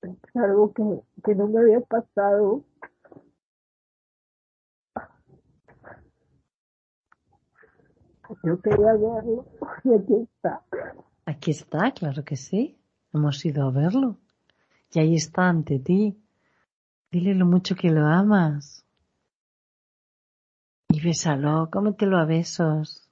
Es 0.00 0.36
algo 0.36 0.72
que, 0.72 0.84
que 1.24 1.34
no 1.34 1.48
me 1.48 1.58
había 1.58 1.80
pasado. 1.80 2.62
Yo 8.42 8.60
quería 8.60 8.92
verlo 8.94 9.46
aquí 9.96 10.14
está. 10.22 10.62
Aquí 11.26 11.50
está, 11.50 11.92
claro 11.92 12.24
que 12.24 12.36
sí. 12.36 12.78
Hemos 13.12 13.44
ido 13.44 13.66
a 13.66 13.70
verlo. 13.70 14.18
Y 14.92 14.98
ahí 14.98 15.14
está 15.14 15.48
ante 15.48 15.78
ti. 15.78 16.16
Dile 17.10 17.34
lo 17.34 17.46
mucho 17.46 17.74
que 17.76 17.90
lo 17.90 18.06
amas. 18.06 18.84
Y 20.88 21.00
bésalo, 21.00 21.68
cómetelo 21.70 22.18
a 22.18 22.24
besos. 22.24 23.08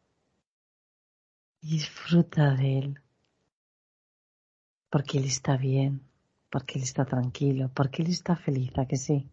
Y 1.60 1.72
disfruta 1.72 2.54
de 2.54 2.78
él. 2.78 3.00
Porque 4.90 5.18
él 5.18 5.24
está 5.24 5.56
bien, 5.56 6.02
porque 6.50 6.78
él 6.78 6.84
está 6.84 7.04
tranquilo, 7.04 7.70
porque 7.72 8.02
él 8.02 8.10
está 8.10 8.36
feliz, 8.36 8.76
¿a 8.76 8.86
que 8.86 8.96
sí? 8.96 9.30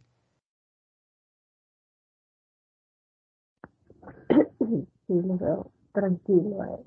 Lo 5.09 5.37
veo 5.37 5.71
tranquilo. 5.91 6.85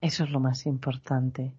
Eso 0.00 0.24
es 0.24 0.30
lo 0.30 0.40
más 0.40 0.66
importante. 0.66 1.52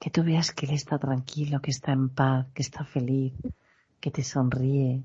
Que 0.00 0.10
tú 0.10 0.24
veas 0.24 0.52
que 0.52 0.66
él 0.66 0.72
está 0.72 0.98
tranquilo, 0.98 1.60
que 1.60 1.70
está 1.70 1.92
en 1.92 2.08
paz, 2.08 2.48
que 2.52 2.62
está 2.62 2.84
feliz, 2.84 3.32
que 4.00 4.10
te 4.10 4.24
sonríe. 4.24 5.04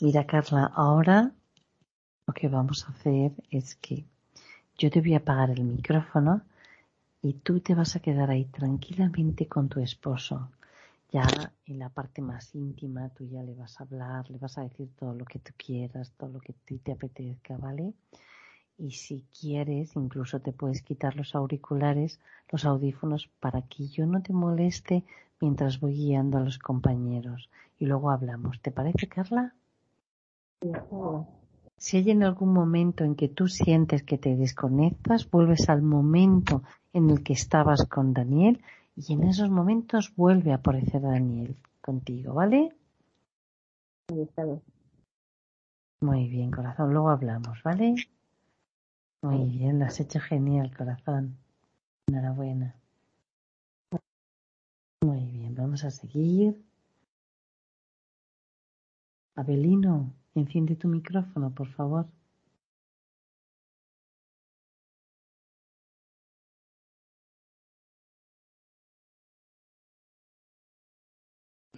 Mira, 0.00 0.26
Carla, 0.26 0.70
ahora 0.74 1.32
lo 2.26 2.34
que 2.34 2.48
vamos 2.48 2.84
a 2.84 2.92
hacer 2.92 3.32
es 3.50 3.76
que 3.76 4.04
yo 4.76 4.90
te 4.90 5.00
voy 5.00 5.14
a 5.14 5.18
apagar 5.18 5.50
el 5.50 5.64
micrófono 5.64 6.42
y 7.22 7.34
tú 7.34 7.60
te 7.60 7.74
vas 7.74 7.96
a 7.96 8.00
quedar 8.00 8.30
ahí 8.30 8.44
tranquilamente 8.46 9.46
con 9.46 9.68
tu 9.68 9.80
esposo. 9.80 10.50
Ya 11.12 11.26
en 11.66 11.78
la 11.78 11.90
parte 11.90 12.22
más 12.22 12.54
íntima 12.54 13.10
tú 13.10 13.26
ya 13.26 13.42
le 13.42 13.54
vas 13.54 13.78
a 13.78 13.84
hablar, 13.84 14.30
le 14.30 14.38
vas 14.38 14.56
a 14.56 14.62
decir 14.62 14.88
todo 14.98 15.14
lo 15.14 15.26
que 15.26 15.38
tú 15.38 15.52
quieras, 15.56 16.10
todo 16.16 16.30
lo 16.30 16.40
que 16.40 16.54
ti 16.54 16.78
te 16.78 16.92
apetezca, 16.92 17.58
¿vale? 17.58 17.92
Y 18.78 18.92
si 18.92 19.26
quieres, 19.38 19.94
incluso 19.94 20.40
te 20.40 20.52
puedes 20.52 20.80
quitar 20.80 21.14
los 21.14 21.34
auriculares, 21.34 22.18
los 22.50 22.64
audífonos, 22.64 23.28
para 23.40 23.60
que 23.60 23.88
yo 23.88 24.06
no 24.06 24.22
te 24.22 24.32
moleste 24.32 25.04
mientras 25.38 25.80
voy 25.80 25.94
guiando 25.94 26.38
a 26.38 26.40
los 26.40 26.58
compañeros. 26.58 27.50
Y 27.78 27.84
luego 27.84 28.10
hablamos. 28.10 28.60
¿Te 28.62 28.70
parece, 28.70 29.06
Carla? 29.06 29.54
Si 31.76 31.96
hay 31.98 32.10
en 32.10 32.22
algún 32.22 32.54
momento 32.54 33.04
en 33.04 33.16
que 33.16 33.28
tú 33.28 33.48
sientes 33.48 34.02
que 34.02 34.16
te 34.16 34.34
desconectas, 34.36 35.30
vuelves 35.30 35.68
al 35.68 35.82
momento 35.82 36.62
en 36.92 37.10
el 37.10 37.22
que 37.22 37.34
estabas 37.34 37.84
con 37.86 38.14
Daniel 38.14 38.62
y 38.96 39.12
en 39.12 39.24
esos 39.24 39.50
momentos 39.50 40.14
vuelve 40.16 40.52
a 40.52 40.56
aparecer 40.56 41.02
Daniel 41.02 41.56
contigo, 41.80 42.34
¿vale? 42.34 42.74
Sí, 44.08 44.20
está 44.20 44.44
bien. 44.44 44.62
Muy 46.00 46.28
bien, 46.28 46.50
corazón. 46.50 46.92
Luego 46.92 47.10
hablamos, 47.10 47.62
¿vale? 47.62 47.94
Muy 49.22 49.44
bien, 49.44 49.78
lo 49.78 49.86
has 49.86 50.00
hecho 50.00 50.20
genial, 50.20 50.76
corazón. 50.76 51.38
Enhorabuena. 52.08 52.74
Muy 55.02 55.24
bien, 55.24 55.54
vamos 55.54 55.84
a 55.84 55.90
seguir. 55.90 56.60
Abelino, 59.34 60.12
enciende 60.34 60.76
tu 60.76 60.88
micrófono, 60.88 61.54
por 61.54 61.68
favor. 61.68 62.06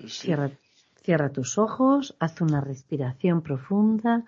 Cierra, 0.08 0.50
cierra 1.02 1.30
tus 1.30 1.58
ojos, 1.58 2.14
haz 2.18 2.40
una 2.40 2.60
respiración 2.60 3.42
profunda 3.42 4.24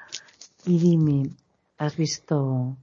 y 0.64 0.78
dime, 0.78 1.30
¿has 1.78 1.96
visto 1.96 2.76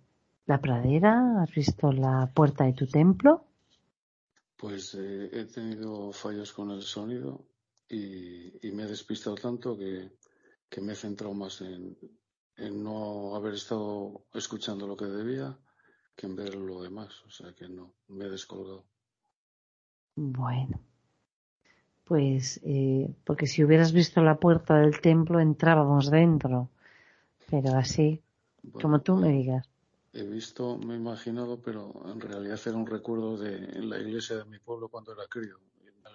la 0.46 0.60
pradera? 0.60 1.42
¿Has 1.42 1.52
visto 1.52 1.92
la 1.92 2.30
puerta 2.34 2.66
de 2.66 2.74
tu 2.74 2.88
templo? 2.88 3.46
Pues 4.58 4.96
eh, 4.96 5.30
he 5.32 5.46
tenido 5.46 6.12
fallos 6.12 6.54
con 6.54 6.72
el 6.72 6.82
sonido 6.82 7.46
y, 7.90 8.68
y 8.68 8.72
me 8.72 8.84
he 8.84 8.88
despistado 8.88 9.36
tanto 9.36 9.78
que, 9.78 10.12
que 10.70 10.82
me 10.82 10.94
he 10.94 10.96
centrado 10.96 11.34
más 11.34 11.62
en, 11.62 11.98
en 12.58 12.84
no 12.84 13.36
haber 13.36 13.56
estado 13.56 14.26
escuchando 14.34 14.88
lo 14.88 14.96
que 14.96 15.06
debía 15.06 15.58
que 16.16 16.28
en 16.28 16.36
ver 16.36 16.56
lo 16.56 16.82
demás. 16.82 17.24
O 17.26 17.30
sea 17.30 17.54
que 17.54 17.68
no, 17.68 17.96
me 18.08 18.26
he 18.26 18.30
descolgado. 18.30 18.86
Bueno, 20.16 20.80
pues 22.04 22.60
eh, 22.64 23.10
porque 23.24 23.48
si 23.48 23.64
hubieras 23.64 23.92
visto 23.94 24.22
la 24.22 24.36
puerta 24.36 24.78
del 24.78 25.00
templo 25.02 25.40
entrábamos 25.40 26.12
dentro, 26.12 26.70
pero 27.50 27.76
así, 27.76 28.22
Bueno, 28.64 28.80
como 28.82 29.02
tú 29.02 29.16
me 29.16 29.30
digas. 29.30 29.68
He 30.14 30.24
visto, 30.24 30.78
me 30.78 30.94
he 30.94 30.98
imaginado, 30.98 31.60
pero 31.60 31.92
en 32.06 32.20
realidad 32.22 32.60
era 32.66 32.78
un 32.78 32.86
recuerdo 32.88 33.38
de 33.38 33.60
la 33.82 33.98
iglesia 34.00 34.38
de 34.38 34.46
mi 34.46 34.60
pueblo 34.60 34.88
cuando 34.90 35.14
era 35.14 35.26
crío. 35.28 35.58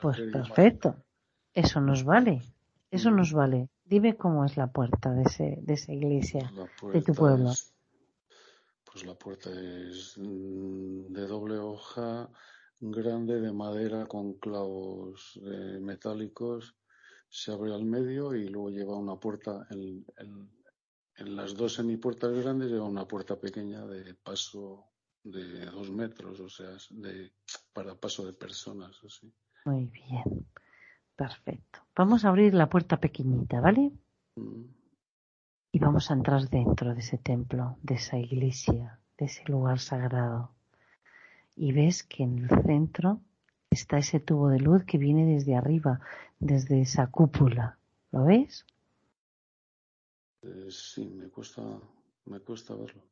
Pues 0.00 0.18
perfecto. 0.18 0.96
Eso 1.52 1.80
nos 1.80 2.04
vale. 2.04 2.42
Eso 2.90 3.10
nos 3.10 3.32
vale. 3.32 3.68
Dime 3.84 4.16
cómo 4.16 4.44
es 4.44 4.56
la 4.56 4.68
puerta 4.68 5.12
de, 5.12 5.22
ese, 5.22 5.58
de 5.62 5.74
esa 5.74 5.92
iglesia. 5.92 6.52
de 6.92 7.02
tu 7.02 7.14
pueblo. 7.14 7.50
es- 7.50 7.72
pues 8.84 9.04
la 9.04 9.14
puerta 9.14 9.50
es 9.50 10.16
mm, 10.16 11.12
de 11.12 11.26
doble 11.26 11.58
hoja, 11.58 12.28
grande, 12.80 13.40
de 13.40 13.52
madera 13.52 14.06
con 14.06 14.34
clavos 14.34 15.38
eh, 15.44 15.78
metálicos. 15.80 16.76
Se 17.28 17.52
abre 17.52 17.74
al 17.74 17.84
medio 17.84 18.34
y 18.34 18.48
luego 18.48 18.70
lleva 18.70 18.96
una 18.96 19.16
puerta 19.16 19.66
en, 19.70 20.04
en- 20.18 20.50
en 21.16 21.34
las 21.34 21.54
dos 21.56 21.74
semipuertas 21.74 22.32
grandes 22.32 22.70
lleva 22.70 22.84
una 22.86 23.06
puerta 23.08 23.34
pequeña 23.40 23.84
de 23.86 24.14
paso 24.14 24.84
de 25.24 25.66
dos 25.66 25.90
metros, 25.90 26.38
o 26.38 26.48
sea, 26.48 26.70
de, 26.90 27.32
para 27.72 27.96
paso 27.96 28.24
de 28.24 28.32
personas, 28.32 28.96
así. 29.04 29.32
Muy 29.64 29.86
bien. 29.86 30.46
Perfecto. 31.16 31.80
Vamos 31.96 32.24
a 32.24 32.28
abrir 32.28 32.54
la 32.54 32.70
puerta 32.70 32.98
pequeñita, 33.00 33.60
¿vale? 33.60 33.90
Mm. 34.36 34.62
Y 35.72 35.78
vamos 35.80 36.10
a 36.10 36.14
entrar 36.14 36.48
dentro 36.48 36.94
de 36.94 37.00
ese 37.00 37.18
templo, 37.18 37.76
de 37.82 37.94
esa 37.96 38.16
iglesia, 38.16 39.00
de 39.18 39.26
ese 39.26 39.44
lugar 39.50 39.80
sagrado. 39.80 40.54
Y 41.58 41.72
ves 41.72 42.04
que 42.04 42.22
en 42.22 42.38
el 42.38 42.48
centro 42.62 43.20
está 43.68 43.98
ese 43.98 44.20
tubo 44.20 44.48
de 44.48 44.60
luz 44.60 44.84
que 44.84 44.96
viene 44.96 45.26
desde 45.26 45.56
arriba, 45.56 46.00
desde 46.38 46.80
esa 46.80 47.08
cúpula. 47.08 47.78
¿Lo 48.12 48.24
ves? 48.24 48.64
Eh, 50.42 50.68
sí, 50.70 51.04
me 51.04 51.28
cuesta, 51.28 51.62
me 52.26 52.38
cuesta 52.38 52.74
verlo. 52.74 53.02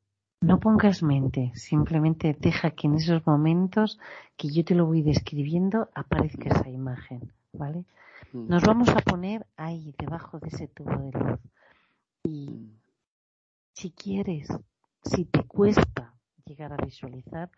No 0.42 0.60
pongas 0.60 1.02
mente, 1.02 1.50
simplemente 1.54 2.36
deja 2.38 2.70
que 2.70 2.86
en 2.86 2.94
esos 2.94 3.26
momentos 3.26 3.98
que 4.36 4.48
yo 4.48 4.64
te 4.64 4.76
lo 4.76 4.86
voy 4.86 5.02
describiendo 5.02 5.88
aparezca 5.94 6.48
esa 6.50 6.68
imagen, 6.68 7.32
¿vale? 7.52 7.84
Mm. 8.32 8.48
Nos 8.48 8.62
vamos 8.62 8.88
a 8.90 9.00
poner 9.00 9.44
ahí, 9.56 9.92
debajo 9.98 10.38
de 10.38 10.48
ese 10.48 10.68
tubo 10.68 10.90
de 10.90 11.18
luz. 11.18 11.40
Y 12.22 12.50
Mm. 12.50 12.78
si 13.72 13.90
quieres, 13.90 14.48
si 15.02 15.24
te 15.24 15.42
cuesta 15.42 16.14
llegar 16.44 16.72
a 16.72 16.84
visualizar, 16.84 17.50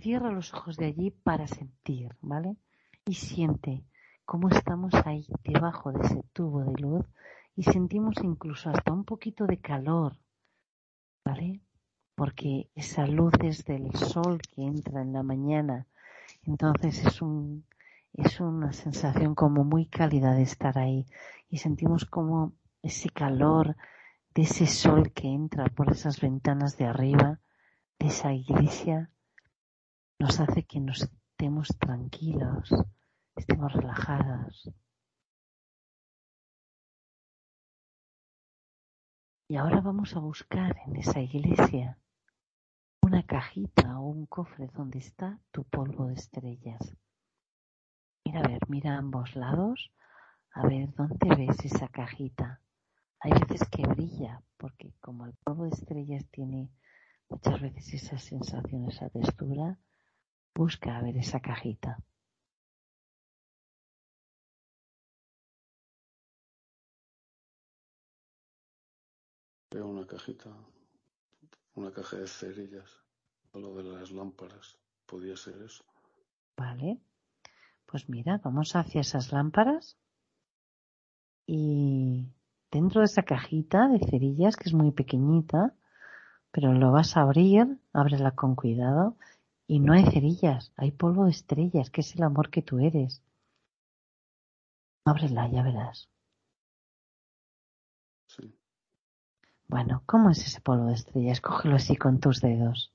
cierra 0.00 0.30
los 0.30 0.54
ojos 0.54 0.76
de 0.76 0.86
allí 0.86 1.10
para 1.10 1.46
sentir, 1.46 2.16
¿vale? 2.20 2.56
Y 3.04 3.14
siente 3.14 3.84
cómo 4.24 4.48
estamos 4.48 4.92
ahí 5.04 5.26
debajo 5.42 5.92
de 5.92 6.00
ese 6.02 6.22
tubo 6.32 6.62
de 6.64 6.80
luz 6.80 7.06
y 7.56 7.64
sentimos 7.64 8.16
incluso 8.22 8.70
hasta 8.70 8.92
un 8.92 9.04
poquito 9.04 9.46
de 9.46 9.58
calor, 9.58 10.16
¿vale? 11.24 11.60
Porque 12.14 12.70
esa 12.74 13.06
luz 13.06 13.32
es 13.42 13.64
del 13.64 13.92
sol 13.94 14.40
que 14.42 14.62
entra 14.62 15.02
en 15.02 15.12
la 15.12 15.22
mañana, 15.22 15.86
entonces 16.42 17.04
es 17.04 17.22
un 17.22 17.64
es 18.12 18.40
una 18.40 18.72
sensación 18.72 19.34
como 19.34 19.64
muy 19.64 19.86
cálida 19.86 20.32
de 20.32 20.42
estar 20.42 20.78
ahí 20.78 21.06
y 21.48 21.58
sentimos 21.58 22.04
como 22.04 22.52
ese 22.82 23.10
calor 23.10 23.76
de 24.34 24.42
ese 24.42 24.66
sol 24.66 25.12
que 25.12 25.28
entra 25.28 25.66
por 25.66 25.90
esas 25.92 26.20
ventanas 26.20 26.76
de 26.76 26.86
arriba 26.86 27.40
de 27.98 28.06
esa 28.06 28.32
iglesia 28.32 29.10
nos 30.18 30.40
hace 30.40 30.64
que 30.64 30.80
nos 30.80 31.02
estemos 31.02 31.68
tranquilos, 31.78 32.70
estemos 33.36 33.72
relajados. 33.72 34.70
Y 39.48 39.56
ahora 39.56 39.80
vamos 39.80 40.14
a 40.16 40.18
buscar 40.18 40.76
en 40.86 40.96
esa 40.96 41.20
iglesia 41.20 41.98
una 43.00 43.22
cajita 43.22 43.98
o 43.98 44.08
un 44.08 44.26
cofre 44.26 44.68
donde 44.74 44.98
está 44.98 45.40
tu 45.52 45.64
polvo 45.64 46.08
de 46.08 46.14
estrellas. 46.14 46.94
Mira, 48.26 48.40
a 48.40 48.48
ver, 48.48 48.60
mira 48.68 48.94
a 48.94 48.98
ambos 48.98 49.34
lados, 49.36 49.90
a 50.52 50.66
ver 50.66 50.92
dónde 50.94 51.34
ves 51.34 51.64
esa 51.64 51.88
cajita. 51.88 52.60
Hay 53.20 53.32
veces 53.32 53.66
que 53.70 53.86
brilla, 53.86 54.42
porque 54.58 54.92
como 55.00 55.24
el 55.24 55.32
polvo 55.44 55.64
de 55.64 55.70
estrellas 55.70 56.26
tiene 56.30 56.70
muchas 57.30 57.60
veces 57.60 57.94
esa 57.94 58.18
sensación, 58.18 58.88
esa 58.88 59.08
textura, 59.08 59.78
busca 60.58 60.96
a 60.96 61.02
ver 61.02 61.16
esa 61.16 61.38
cajita. 61.38 61.98
Veo 69.70 69.86
una 69.86 70.04
cajita, 70.04 70.50
una 71.76 71.92
caja 71.92 72.16
de 72.16 72.26
cerillas, 72.26 72.90
lo 73.54 73.72
de 73.76 73.84
las 73.84 74.10
lámparas. 74.10 74.76
Podía 75.06 75.36
ser 75.36 75.62
eso. 75.62 75.84
Vale. 76.56 76.98
Pues 77.86 78.08
mira, 78.08 78.40
vamos 78.42 78.74
hacia 78.74 79.02
esas 79.02 79.30
lámparas 79.30 79.96
y 81.46 82.26
dentro 82.72 83.00
de 83.00 83.04
esa 83.04 83.22
cajita 83.22 83.86
de 83.86 84.00
cerillas, 84.00 84.56
que 84.56 84.68
es 84.68 84.74
muy 84.74 84.90
pequeñita, 84.90 85.72
pero 86.50 86.72
lo 86.72 86.90
vas 86.90 87.16
a 87.16 87.20
abrir, 87.20 87.78
ábrela 87.92 88.32
con 88.32 88.56
cuidado 88.56 89.16
y 89.68 89.80
no 89.80 89.92
hay 89.92 90.04
cerillas, 90.06 90.72
hay 90.76 90.90
polvo 90.92 91.26
de 91.26 91.30
estrellas, 91.30 91.90
que 91.90 92.00
es 92.00 92.14
el 92.16 92.22
amor 92.22 92.50
que 92.50 92.62
tú 92.62 92.78
eres. 92.78 93.22
Ábrela, 95.04 95.46
ya 95.50 95.62
verás. 95.62 96.08
Sí. 98.26 98.58
Bueno, 99.68 100.02
¿cómo 100.06 100.30
es 100.30 100.38
ese 100.38 100.62
polvo 100.62 100.86
de 100.86 100.94
estrellas? 100.94 101.42
Cógelo 101.42 101.76
así 101.76 101.96
con 101.96 102.18
tus 102.18 102.40
dedos. 102.40 102.94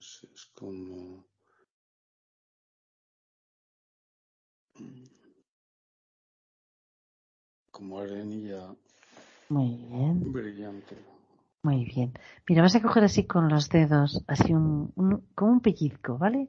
Sí, 0.00 0.28
es 0.34 0.46
como. 0.54 1.26
Como 7.70 7.98
arenilla 7.98 8.74
Muy 9.50 9.76
bien. 9.76 10.32
brillante. 10.32 11.15
Muy 11.66 11.84
bien. 11.84 12.10
Mira, 12.48 12.62
vas 12.62 12.76
a 12.76 12.82
coger 12.86 13.04
así 13.04 13.22
con 13.32 13.44
los 13.52 13.68
dedos, 13.76 14.10
así 14.34 14.52
un, 14.60 14.92
un- 15.02 15.22
como 15.34 15.50
un 15.56 15.60
pellizco, 15.66 16.16
¿vale? 16.24 16.48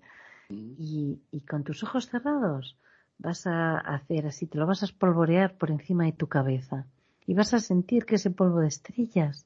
Mm. 0.49 0.73
Y, 0.89 1.21
y 1.31 1.39
con 1.49 1.63
tus 1.63 1.83
ojos 1.85 2.07
cerrados 2.11 2.77
vas 3.19 3.47
a 3.47 3.77
hacer 3.79 4.27
así, 4.27 4.43
te 4.47 4.57
lo 4.59 4.67
vas 4.67 4.81
a 4.83 4.85
espolvorear 4.85 5.49
por 5.59 5.69
encima 5.71 6.05
de 6.05 6.13
tu 6.21 6.27
cabeza. 6.27 6.85
Y 7.25 7.33
vas 7.33 7.53
a 7.53 7.59
sentir 7.59 8.05
que 8.05 8.15
ese 8.15 8.31
polvo 8.39 8.59
de 8.61 8.67
estrellas 8.75 9.45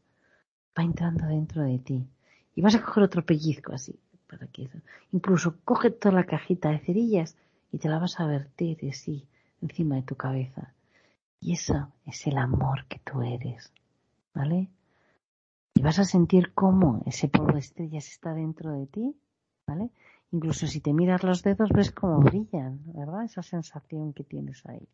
va 0.77 0.83
entrando 0.83 1.25
dentro 1.27 1.63
de 1.63 1.79
ti. 1.79 1.99
Y 2.55 2.61
vas 2.61 2.75
a 2.75 2.83
coger 2.83 3.03
otro 3.03 3.25
pellizco 3.25 3.73
así, 3.73 3.95
para 4.29 4.47
que 4.47 4.63
eso. 4.65 4.79
Incluso 5.13 5.55
coge 5.63 5.89
toda 5.91 6.15
la 6.15 6.25
cajita 6.25 6.69
de 6.71 6.79
cerillas 6.79 7.35
y 7.71 7.77
te 7.79 7.89
la 7.89 7.99
vas 7.99 8.19
a 8.19 8.25
vertir 8.27 8.77
así, 8.89 9.27
encima 9.61 9.95
de 9.95 10.03
tu 10.03 10.15
cabeza. 10.15 10.73
Y 11.41 11.53
eso 11.53 11.91
es 12.05 12.27
el 12.27 12.37
amor 12.37 12.85
que 12.87 12.99
tú 12.99 13.21
eres, 13.23 13.71
¿vale? 14.33 14.69
Y 15.73 15.81
vas 15.81 15.99
a 15.99 16.05
sentir 16.05 16.53
cómo 16.53 17.03
ese 17.05 17.27
polvo 17.27 17.53
de 17.53 17.59
estrellas 17.59 18.07
está 18.07 18.33
dentro 18.33 18.71
de 18.71 18.87
ti, 18.87 19.15
¿vale? 19.67 19.91
Incluso 20.31 20.67
si 20.67 20.79
te 20.79 20.93
miras 20.93 21.23
los 21.23 21.43
dedos 21.43 21.69
ves 21.71 21.91
cómo 21.91 22.19
brillan, 22.19 22.79
¿verdad? 22.93 23.23
Esa 23.23 23.43
sensación 23.43 24.13
que 24.13 24.23
tienes 24.23 24.65
ahí. 24.65 24.87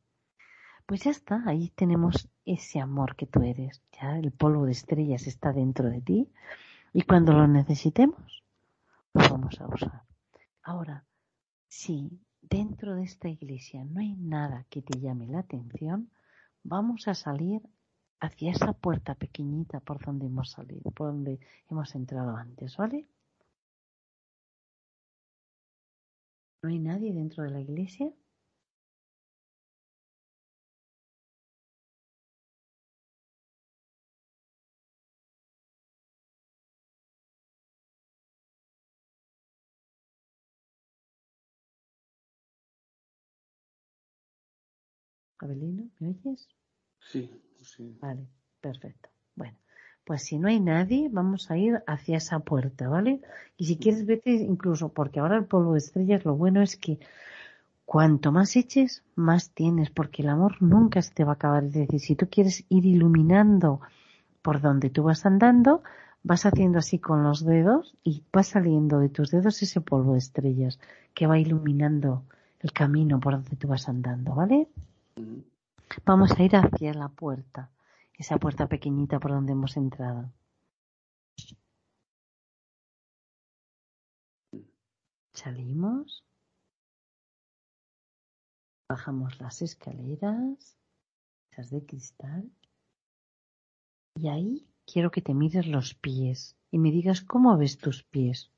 Pues 0.85 1.03
ya 1.03 1.11
está, 1.11 1.43
ahí 1.45 1.69
tenemos 1.75 2.29
ese 2.45 2.79
amor 2.79 3.15
que 3.15 3.27
tú 3.27 3.41
eres. 3.43 3.83
Ya 3.99 4.17
el 4.17 4.31
polvo 4.31 4.65
de 4.65 4.71
estrellas 4.71 5.27
está 5.27 5.51
dentro 5.51 5.89
de 5.89 6.01
ti 6.01 6.31
y 6.93 7.01
cuando 7.01 7.33
lo 7.33 7.47
necesitemos, 7.47 8.43
lo 9.13 9.21
vamos 9.29 9.59
a 9.59 9.67
usar. 9.67 10.03
Ahora, 10.63 11.05
si 11.67 12.21
dentro 12.41 12.95
de 12.95 13.03
esta 13.03 13.27
iglesia 13.29 13.83
no 13.83 13.99
hay 13.99 14.15
nada 14.15 14.65
que 14.69 14.81
te 14.81 14.99
llame 14.99 15.27
la 15.27 15.39
atención, 15.39 16.09
vamos 16.63 17.07
a 17.07 17.13
salir 17.13 17.61
hacia 18.19 18.51
esa 18.51 18.73
puerta 18.73 19.15
pequeñita 19.15 19.79
por 19.79 20.03
donde 20.05 20.25
hemos 20.27 20.51
salido, 20.51 20.91
por 20.91 21.07
donde 21.07 21.39
hemos 21.69 21.95
entrado 21.95 22.35
antes, 22.35 22.77
¿vale? 22.77 23.07
¿No 26.61 26.69
hay 26.69 26.77
nadie 26.79 27.13
dentro 27.13 27.43
de 27.43 27.49
la 27.49 27.61
iglesia? 27.61 28.11
Abelino, 45.39 45.89
¿me 45.99 46.09
oyes? 46.09 46.47
Sí, 47.11 47.29
sí. 47.61 47.97
Vale, 48.01 48.27
perfecto. 48.61 49.09
Bueno, 49.35 49.57
pues 50.03 50.23
si 50.23 50.37
no 50.37 50.47
hay 50.47 50.59
nadie, 50.59 51.09
vamos 51.11 51.51
a 51.51 51.57
ir 51.57 51.83
hacia 51.87 52.17
esa 52.17 52.39
puerta, 52.39 52.89
¿vale? 52.89 53.21
Y 53.57 53.65
si 53.65 53.77
quieres, 53.77 54.05
vete 54.05 54.31
incluso, 54.31 54.89
porque 54.89 55.19
ahora 55.19 55.37
el 55.37 55.45
polvo 55.45 55.73
de 55.73 55.79
estrellas, 55.79 56.25
lo 56.25 56.35
bueno 56.35 56.61
es 56.61 56.75
que 56.75 56.99
cuanto 57.85 58.31
más 58.31 58.55
eches, 58.55 59.03
más 59.15 59.51
tienes, 59.51 59.89
porque 59.89 60.21
el 60.21 60.29
amor 60.29 60.61
nunca 60.61 61.01
se 61.01 61.13
te 61.13 61.23
va 61.23 61.31
a 61.31 61.35
acabar. 61.35 61.63
Es 61.63 61.73
decir, 61.73 61.99
si 61.99 62.15
tú 62.15 62.27
quieres 62.29 62.65
ir 62.69 62.85
iluminando 62.85 63.81
por 64.41 64.61
donde 64.61 64.89
tú 64.89 65.03
vas 65.03 65.25
andando, 65.25 65.83
vas 66.23 66.45
haciendo 66.45 66.79
así 66.79 66.99
con 66.99 67.23
los 67.23 67.45
dedos 67.45 67.95
y 68.03 68.23
va 68.35 68.43
saliendo 68.43 68.99
de 68.99 69.09
tus 69.09 69.31
dedos 69.31 69.61
ese 69.61 69.81
polvo 69.81 70.13
de 70.13 70.19
estrellas 70.19 70.79
que 71.13 71.27
va 71.27 71.39
iluminando 71.39 72.23
el 72.59 72.73
camino 72.73 73.19
por 73.19 73.33
donde 73.33 73.55
tú 73.55 73.67
vas 73.67 73.87
andando, 73.87 74.35
¿vale? 74.35 74.67
Mm. 75.15 75.56
Vamos 76.05 76.31
a 76.31 76.43
ir 76.43 76.55
hacia 76.55 76.93
la 76.93 77.09
puerta, 77.09 77.71
esa 78.13 78.37
puerta 78.37 78.67
pequeñita 78.67 79.19
por 79.19 79.31
donde 79.31 79.53
hemos 79.53 79.77
entrado. 79.77 80.31
Salimos. 85.33 86.23
Bajamos 88.89 89.39
las 89.41 89.61
escaleras, 89.61 90.77
esas 91.51 91.69
de 91.69 91.85
cristal. 91.85 92.49
Y 94.15 94.29
ahí 94.29 94.67
quiero 94.85 95.11
que 95.11 95.21
te 95.21 95.33
mires 95.33 95.67
los 95.67 95.93
pies 95.93 96.55
y 96.71 96.79
me 96.79 96.91
digas 96.91 97.21
cómo 97.21 97.57
ves 97.57 97.77
tus 97.77 98.03
pies. 98.03 98.51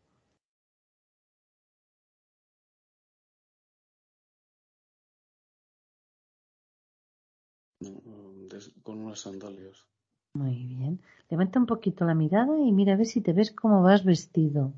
Con 8.84 9.00
unas 9.00 9.20
sandalias. 9.22 9.86
Muy 10.34 10.56
bien. 10.66 11.02
Levanta 11.30 11.60
un 11.60 11.66
poquito 11.68 12.04
la 12.06 12.16
mirada 12.16 12.58
y 12.60 12.72
mira 12.72 12.94
a 12.94 12.98
ver 12.98 13.06
si 13.06 13.22
te 13.22 13.34
ves 13.34 13.52
cómo 13.52 13.84
vas 13.84 14.04
vestido. 14.04 14.74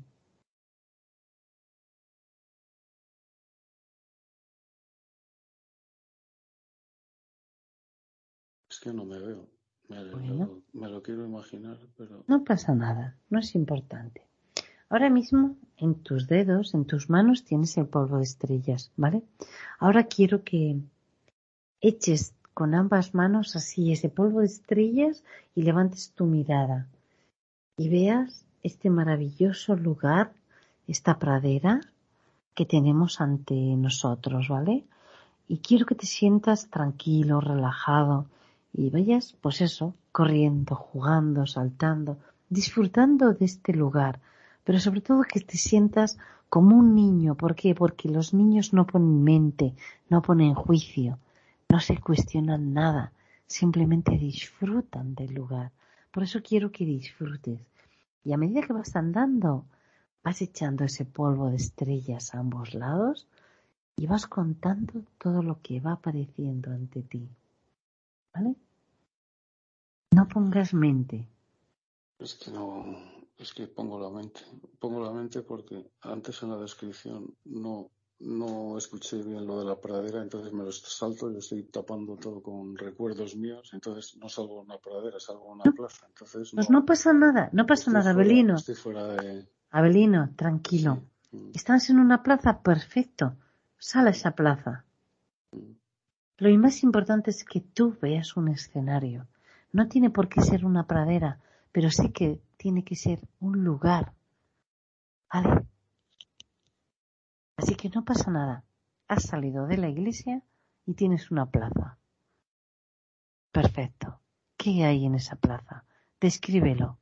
Es 8.70 8.80
que 8.80 8.92
no 8.92 9.04
me 9.04 9.18
veo. 9.18 9.48
Me, 9.88 10.02
Bueno. 10.10 10.34
lo, 10.46 10.62
me 10.80 10.88
lo 10.88 11.02
quiero 11.02 11.24
imaginar, 11.24 11.78
pero 11.96 12.24
No 12.26 12.44
pasa 12.44 12.74
nada, 12.74 13.16
no 13.30 13.38
es 13.40 13.54
importante. 13.54 14.22
Ahora 14.88 15.10
mismo 15.10 15.56
en 15.76 16.02
tus 16.02 16.26
dedos, 16.28 16.74
en 16.74 16.84
tus 16.86 17.10
manos 17.10 17.44
tienes 17.44 17.76
el 17.76 17.86
polvo 17.86 18.18
de 18.18 18.24
estrellas, 18.24 18.90
¿vale? 18.96 19.22
Ahora 19.78 20.04
quiero 20.04 20.44
que 20.44 20.76
eches 21.80 22.34
con 22.54 22.74
ambas 22.74 23.14
manos 23.14 23.56
así 23.56 23.92
ese 23.92 24.08
polvo 24.08 24.40
de 24.40 24.46
estrellas 24.46 25.24
y 25.54 25.62
levantes 25.62 26.12
tu 26.12 26.26
mirada 26.26 26.88
y 27.76 27.88
veas 27.88 28.44
este 28.62 28.90
maravilloso 28.90 29.76
lugar, 29.76 30.32
esta 30.86 31.18
pradera 31.18 31.80
que 32.54 32.66
tenemos 32.66 33.20
ante 33.20 33.54
nosotros, 33.54 34.48
¿vale? 34.48 34.84
Y 35.48 35.58
quiero 35.58 35.86
que 35.86 35.94
te 35.94 36.06
sientas 36.06 36.68
tranquilo, 36.68 37.40
relajado 37.40 38.26
y 38.72 38.90
vayas, 38.90 39.34
pues 39.40 39.60
eso, 39.60 39.94
corriendo, 40.12 40.74
jugando, 40.74 41.46
saltando, 41.46 42.18
disfrutando 42.48 43.32
de 43.32 43.44
este 43.46 43.72
lugar, 43.72 44.20
pero 44.64 44.78
sobre 44.78 45.00
todo 45.00 45.22
que 45.22 45.40
te 45.40 45.56
sientas 45.56 46.18
como 46.48 46.76
un 46.76 46.94
niño. 46.94 47.34
¿Por 47.34 47.54
qué? 47.54 47.74
Porque 47.74 48.08
los 48.08 48.34
niños 48.34 48.72
no 48.72 48.86
ponen 48.86 49.24
mente, 49.24 49.74
no 50.08 50.22
ponen 50.22 50.54
juicio, 50.54 51.18
no 51.72 51.80
se 51.80 51.98
cuestionan 51.98 52.74
nada, 52.74 53.14
simplemente 53.46 54.18
disfrutan 54.18 55.14
del 55.14 55.32
lugar. 55.32 55.72
Por 56.10 56.22
eso 56.22 56.42
quiero 56.42 56.70
que 56.70 56.84
disfrutes. 56.84 57.60
Y 58.24 58.34
a 58.34 58.36
medida 58.36 58.60
que 58.60 58.74
vas 58.74 58.94
andando, 58.94 59.64
vas 60.22 60.42
echando 60.42 60.84
ese 60.84 61.06
polvo 61.06 61.48
de 61.48 61.56
estrellas 61.56 62.34
a 62.34 62.40
ambos 62.40 62.74
lados 62.74 63.26
y 63.96 64.06
vas 64.06 64.26
contando 64.26 65.02
todo 65.16 65.42
lo 65.42 65.62
que 65.62 65.80
va 65.80 65.92
apareciendo 65.92 66.70
ante 66.70 67.00
ti. 67.04 67.26
¿Vale? 68.34 68.54
No 70.10 70.28
pongas 70.28 70.74
mente. 70.74 71.26
es 72.18 72.34
que 72.34 72.50
no, 72.50 72.84
es 73.38 73.50
que 73.54 73.66
pongo 73.66 73.98
la 73.98 74.10
mente. 74.10 74.42
Pongo 74.78 75.02
la 75.02 75.10
mente 75.10 75.40
porque 75.40 75.90
antes 76.02 76.42
en 76.42 76.50
la 76.50 76.58
descripción 76.58 77.34
no, 77.46 77.90
no 78.22 78.78
escuché 78.78 79.22
bien 79.22 79.46
lo 79.46 79.58
de 79.58 79.64
la 79.64 79.76
pradera, 79.80 80.22
entonces 80.22 80.52
me 80.52 80.62
lo 80.64 80.72
salto 80.72 81.28
y 81.30 81.34
lo 81.34 81.38
estoy 81.40 81.64
tapando 81.64 82.16
todo 82.16 82.42
con 82.42 82.76
recuerdos 82.76 83.36
míos, 83.36 83.70
entonces 83.72 84.16
no 84.16 84.28
salgo 84.28 84.60
a 84.60 84.62
una 84.62 84.78
pradera, 84.78 85.18
salgo 85.18 85.50
a 85.50 85.54
una 85.54 85.72
plaza. 85.72 86.06
Entonces 86.08 86.50
Pues 86.54 86.70
no 86.70 86.84
pasa 86.84 87.12
nada, 87.12 87.50
no 87.52 87.66
pasa 87.66 87.82
estoy 87.82 87.94
nada, 87.94 88.10
Abelino. 88.10 88.56
Estoy 88.56 88.74
fuera 88.74 89.06
de. 89.08 89.46
Abelino, 89.70 90.30
tranquilo. 90.36 91.02
sí, 91.30 91.50
Estás 91.54 91.90
en 91.90 91.98
una 91.98 92.22
plaza, 92.22 92.62
perfecto. 92.62 93.34
Sal 93.78 94.06
a 94.06 94.10
esa 94.10 94.32
plaza. 94.32 94.84
Lo 96.38 96.58
más 96.58 96.82
importante 96.82 97.30
es 97.30 97.44
que 97.44 97.60
tú 97.60 97.96
veas 98.00 98.36
un 98.36 98.48
escenario. 98.48 99.26
No 99.72 99.88
tiene 99.88 100.10
por 100.10 100.28
qué 100.28 100.42
ser 100.42 100.64
una 100.64 100.86
pradera, 100.86 101.40
pero 101.72 101.90
sí 101.90 102.10
que 102.10 102.40
tiene 102.56 102.84
que 102.84 102.94
ser 102.96 103.20
un 103.40 103.64
lugar. 103.64 104.12
¿Vale? 105.32 105.66
Así 107.62 107.76
que 107.76 107.88
no 107.90 108.04
pasa 108.04 108.28
nada. 108.32 108.64
Has 109.06 109.22
salido 109.22 109.68
de 109.68 109.76
la 109.76 109.88
iglesia 109.88 110.42
y 110.84 110.94
tienes 110.94 111.30
una 111.30 111.48
plaza. 111.48 111.96
Perfecto. 113.52 114.20
¿Qué 114.56 114.84
hay 114.84 115.06
en 115.06 115.14
esa 115.14 115.36
plaza? 115.36 115.84
Descríbelo. 116.20 116.98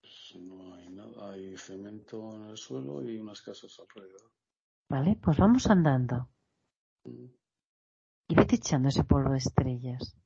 pues 0.00 0.36
no 0.40 0.74
hay 0.74 0.88
nada, 0.90 1.32
hay 1.32 1.56
cemento 1.56 2.32
en 2.36 2.50
el 2.50 2.56
suelo 2.56 3.02
y 3.02 3.18
unas 3.18 3.42
casas 3.42 3.76
alrededor. 3.80 4.30
¿Vale? 4.88 5.18
Pues 5.20 5.36
vamos 5.36 5.66
andando. 5.66 6.28
Mm, 7.04 7.26
y 8.28 8.34
vete 8.36 8.54
echando 8.54 8.88
ese 8.88 9.02
polvo 9.02 9.32
de 9.32 9.38
estrellas. 9.38 10.16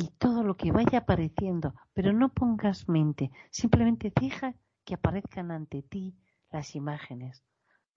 Y 0.00 0.08
todo 0.16 0.42
lo 0.42 0.56
que 0.56 0.72
vaya 0.72 1.00
apareciendo, 1.00 1.74
pero 1.92 2.14
no 2.14 2.30
pongas 2.30 2.88
mente, 2.88 3.30
simplemente 3.50 4.10
deja 4.18 4.54
que 4.82 4.94
aparezcan 4.94 5.50
ante 5.50 5.82
ti 5.82 6.16
las 6.50 6.74
imágenes. 6.74 7.44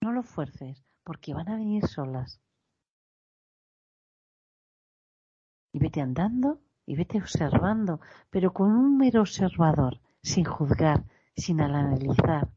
No 0.02 0.12
lo 0.12 0.22
fuerces, 0.22 0.84
porque 1.02 1.32
van 1.32 1.48
a 1.48 1.56
venir 1.56 1.86
solas. 1.86 2.42
Y 5.72 5.78
vete 5.78 6.02
andando 6.02 6.60
y 6.84 6.94
vete 6.94 7.16
observando, 7.16 8.02
pero 8.28 8.52
con 8.52 8.70
un 8.70 8.98
mero 8.98 9.22
observador, 9.22 9.98
sin 10.22 10.44
juzgar, 10.44 11.06
sin 11.34 11.62
analizar. 11.62 12.50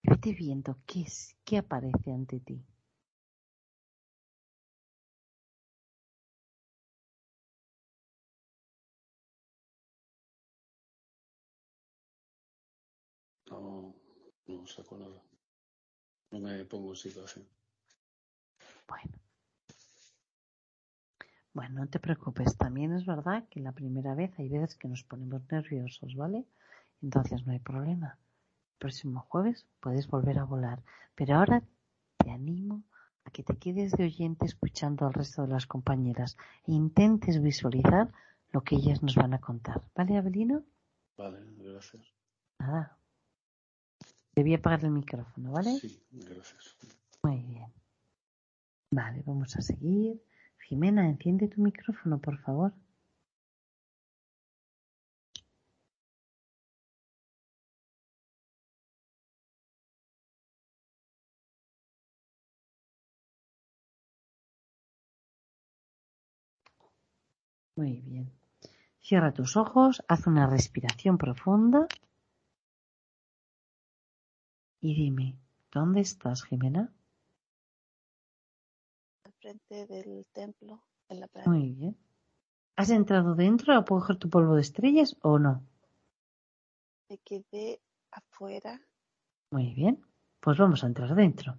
Y 0.00 0.10
vete 0.10 0.32
viendo 0.32 0.78
qué 0.86 1.00
es, 1.00 1.36
qué 1.44 1.58
aparece 1.58 2.12
ante 2.12 2.38
ti. 2.38 2.64
No, 13.60 13.94
no 14.46 14.66
saco 14.66 14.96
nada. 14.98 15.22
No 16.30 16.40
me 16.40 16.64
pongo 16.64 16.90
en 16.90 16.96
situación. 16.96 17.46
Bueno. 18.88 19.18
Bueno, 21.52 21.80
no 21.80 21.88
te 21.88 21.98
preocupes. 21.98 22.56
También 22.56 22.92
es 22.92 23.06
verdad 23.06 23.48
que 23.48 23.60
la 23.60 23.72
primera 23.72 24.14
vez 24.14 24.38
hay 24.38 24.48
veces 24.48 24.76
que 24.76 24.88
nos 24.88 25.04
ponemos 25.04 25.42
nerviosos, 25.50 26.14
¿vale? 26.14 26.44
Entonces 27.02 27.46
no 27.46 27.52
hay 27.52 27.60
problema. 27.60 28.18
El 28.72 28.78
próximo 28.78 29.20
jueves 29.28 29.66
puedes 29.80 30.06
volver 30.06 30.38
a 30.38 30.44
volar. 30.44 30.82
Pero 31.14 31.36
ahora 31.36 31.62
te 32.18 32.30
animo 32.30 32.82
a 33.24 33.30
que 33.30 33.42
te 33.42 33.56
quedes 33.56 33.92
de 33.92 34.04
oyente 34.04 34.44
escuchando 34.44 35.06
al 35.06 35.14
resto 35.14 35.42
de 35.42 35.48
las 35.48 35.66
compañeras 35.66 36.36
e 36.66 36.72
intentes 36.72 37.42
visualizar 37.42 38.12
lo 38.52 38.62
que 38.62 38.76
ellas 38.76 39.02
nos 39.02 39.14
van 39.14 39.34
a 39.34 39.40
contar. 39.40 39.82
¿Vale, 39.94 40.16
Abelino? 40.18 40.62
Vale, 41.16 41.38
gracias. 41.56 42.12
Nada. 42.58 42.98
Debí 44.36 44.52
apagar 44.52 44.84
el 44.84 44.90
micrófono, 44.90 45.50
¿vale? 45.50 45.70
Sí, 45.80 45.98
gracias. 46.12 46.76
Muy 47.22 47.42
bien. 47.42 47.72
Vale, 48.90 49.22
vamos 49.24 49.56
a 49.56 49.62
seguir. 49.62 50.22
Jimena, 50.58 51.08
enciende 51.08 51.48
tu 51.48 51.62
micrófono, 51.62 52.18
por 52.18 52.36
favor. 52.38 52.74
Muy 67.74 68.02
bien. 68.02 68.30
Cierra 69.00 69.32
tus 69.32 69.56
ojos, 69.56 70.02
haz 70.08 70.26
una 70.26 70.46
respiración 70.46 71.16
profunda 71.16 71.86
y 74.86 74.94
dime, 74.94 75.36
¿dónde 75.72 76.00
estás, 76.00 76.44
Jimena? 76.44 76.92
al 79.24 79.32
frente 79.40 79.86
del 79.86 80.24
templo 80.32 80.82
en 81.08 81.20
la 81.20 81.26
playa. 81.26 81.48
Muy 81.50 81.72
bien. 81.72 81.96
¿Has 82.76 82.90
entrado 82.90 83.34
dentro 83.34 83.74
a 83.74 83.84
coger 83.84 84.16
tu 84.16 84.28
polvo 84.30 84.54
de 84.54 84.60
estrellas 84.60 85.16
o 85.22 85.38
no? 85.38 85.62
Me 87.08 87.18
quedé 87.18 87.80
afuera, 88.12 88.80
Muy 89.50 89.74
bien. 89.74 90.00
Pues 90.40 90.58
vamos 90.58 90.84
a 90.84 90.86
entrar 90.86 91.12
dentro. 91.14 91.58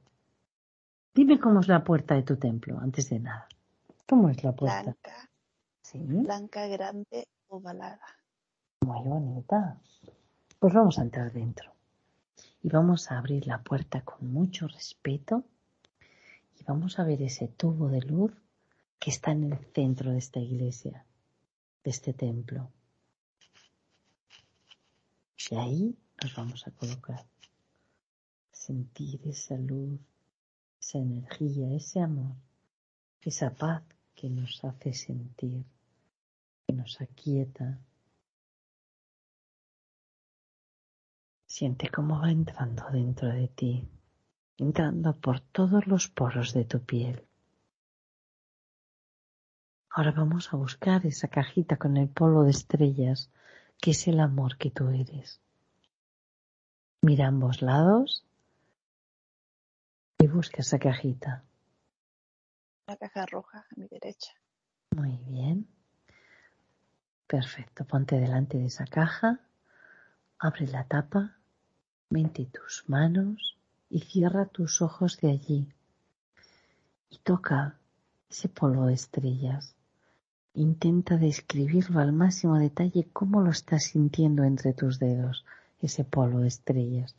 Dime 1.13 1.39
cómo 1.39 1.59
es 1.59 1.67
la 1.67 1.83
puerta 1.83 2.15
de 2.15 2.23
tu 2.23 2.37
templo, 2.37 2.79
antes 2.79 3.09
de 3.09 3.19
nada. 3.19 3.47
¿Cómo 4.07 4.29
es 4.29 4.41
la 4.43 4.53
puerta? 4.53 4.83
blanca, 4.83 5.29
Sí, 5.81 5.99
blanca, 5.99 6.67
grande, 6.67 7.27
ovalada. 7.47 8.05
muy 8.85 9.03
bonita. 9.05 9.81
Pues 10.59 10.73
vamos 10.73 10.97
a 10.99 11.01
entrar 11.03 11.31
dentro. 11.33 11.73
Y 12.61 12.69
vamos 12.69 13.11
a 13.11 13.17
abrir 13.17 13.47
la 13.47 13.61
puerta 13.61 14.01
con 14.01 14.31
mucho 14.31 14.67
respeto. 14.67 15.45
Y 16.59 16.63
vamos 16.63 16.99
a 16.99 17.03
ver 17.03 17.21
ese 17.21 17.47
tubo 17.47 17.89
de 17.89 18.01
luz 18.01 18.31
que 18.99 19.11
está 19.11 19.31
en 19.31 19.51
el 19.51 19.59
centro 19.73 20.11
de 20.11 20.17
esta 20.17 20.39
iglesia, 20.39 21.05
de 21.83 21.91
este 21.91 22.13
templo. 22.13 22.71
Y 25.49 25.55
ahí 25.55 25.97
nos 26.21 26.35
vamos 26.35 26.67
a 26.67 26.71
colocar. 26.71 27.25
Sentir 28.51 29.21
esa 29.25 29.55
luz, 29.55 29.99
esa 30.79 30.97
energía, 30.97 31.73
ese 31.73 32.01
amor, 32.01 32.35
esa 33.21 33.53
paz 33.53 33.83
que 34.15 34.29
nos 34.29 34.63
hace 34.63 34.93
sentir, 34.93 35.63
que 36.65 36.73
nos 36.73 36.99
aquieta. 36.99 37.79
Siente 41.57 41.89
cómo 41.89 42.21
va 42.21 42.29
entrando 42.29 42.85
dentro 42.91 43.29
de 43.29 43.47
ti, 43.47 43.83
entrando 44.59 45.19
por 45.19 45.39
todos 45.39 45.87
los 45.87 46.07
poros 46.07 46.53
de 46.53 46.65
tu 46.65 46.85
piel. 46.85 47.27
Ahora 49.89 50.11
vamos 50.11 50.53
a 50.53 50.57
buscar 50.57 51.03
esa 51.07 51.29
cajita 51.29 51.77
con 51.77 51.97
el 51.97 52.09
polvo 52.09 52.43
de 52.43 52.51
estrellas, 52.51 53.31
que 53.81 53.89
es 53.89 54.07
el 54.07 54.19
amor 54.19 54.59
que 54.59 54.69
tú 54.69 54.89
eres. 54.89 55.41
Mira 57.01 57.25
a 57.25 57.29
ambos 57.29 57.63
lados 57.63 58.23
y 60.19 60.27
busca 60.27 60.61
esa 60.61 60.77
cajita. 60.77 61.43
Una 62.87 62.97
caja 62.97 63.25
roja 63.25 63.65
a 63.67 63.79
mi 63.79 63.87
derecha. 63.87 64.31
Muy 64.95 65.17
bien. 65.25 65.67
Perfecto. 67.25 67.83
Ponte 67.85 68.19
delante 68.19 68.59
de 68.59 68.67
esa 68.67 68.85
caja, 68.85 69.39
abre 70.37 70.67
la 70.67 70.83
tapa, 70.83 71.36
mete 72.09 72.45
tus 72.45 72.83
manos 72.87 73.57
y 73.89 73.99
cierra 74.01 74.45
tus 74.45 74.81
ojos 74.81 75.19
de 75.19 75.31
allí. 75.31 75.67
Y 77.09 77.19
toca 77.19 77.77
ese 78.29 78.49
polvo 78.49 78.85
de 78.85 78.93
estrellas. 78.93 79.75
Intenta 80.53 81.17
describirlo 81.17 81.99
al 81.99 82.13
máximo 82.13 82.57
detalle 82.57 83.07
cómo 83.13 83.41
lo 83.41 83.51
estás 83.51 83.83
sintiendo 83.83 84.43
entre 84.43 84.73
tus 84.73 84.99
dedos, 84.99 85.45
ese 85.81 86.03
polvo 86.03 86.39
de 86.39 86.47
estrellas. 86.47 87.15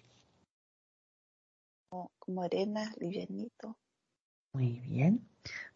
Como, 1.88 2.10
como 2.18 2.42
arena, 2.42 2.92
livianito. 2.98 3.76
Muy 4.52 4.80
bien. 4.80 5.26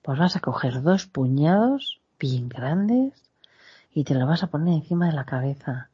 Pues 0.03 0.19
vas 0.19 0.37
a 0.37 0.41
coger 0.41 0.83
dos 0.83 1.07
puñados 1.07 2.01
bien 2.19 2.49
grandes 2.49 3.13
y 3.95 4.05
te 4.05 4.15
lo 4.15 4.27
vas 4.27 4.43
a 4.43 4.49
poner 4.49 4.75
encima 4.75 5.07
de 5.07 5.13
la 5.13 5.25
cabeza. 5.25 5.92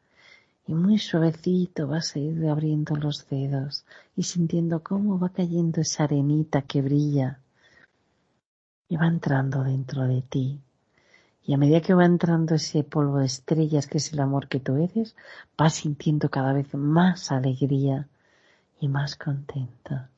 Y 0.68 0.74
muy 0.74 0.98
suavecito 0.98 1.86
vas 1.86 2.14
a 2.14 2.18
ir 2.18 2.46
abriendo 2.46 2.94
los 2.94 3.26
dedos 3.30 3.86
y 4.14 4.24
sintiendo 4.24 4.82
cómo 4.82 5.18
va 5.18 5.30
cayendo 5.30 5.80
esa 5.80 6.04
arenita 6.04 6.60
que 6.60 6.82
brilla 6.82 7.40
y 8.86 8.98
va 8.98 9.06
entrando 9.06 9.64
dentro 9.64 10.02
de 10.02 10.20
ti. 10.20 10.60
Y 11.42 11.54
a 11.54 11.56
medida 11.56 11.80
que 11.80 11.94
va 11.94 12.04
entrando 12.04 12.54
ese 12.54 12.84
polvo 12.84 13.16
de 13.16 13.24
estrellas 13.24 13.86
que 13.86 13.96
es 13.96 14.12
el 14.12 14.20
amor 14.20 14.48
que 14.48 14.60
tú 14.60 14.76
eres, 14.76 15.16
vas 15.56 15.72
sintiendo 15.72 16.28
cada 16.28 16.52
vez 16.52 16.74
más 16.74 17.32
alegría 17.32 18.06
y 18.78 18.88
más 18.88 19.16
contenta. 19.16 20.10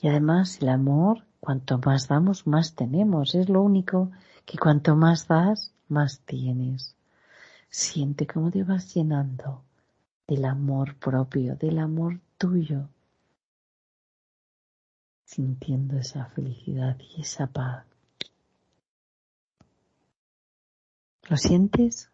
Y 0.00 0.06
además 0.06 0.62
el 0.62 0.68
amor, 0.68 1.24
cuanto 1.40 1.80
más 1.84 2.06
damos, 2.06 2.46
más 2.46 2.76
tenemos. 2.76 3.34
Es 3.34 3.48
lo 3.48 3.62
único 3.62 4.12
que 4.46 4.58
cuanto 4.58 4.94
más 4.94 5.26
das, 5.26 5.72
más 5.88 6.20
tienes. 6.20 6.94
Siente 7.70 8.26
cómo 8.26 8.50
te 8.50 8.64
vas 8.64 8.92
llenando 8.94 9.64
del 10.26 10.44
amor 10.44 10.96
propio, 10.96 11.56
del 11.56 11.78
amor 11.78 12.20
tuyo, 12.36 12.88
sintiendo 15.24 15.96
esa 15.96 16.26
felicidad 16.26 16.98
y 16.98 17.20
esa 17.20 17.46
paz. 17.46 17.86
¿Lo 21.28 21.36
sientes? 21.36 22.10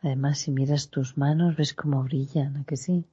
Además, 0.00 0.38
si 0.38 0.52
miras 0.52 0.90
tus 0.90 1.18
manos, 1.18 1.56
ves 1.56 1.74
cómo 1.74 2.04
brillan, 2.04 2.58
¿a 2.58 2.64
que 2.64 2.76
sí? 2.76 3.04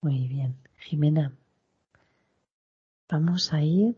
Muy 0.00 0.26
bien. 0.26 0.56
Jimena, 0.78 1.32
vamos 3.08 3.52
a 3.52 3.62
ir, 3.62 3.96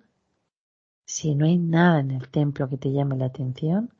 si 1.04 1.34
no 1.34 1.44
hay 1.44 1.58
nada 1.58 2.00
en 2.00 2.10
el 2.10 2.30
templo 2.30 2.66
que 2.66 2.78
te 2.78 2.90
llame 2.90 3.14
la 3.18 3.26
atención, 3.26 3.92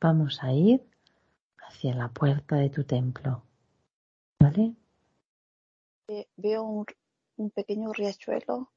vamos 0.00 0.42
a 0.42 0.54
ir 0.54 0.82
hacia 1.58 1.94
la 1.94 2.08
puerta 2.10 2.56
de 2.56 2.70
tu 2.70 2.84
templo. 2.84 3.44
¿Vale? 4.40 4.74
Eh, 6.06 6.28
veo 6.36 6.62
un, 6.62 6.86
un 7.38 7.50
pequeño 7.50 7.92
riachuelo 7.92 8.70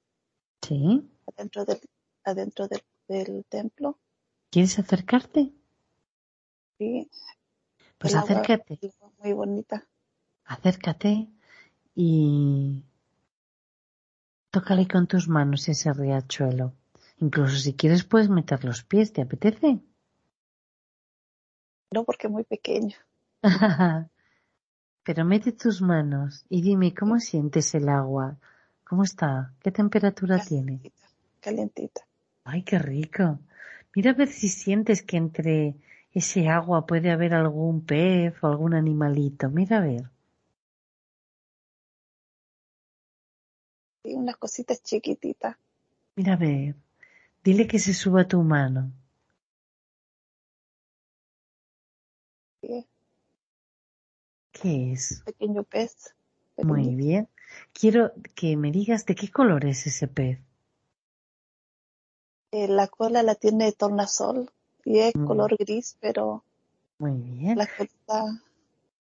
Sí. 0.61 1.09
adentro 1.27 1.65
del, 1.65 1.79
adentro 2.23 2.67
del, 2.67 2.81
del 3.07 3.45
templo. 3.47 3.99
¿Quieres 4.49 4.79
acercarte? 4.79 5.53
Sí, 6.77 7.09
Pues 7.97 8.13
el 8.13 8.19
agua 8.19 8.27
acércate, 8.31 8.79
muy 9.17 9.33
bonita. 9.33 9.85
acércate 10.45 11.11
y 11.95 12.83
tócale 14.51 14.87
con 14.87 15.07
tus 15.07 15.27
manos 15.27 15.67
ese 15.69 15.91
riachuelo. 15.93 16.73
Incluso 17.19 17.55
si 17.55 17.73
quieres 17.73 18.03
puedes 18.03 18.29
meter 18.29 18.65
los 18.65 18.83
pies, 18.83 19.13
¿te 19.13 19.21
apetece? 19.21 19.79
No 21.91 22.03
porque 22.03 22.27
es 22.27 22.33
muy 22.33 22.43
pequeño. 22.43 22.95
Pero 25.03 25.23
mete 25.23 25.51
tus 25.53 25.81
manos 25.81 26.45
y 26.49 26.61
dime 26.61 26.93
cómo 26.93 27.19
sientes 27.19 27.73
el 27.75 27.87
agua. 27.87 28.37
¿Cómo 28.83 29.03
está? 29.03 29.53
¿Qué 29.61 29.71
temperatura 29.71 30.39
tiene? 30.39 30.79
Calientita, 30.79 31.07
calientita. 31.39 32.01
Ay, 32.43 32.63
qué 32.63 32.79
rico. 32.79 33.39
Mira 33.95 34.11
a 34.11 34.13
ver 34.13 34.27
si 34.27 34.49
sientes 34.49 35.01
que 35.03 35.17
entre 35.17 35.75
ese 36.11 36.49
agua 36.49 36.85
puede 36.85 37.11
haber 37.11 37.33
algún 37.33 37.85
pez 37.85 38.35
o 38.43 38.47
algún 38.47 38.73
animalito. 38.73 39.49
Mira 39.49 39.77
a 39.77 39.81
ver. 39.81 40.11
Unas 44.13 44.37
cositas 44.37 44.81
chiquititas. 44.83 45.57
Mira 46.15 46.33
a 46.33 46.37
ver. 46.37 46.75
Dile 47.43 47.67
que 47.67 47.79
se 47.79 47.93
suba 47.93 48.21
a 48.21 48.27
tu 48.27 48.41
mano. 48.41 48.91
¿Qué 54.51 54.93
es? 54.93 55.21
pequeño 55.25 55.63
pez. 55.63 56.15
Muy 56.57 56.95
bien. 56.95 57.27
Quiero 57.73 58.11
que 58.33 58.55
me 58.57 58.71
digas 58.71 59.05
de 59.05 59.15
qué 59.15 59.29
color 59.29 59.65
es 59.65 59.85
ese 59.87 60.07
pez. 60.07 60.39
Eh, 62.51 62.67
la 62.67 62.87
cola 62.87 63.21
la 63.21 63.35
tiene 63.35 63.71
tornasol 63.73 64.49
y 64.85 64.99
es 64.99 65.15
Mm. 65.15 65.25
color 65.25 65.57
gris, 65.57 65.97
pero 65.99 66.43
Muy 66.97 67.13
bien. 67.21 67.57
la 67.57 67.67
colita 67.67 68.41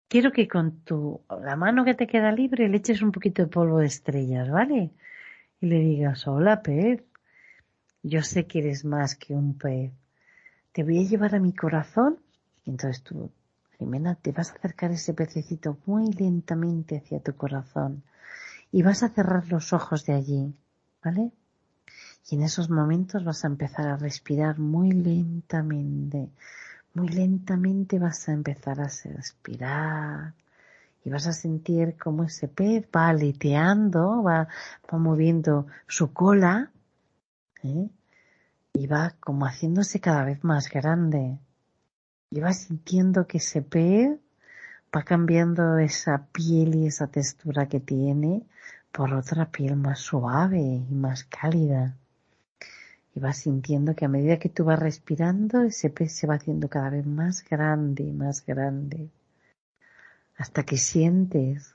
Quiero 0.09 0.30
que 0.30 0.46
con 0.46 0.80
tu 0.84 1.20
la 1.42 1.57
mano 1.57 1.84
que 1.84 1.94
te 1.94 2.07
queda 2.07 2.30
libre 2.30 2.68
le 2.68 2.76
eches 2.76 3.02
un 3.02 3.12
poquito 3.12 3.42
de 3.42 3.48
polvo 3.48 3.78
de 3.78 3.86
estrellas, 3.86 4.48
¿vale? 4.50 4.92
Y 5.61 5.66
le 5.66 5.78
digas, 5.80 6.26
hola 6.28 6.62
pez, 6.62 7.02
yo 8.02 8.22
sé 8.22 8.46
que 8.46 8.61
eres 8.61 8.84
más 8.84 9.16
que 9.16 9.34
un 9.34 9.59
pez. 9.59 9.92
Te 10.72 10.84
voy 10.84 10.98
a 10.98 11.09
llevar 11.09 11.34
a 11.34 11.40
mi 11.40 11.52
corazón. 11.52 12.20
Y 12.64 12.70
entonces 12.70 13.02
tú, 13.02 13.30
Jimena, 13.78 14.14
te 14.14 14.30
vas 14.30 14.50
a 14.50 14.54
acercar 14.54 14.92
ese 14.92 15.12
pececito 15.12 15.78
muy 15.86 16.12
lentamente 16.12 16.98
hacia 16.98 17.20
tu 17.20 17.34
corazón. 17.34 18.04
Y 18.70 18.82
vas 18.82 19.02
a 19.02 19.09
cerrar 19.09 19.48
los 19.48 19.72
ojos 19.72 20.07
de 20.07 20.12
allí, 20.12 20.54
¿vale? 21.02 21.32
Y 22.30 22.36
en 22.36 22.42
esos 22.42 22.70
momentos 22.70 23.24
vas 23.24 23.44
a 23.44 23.48
empezar 23.48 23.88
a 23.88 23.96
respirar 23.96 24.59
muy 24.59 24.92
lentamente. 24.92 26.28
Muy 26.97 27.09
lentamente 27.09 27.99
vas 27.99 28.26
a 28.26 28.32
empezar 28.32 28.80
a 28.80 28.88
respirar 28.88 30.32
y 31.05 31.11
vas 31.11 31.26
a 31.26 31.34
sentir 31.34 31.99
como 31.99 32.24
ese 32.24 32.49
pez 32.49 32.88
va 32.97 33.09
aleteando, 33.09 34.22
va, 34.22 34.49
va 34.90 34.99
moviendo 34.99 35.66
su 35.86 36.14
cola 36.14 36.70
¿eh? 37.62 37.90
y 38.72 38.86
va 38.86 39.14
como 39.20 39.44
haciéndose 39.44 40.01
cada 40.01 40.24
vez 40.24 40.42
más 40.42 40.70
grande. 40.70 41.38
Y 42.30 42.40
vas 42.40 42.62
sintiendo 42.62 43.26
que 43.26 43.38
ese 43.44 43.61
pez 43.61 44.18
va 44.97 45.03
cambiando 45.03 45.76
esa 45.76 46.28
piel 46.32 46.76
y 46.76 46.86
esa 46.86 47.09
textura 47.09 47.68
que 47.68 47.80
tiene 47.80 48.47
por 48.90 49.12
otra 49.12 49.51
piel 49.51 49.76
más 49.76 49.99
suave 49.99 50.62
y 50.62 50.94
más 50.94 51.24
cálida. 51.24 51.94
Y 53.16 53.18
vas 53.18 53.38
sintiendo 53.38 53.96
que 53.96 54.04
a 54.04 54.08
medida 54.08 54.38
que 54.38 54.50
tú 54.50 54.66
vas 54.66 54.78
respirando, 54.78 55.62
ese 55.62 55.88
pez 55.88 56.12
se 56.12 56.26
va 56.26 56.34
haciendo 56.34 56.68
cada 56.68 56.90
vez 56.90 57.06
más 57.06 57.42
grande 57.48 58.04
y 58.04 58.12
más 58.12 58.44
grande. 58.44 59.08
Hasta 60.36 60.64
que 60.64 60.76
sientes 60.76 61.74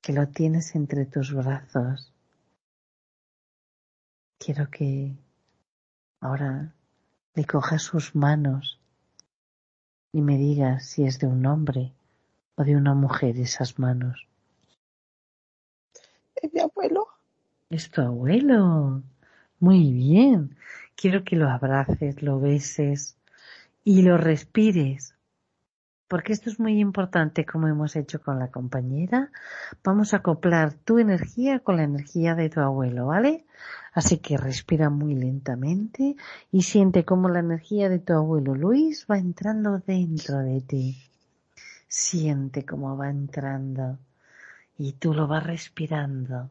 que 0.00 0.12
lo 0.12 0.28
tienes 0.28 0.76
entre 0.76 1.04
tus 1.04 1.34
brazos. 1.34 2.14
Quiero 4.38 4.70
que 4.70 5.16
ahora 6.20 6.72
le 7.34 7.44
cojas 7.44 7.82
sus 7.82 8.14
manos 8.14 8.78
y 10.12 10.22
me 10.22 10.38
digas 10.38 10.86
si 10.86 11.02
es 11.04 11.18
de 11.18 11.26
un 11.26 11.44
hombre 11.44 11.92
o 12.54 12.62
de 12.62 12.76
una 12.76 12.94
mujer 12.94 13.36
esas 13.36 13.80
manos. 13.80 14.28
Es 16.36 16.52
mi 16.54 16.60
abuelo. 16.60 17.08
Es 17.68 17.90
tu 17.90 18.00
abuelo. 18.00 19.02
Muy 19.62 19.92
bien. 19.92 20.56
Quiero 20.96 21.22
que 21.22 21.36
lo 21.36 21.48
abraces, 21.48 22.20
lo 22.20 22.40
beses 22.40 23.16
y 23.84 24.02
lo 24.02 24.18
respires. 24.18 25.14
Porque 26.08 26.32
esto 26.32 26.50
es 26.50 26.58
muy 26.58 26.80
importante 26.80 27.46
como 27.46 27.68
hemos 27.68 27.94
hecho 27.94 28.20
con 28.20 28.40
la 28.40 28.50
compañera. 28.50 29.30
Vamos 29.84 30.14
a 30.14 30.16
acoplar 30.16 30.74
tu 30.74 30.98
energía 30.98 31.60
con 31.60 31.76
la 31.76 31.84
energía 31.84 32.34
de 32.34 32.50
tu 32.50 32.58
abuelo, 32.58 33.06
¿vale? 33.06 33.46
Así 33.92 34.18
que 34.18 34.36
respira 34.36 34.90
muy 34.90 35.14
lentamente 35.14 36.16
y 36.50 36.62
siente 36.62 37.04
cómo 37.04 37.28
la 37.28 37.38
energía 37.38 37.88
de 37.88 38.00
tu 38.00 38.14
abuelo 38.14 38.56
Luis 38.56 39.06
va 39.08 39.16
entrando 39.16 39.78
dentro 39.78 40.38
de 40.38 40.60
ti. 40.60 40.98
Siente 41.86 42.66
cómo 42.66 42.96
va 42.96 43.10
entrando 43.10 44.00
y 44.76 44.94
tú 44.94 45.14
lo 45.14 45.28
vas 45.28 45.46
respirando. 45.46 46.50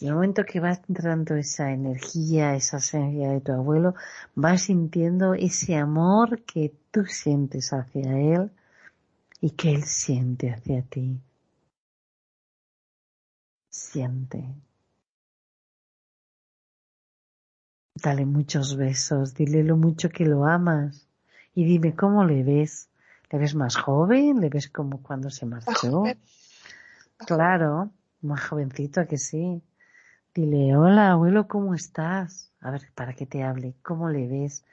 Y 0.00 0.06
el 0.06 0.14
momento 0.14 0.44
que 0.44 0.60
va 0.60 0.72
entrando 0.72 1.36
esa 1.36 1.72
energía, 1.72 2.54
esa 2.54 2.78
esencia 2.78 3.32
de 3.32 3.42
tu 3.42 3.52
abuelo, 3.52 3.94
vas 4.34 4.62
sintiendo 4.62 5.34
ese 5.34 5.76
amor 5.76 6.42
que 6.44 6.74
tú 6.90 7.04
sientes 7.04 7.74
hacia 7.74 8.18
él 8.18 8.50
y 9.42 9.50
que 9.50 9.72
él 9.72 9.82
siente 9.82 10.52
hacia 10.52 10.80
ti. 10.80 11.20
Siente. 13.68 14.42
Dale 17.94 18.24
muchos 18.24 18.76
besos, 18.76 19.34
dile 19.34 19.62
lo 19.62 19.76
mucho 19.76 20.08
que 20.08 20.24
lo 20.24 20.46
amas 20.46 21.06
y 21.54 21.64
dime 21.64 21.94
cómo 21.94 22.24
le 22.24 22.42
ves. 22.42 22.88
¿Le 23.30 23.38
ves 23.38 23.54
más 23.54 23.76
joven? 23.76 24.40
¿Le 24.40 24.48
ves 24.48 24.70
como 24.70 25.02
cuando 25.02 25.28
se 25.28 25.44
marchó? 25.44 26.04
Claro, 27.18 27.90
más 28.22 28.48
jovencito 28.48 29.06
que 29.06 29.18
sí. 29.18 29.62
Dile, 30.32 30.76
hola 30.76 31.10
abuelo, 31.10 31.48
¿cómo 31.48 31.74
estás? 31.74 32.52
A 32.60 32.70
ver, 32.70 32.82
para 32.94 33.14
que 33.14 33.26
te 33.26 33.42
hable, 33.42 33.74
¿cómo 33.82 34.08
le 34.08 34.28
ves? 34.28 34.64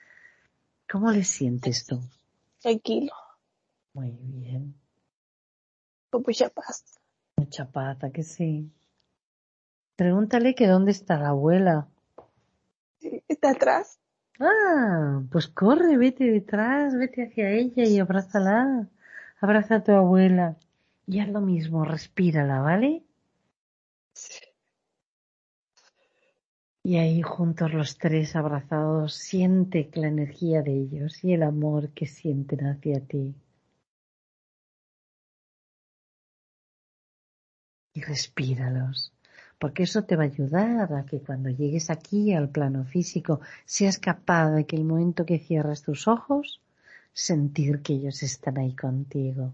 ¿Cómo 0.87 1.11
le 1.11 1.23
sientes 1.23 1.87
tú? 1.87 1.99
Tranquilo. 2.61 3.11
Muy 3.93 4.11
bien. 4.11 4.75
Con 6.11 6.23
mucha 6.27 6.49
paz. 6.49 6.99
Mucha 7.37 7.65
pata 7.65 8.11
que 8.11 8.21
sí. 8.21 8.71
Pregúntale 9.95 10.53
que 10.53 10.67
dónde 10.67 10.91
está 10.91 11.17
la 11.17 11.29
abuela. 11.29 11.87
Sí, 12.99 13.23
Está 13.27 13.49
atrás. 13.49 13.99
Ah, 14.39 15.23
pues 15.31 15.47
corre, 15.47 15.97
vete 15.97 16.25
detrás, 16.25 16.95
vete 16.95 17.23
hacia 17.23 17.49
ella 17.49 17.83
y 17.83 17.97
abrázala. 17.97 18.87
Abraza 19.41 19.77
a 19.77 19.83
tu 19.83 19.91
abuela. 19.91 20.55
Y 21.07 21.19
haz 21.19 21.29
lo 21.29 21.41
mismo, 21.41 21.83
respírala, 21.83 22.59
¿vale? 22.59 23.01
Y 26.87 26.95
ahí 26.95 27.21
juntos 27.21 27.73
los 27.73 27.97
tres 27.97 28.37
abrazados, 28.37 29.13
siente 29.13 29.91
la 29.95 30.07
energía 30.07 30.61
de 30.61 30.71
ellos 30.71 31.21
y 31.21 31.33
el 31.33 31.43
amor 31.43 31.89
que 31.89 32.05
sienten 32.05 32.65
hacia 32.65 33.01
ti. 33.01 33.35
Y 37.93 37.99
respíralos, 37.99 39.11
porque 39.59 39.83
eso 39.83 40.05
te 40.05 40.15
va 40.15 40.23
a 40.23 40.27
ayudar 40.27 40.93
a 40.93 41.05
que 41.05 41.19
cuando 41.19 41.49
llegues 41.49 41.89
aquí 41.89 42.31
al 42.31 42.47
plano 42.47 42.85
físico 42.85 43.41
seas 43.65 43.97
capaz 43.97 44.51
de 44.51 44.65
que 44.65 44.77
el 44.77 44.85
momento 44.85 45.25
que 45.25 45.39
cierras 45.39 45.81
tus 45.81 46.07
ojos, 46.07 46.61
sentir 47.11 47.81
que 47.81 47.95
ellos 47.95 48.23
están 48.23 48.59
ahí 48.59 48.73
contigo. 48.73 49.53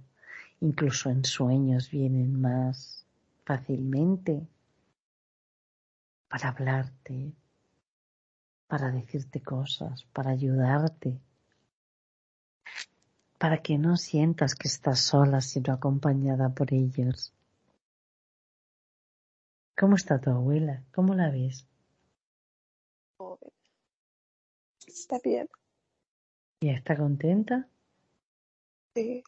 Incluso 0.62 1.10
en 1.10 1.26
sueños 1.26 1.90
vienen 1.90 2.40
más 2.40 3.08
fácilmente 3.44 4.46
para 6.34 6.50
hablarte, 6.50 7.32
para 8.66 8.90
decirte 8.90 9.40
cosas, 9.44 10.04
para 10.06 10.32
ayudarte, 10.32 11.22
para 13.38 13.62
que 13.62 13.78
no 13.78 13.98
sientas 13.98 14.56
que 14.56 14.68
estás 14.68 15.00
sola 15.00 15.42
sino 15.42 15.72
acompañada 15.74 16.50
por 16.50 16.74
ellos. 16.74 17.32
¿Cómo 19.78 19.96
está 19.96 20.20
tu 20.20 20.32
abuela? 20.32 20.82
¿Cómo 20.92 21.14
la 21.14 21.30
ves? 21.30 21.68
Está 24.88 25.20
bien. 25.24 25.48
¿Y 26.62 26.70
está 26.70 26.98
contenta? 26.98 27.70
Sí. 28.96 29.24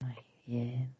Muy 0.00 0.16
bien. 0.46 0.99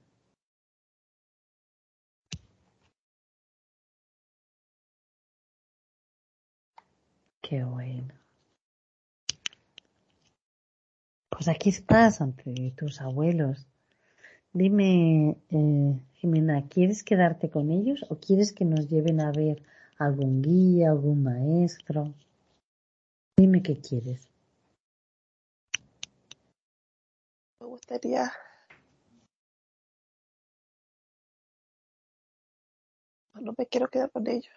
Qué 7.50 7.64
bueno. 7.64 8.14
Pues 11.30 11.48
aquí 11.48 11.70
estás 11.70 12.20
ante 12.20 12.72
tus 12.76 13.00
abuelos. 13.00 13.66
Dime, 14.52 15.36
eh, 15.50 16.00
Jimena, 16.14 16.68
¿quieres 16.68 17.02
quedarte 17.02 17.50
con 17.50 17.72
ellos 17.72 18.06
o 18.08 18.20
quieres 18.20 18.52
que 18.52 18.64
nos 18.64 18.88
lleven 18.88 19.20
a 19.20 19.32
ver 19.32 19.64
algún 19.98 20.42
guía, 20.42 20.90
algún 20.90 21.24
maestro? 21.24 22.14
Dime 23.36 23.64
qué 23.64 23.80
quieres. 23.80 24.30
Me 27.58 27.66
gustaría. 27.66 28.30
No 33.40 33.52
me 33.58 33.66
quiero 33.66 33.88
quedar 33.88 34.08
con 34.12 34.28
ellos. 34.28 34.54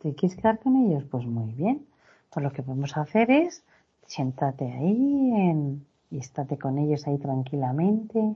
¿Te 0.00 0.14
quieres 0.14 0.36
quedar 0.36 0.60
con 0.60 0.76
ellos? 0.76 1.02
Pues 1.10 1.26
muy 1.26 1.52
bien. 1.54 1.88
Pues 2.34 2.44
lo 2.44 2.52
que 2.52 2.62
podemos 2.62 2.96
hacer 2.98 3.30
es 3.30 3.64
siéntate 4.06 4.70
ahí 4.70 5.32
en- 5.32 5.86
y 6.10 6.18
estate 6.18 6.58
con 6.58 6.78
ellos 6.78 7.06
ahí 7.06 7.16
tranquilamente, 7.18 8.34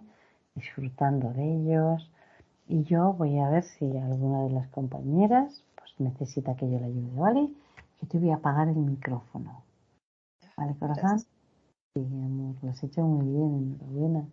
disfrutando 0.55 1.32
de 1.34 1.44
ellos. 1.57 2.11
Y 2.68 2.84
yo 2.84 3.12
voy 3.14 3.38
a 3.40 3.51
ver 3.51 3.64
si 3.64 3.84
alguna 3.99 4.44
de 4.44 4.51
las 4.51 4.68
compañeras 4.68 5.64
pues 5.76 5.94
necesita 5.99 6.57
que 6.57 6.70
yo 6.70 6.78
le 6.78 6.86
ayude, 6.86 7.18
¿vale? 7.18 7.49
Yo 8.01 8.09
te 8.09 8.18
voy 8.18 8.30
a 8.30 8.36
apagar 8.36 8.68
el 8.68 8.76
micrófono. 8.76 9.62
¿Vale, 10.57 10.76
corazón? 10.78 11.18
Sí, 11.94 12.01
amor, 12.01 12.55
lo 12.62 12.70
has 12.70 12.84
hecho 12.84 13.03
muy 13.03 13.26
bien, 13.26 13.76
enhorabuena. 13.80 14.26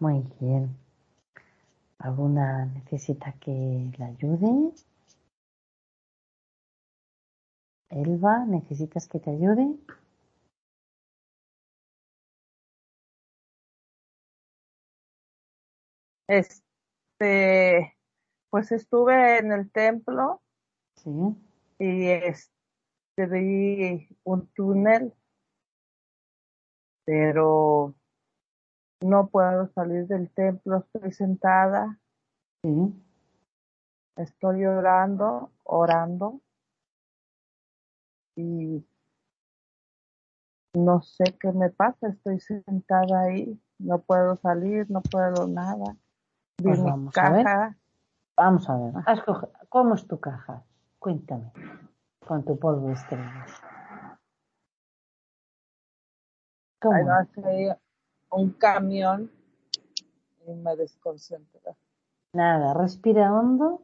Muy 0.00 0.24
bien. 0.40 0.76
¿Alguna 1.98 2.66
necesita 2.66 3.32
que 3.40 3.90
la 3.96 4.06
ayude? 4.06 4.72
Elba, 7.92 8.46
¿necesitas 8.46 9.06
que 9.06 9.20
te 9.20 9.30
ayude? 9.30 9.76
Este, 16.26 17.94
pues 18.48 18.72
estuve 18.72 19.38
en 19.38 19.52
el 19.52 19.70
templo 19.70 20.40
Sí. 20.96 21.10
y 21.78 22.08
este, 22.08 22.50
vi 23.30 24.08
un 24.24 24.46
túnel, 24.54 25.12
pero 27.04 27.94
no 29.02 29.26
puedo 29.28 29.66
salir 29.74 30.06
del 30.06 30.30
templo, 30.30 30.78
estoy 30.78 31.12
sentada, 31.12 32.00
Sí. 32.62 32.94
estoy 34.16 34.64
orando, 34.64 35.52
orando 35.64 36.40
y 38.36 38.84
no 40.74 41.02
sé 41.02 41.24
qué 41.40 41.52
me 41.52 41.70
pasa, 41.70 42.08
estoy 42.08 42.40
sentada 42.40 43.20
ahí, 43.22 43.60
no 43.78 43.98
puedo 44.00 44.36
salir, 44.36 44.90
no 44.90 45.02
puedo 45.02 45.46
nada. 45.46 45.96
Vi 46.58 46.64
Pues 46.64 46.82
vamos 46.82 47.16
a 47.18 47.30
ver. 47.30 47.44
caja, 47.44 47.76
Vamos 48.36 48.68
a 48.70 48.76
ver. 48.78 48.92
has 49.06 49.20
coge- 49.20 49.50
¿Cómo 49.68 49.94
es 49.94 50.06
tu 50.06 50.18
caja? 50.18 50.64
Cuéntame. 50.98 51.52
Con 52.26 52.44
tu 52.44 52.58
polvo 52.58 52.88
de 52.88 52.94
estrellas. 52.94 53.50
¿Cómo? 56.80 57.12
hace 57.12 57.76
un 58.30 58.50
camión 58.52 59.30
y 60.46 60.52
me 60.54 60.74
desconcentra. 60.76 61.76
Nada, 62.32 62.72
respira 62.74 63.32
hondo. 63.32 63.82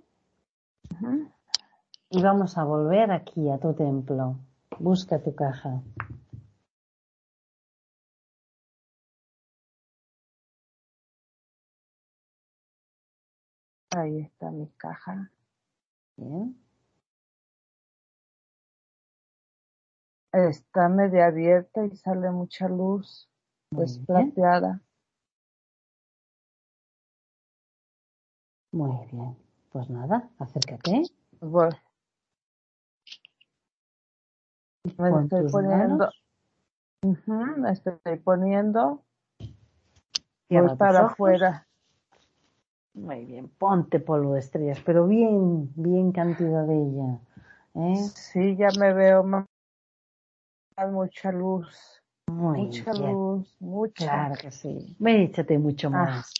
Y 2.10 2.22
vamos 2.22 2.56
a 2.56 2.64
volver 2.64 3.10
aquí 3.10 3.50
a 3.50 3.58
tu 3.58 3.74
templo. 3.74 4.38
Busca 4.78 5.22
tu 5.22 5.34
caja. 5.34 5.82
Ahí 13.90 14.20
está 14.20 14.50
mi 14.50 14.68
caja. 14.76 15.30
Bien. 16.16 16.56
Está 20.32 20.88
media 20.88 21.26
abierta 21.26 21.84
y 21.84 21.96
sale 21.96 22.30
mucha 22.30 22.68
luz. 22.68 23.28
Muy 23.70 23.84
Es 23.84 23.96
bien. 23.96 24.06
plateada. 24.06 24.82
Muy 28.72 29.06
bien. 29.10 29.36
Pues 29.70 29.90
nada, 29.90 30.30
acércate. 30.38 31.02
Voy. 31.40 31.68
Me 34.84 35.22
estoy 35.22 35.42
tus 35.42 35.52
poniendo. 35.52 36.10
me 37.56 37.70
estoy 37.72 38.16
poniendo. 38.24 39.02
Voy 40.50 40.76
para 40.76 41.00
ojos. 41.00 41.12
afuera. 41.12 41.66
Muy 42.94 43.24
bien. 43.26 43.48
Ponte 43.48 44.00
polvo 44.00 44.34
de 44.34 44.40
estrellas, 44.40 44.80
pero 44.84 45.06
bien, 45.06 45.70
bien 45.76 46.10
cantidad 46.12 46.64
de 46.66 46.74
ella. 46.76 47.18
¿eh? 47.74 47.96
Sí, 48.14 48.56
ya 48.56 48.68
me 48.78 48.92
veo 48.92 49.22
más. 49.22 49.44
Mucha 50.90 51.32
luz. 51.32 52.02
Muy 52.28 52.66
Mucha 52.66 52.92
bien. 52.92 53.12
luz. 53.12 53.56
Mucha. 53.60 54.04
Claro 54.04 54.34
que 54.40 54.50
sí. 54.50 54.96
Ve, 54.98 55.24
échate 55.24 55.58
mucho 55.58 55.88
Ah. 55.88 55.90
más. 55.90 56.32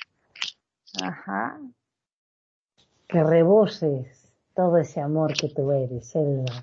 Ajá. 1.02 1.60
Que 3.06 3.22
reboses 3.22 4.32
todo 4.54 4.78
ese 4.78 5.00
amor 5.00 5.32
que 5.34 5.48
tú 5.48 5.70
eres, 5.72 6.14
Elba. 6.16 6.62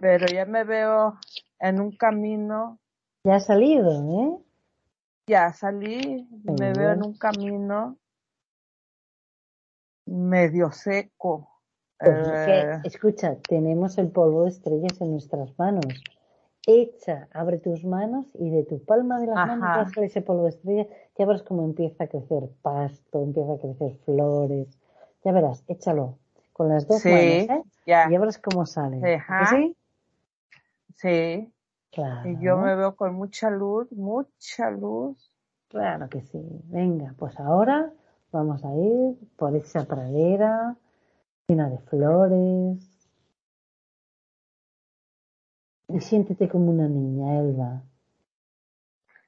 Pero 0.00 0.26
ya 0.26 0.44
me 0.46 0.64
veo 0.64 1.18
en 1.60 1.80
un 1.80 1.92
camino. 1.96 2.78
Ya 3.24 3.36
ha 3.36 3.40
salido, 3.40 3.90
¿eh? 3.90 4.38
Ya 5.26 5.52
salí. 5.52 6.26
Me 6.44 6.52
Muy 6.52 6.78
veo 6.78 6.92
en 6.92 7.02
un 7.02 7.18
camino 7.18 7.98
medio 10.06 10.72
seco. 10.72 11.48
Pues 11.98 12.16
que, 12.44 12.60
Eh, 12.60 12.80
escucha, 12.84 13.36
tenemos 13.48 13.98
el 13.98 14.10
polvo 14.10 14.44
de 14.44 14.50
estrellas 14.50 15.00
en 15.00 15.12
nuestras 15.12 15.58
manos. 15.58 15.84
Echa, 16.66 17.28
abre 17.32 17.58
tus 17.58 17.84
manos 17.84 18.26
y 18.34 18.50
de 18.50 18.62
tu 18.64 18.84
palma 18.84 19.18
de 19.18 19.26
las 19.26 19.36
manos 19.36 19.96
ese 19.96 20.22
polvo 20.22 20.44
de 20.44 20.50
estrellas. 20.50 20.86
Ya 21.18 21.26
verás 21.26 21.42
cómo 21.42 21.64
empieza 21.64 22.04
a 22.04 22.06
crecer 22.08 22.48
pasto, 22.62 23.22
empieza 23.22 23.54
a 23.54 23.58
crecer 23.58 23.96
flores. 24.04 24.68
Ya 25.24 25.32
verás, 25.32 25.64
échalo 25.66 26.18
con 26.52 26.68
las 26.68 26.86
dos 26.86 27.02
Sí, 27.02 27.10
manos, 27.10 27.50
¿eh? 27.50 27.62
ya. 27.86 28.08
Y 28.08 28.12
ya 28.12 28.18
verás 28.20 28.38
cómo 28.38 28.64
sale. 28.66 28.98
¿A 28.98 29.00
que 29.00 29.14
Ajá. 29.14 29.56
sí? 29.56 29.76
Sí. 30.98 31.52
Claro. 31.90 32.28
Y 32.28 32.38
yo 32.40 32.58
me 32.58 32.74
veo 32.74 32.96
con 32.96 33.14
mucha 33.14 33.50
luz, 33.50 33.90
mucha 33.92 34.70
luz. 34.70 35.32
Claro 35.68 36.08
que 36.08 36.22
sí. 36.22 36.40
Venga, 36.64 37.14
pues 37.18 37.38
ahora 37.38 37.92
vamos 38.32 38.64
a 38.64 38.74
ir 38.74 39.16
por 39.36 39.54
esa 39.54 39.84
pradera 39.84 40.76
llena 41.46 41.70
de 41.70 41.78
flores. 41.78 43.08
Y 45.88 46.00
siéntete 46.00 46.48
como 46.48 46.70
una 46.70 46.88
niña, 46.88 47.38
Elba. 47.38 47.82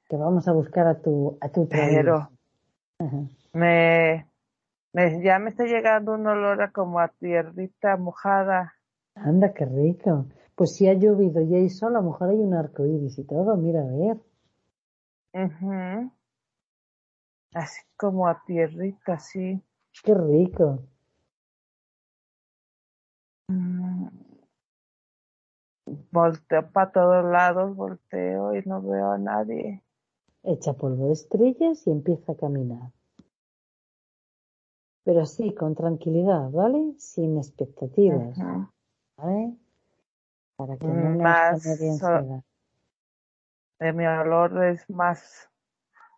Que 0.09 0.17
vamos 0.17 0.49
a 0.49 0.53
buscar 0.53 0.87
a 0.87 1.01
tu, 1.01 1.39
a 1.41 1.49
tu 1.49 1.69
Pero 1.69 2.31
me, 3.53 4.27
me, 4.93 5.23
ya 5.23 5.39
me 5.39 5.51
está 5.51 5.65
llegando 5.65 6.15
un 6.15 6.27
olor 6.27 6.61
a 6.63 6.73
como 6.73 6.99
a 6.99 7.09
tierrita 7.09 7.97
mojada. 7.97 8.75
Anda, 9.15 9.55
qué 9.55 9.65
rico. 9.65 10.27
Pues 10.61 10.75
si 10.75 10.87
ha 10.87 10.93
llovido 10.93 11.41
y 11.41 11.55
hay 11.55 11.71
sol, 11.71 11.97
a 11.97 12.03
lo 12.03 12.11
mejor 12.11 12.29
hay 12.29 12.37
un 12.37 12.53
arco 12.53 12.85
iris 12.85 13.19
y 13.19 13.25
todo. 13.25 13.57
Mira, 13.57 13.81
a 13.81 13.87
ver. 13.87 14.21
Así 17.55 17.81
como 17.97 18.29
a 18.29 18.43
tierrita, 18.45 19.19
sí. 19.19 19.59
Qué 20.05 20.13
rico. 20.13 20.83
Mm. 23.49 24.09
Volteo 26.13 26.71
para 26.71 26.93
todos 26.93 27.25
lados, 27.25 27.75
volteo 27.75 28.55
y 28.55 28.61
no 28.67 28.83
veo 28.83 29.13
a 29.13 29.17
nadie. 29.17 29.83
Echa 30.43 30.75
polvo 30.75 31.07
de 31.07 31.15
estrellas 31.15 31.87
y 31.87 31.91
empieza 31.91 32.33
a 32.33 32.37
caminar. 32.37 32.93
Pero 35.05 35.23
así, 35.23 35.55
con 35.55 35.75
tranquilidad, 35.75 36.51
¿vale? 36.51 36.97
Sin 36.99 37.39
expectativas. 37.39 38.37
¿vale? 39.17 39.57
Para 40.61 40.77
que 40.77 40.87
no 40.87 40.95
nos 40.95 41.23
Más, 41.23 41.63
so- 41.99 42.45
eh, 43.81 43.93
mi 43.95 44.07
olor 44.07 44.63
es 44.67 44.91
más, 44.91 45.51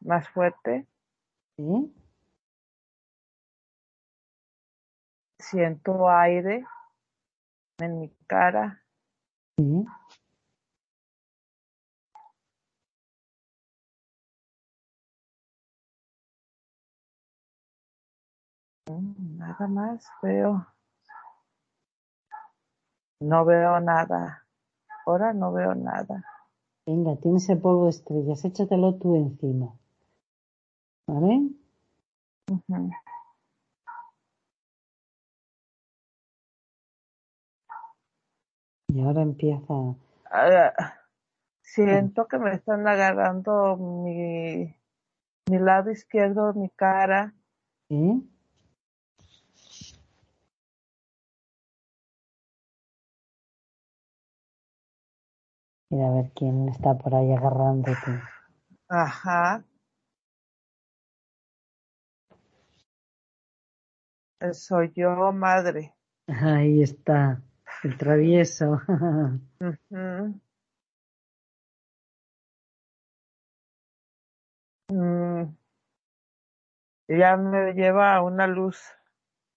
más 0.00 0.28
fuerte. 0.30 0.88
¿Sí? 1.56 1.94
Siento 5.38 6.10
aire 6.10 6.66
en 7.78 8.00
mi 8.00 8.10
cara. 8.26 8.82
¿Sí? 9.58 9.86
Mm, 18.90 19.38
Nada 19.38 19.68
más 19.68 20.10
veo. 20.20 20.66
No 23.22 23.44
veo 23.44 23.78
nada. 23.78 24.44
Ahora 25.06 25.32
no 25.32 25.52
veo 25.52 25.74
nada. 25.76 26.24
Venga, 26.84 27.14
tienes 27.16 27.48
el 27.48 27.60
polvo 27.60 27.84
de 27.84 27.90
estrellas, 27.90 28.44
échatelo 28.44 28.96
tú 28.96 29.14
encima. 29.14 29.72
¿Vale? 31.06 31.50
Y 38.88 39.00
ahora 39.00 39.22
empieza. 39.22 39.72
Ah, 40.30 40.72
siento 41.60 42.26
que 42.26 42.38
me 42.38 42.52
están 42.54 42.88
agarrando 42.88 43.76
mi, 43.76 44.74
mi 45.48 45.58
lado 45.60 45.92
izquierdo, 45.92 46.52
mi 46.54 46.68
cara. 46.70 47.34
¿Sí? 47.88 48.31
Mira 55.92 56.08
a 56.08 56.10
ver 56.10 56.30
quién 56.34 56.70
está 56.70 56.96
por 56.96 57.14
ahí 57.14 57.30
agarrándote. 57.34 58.18
Ajá. 58.88 59.62
Soy 64.54 64.90
yo, 64.96 65.32
madre. 65.32 65.94
Ahí 66.26 66.82
está, 66.82 67.42
el 67.84 67.96
travieso. 67.98 68.80
Mm, 74.90 75.54
Ya 77.08 77.36
me 77.36 77.72
lleva 77.74 78.14
a 78.14 78.22
una 78.22 78.46
luz. 78.46 78.80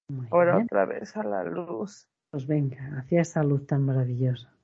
Muy 0.10 0.28
Ahora 0.32 0.56
bien. 0.56 0.66
otra 0.66 0.86
vez 0.86 1.16
a 1.16 1.24
la 1.24 1.46
luz. 1.46 2.10
Pues 2.30 2.46
venga, 2.46 3.00
hacia 3.00 3.22
esa 3.22 3.42
luz 3.42 3.66
tan 3.66 3.86
maravillosa. 3.86 4.55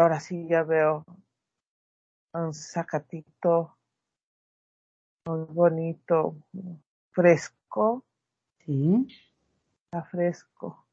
Ahora 0.00 0.18
sí 0.18 0.48
ya 0.48 0.62
veo 0.62 1.04
un 2.32 2.54
zacatito 2.54 3.76
muy 5.26 5.44
bonito, 5.50 6.36
fresco, 7.10 8.06
¿Sí? 8.64 9.06
está 9.84 10.02
fresco. 10.04 10.86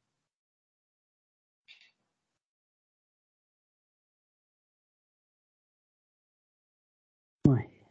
Muy 7.46 7.66
bien. 7.66 7.88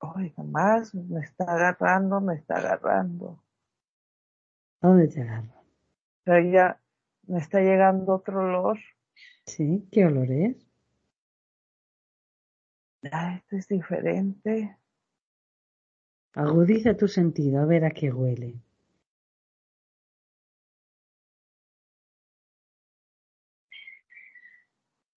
Ay, 0.00 0.34
nomás 0.36 0.92
me 0.92 1.20
está 1.20 1.44
agarrando, 1.44 2.20
me 2.20 2.34
está 2.34 2.56
agarrando. 2.56 3.44
¿Dónde 4.82 5.06
te 5.06 5.22
agarro? 5.22 5.54
Pero 6.24 6.50
ya 6.50 6.80
me 7.28 7.38
está 7.38 7.60
llegando 7.60 8.12
otro 8.12 8.40
olor. 8.40 8.80
¿Sí? 9.46 9.88
¿Qué 9.90 10.04
olor 10.04 10.30
es? 10.30 10.56
Ah, 13.12 13.36
este 13.36 13.56
es 13.58 13.68
diferente. 13.68 14.76
Agudiza 16.42 16.96
tu 16.96 17.08
sentido 17.08 17.60
a 17.60 17.64
ver 17.64 17.84
a 17.84 17.90
qué 17.90 18.12
huele. 18.12 18.60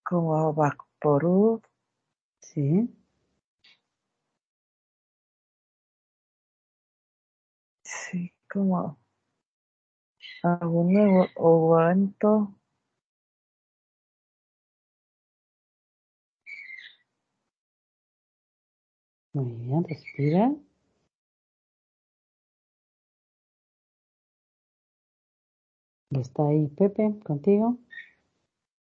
Como 0.08 0.34
a 0.36 0.52
Vaporub. 0.52 1.62
¿Sí? 2.40 2.90
como 8.50 8.98
algún 10.42 10.96
ev- 10.98 11.30
Muy 19.38 19.54
bien, 19.54 19.84
respira. 19.84 20.52
¿Y 26.10 26.20
está 26.20 26.48
ahí 26.48 26.68
Pepe 26.70 27.20
contigo? 27.24 27.78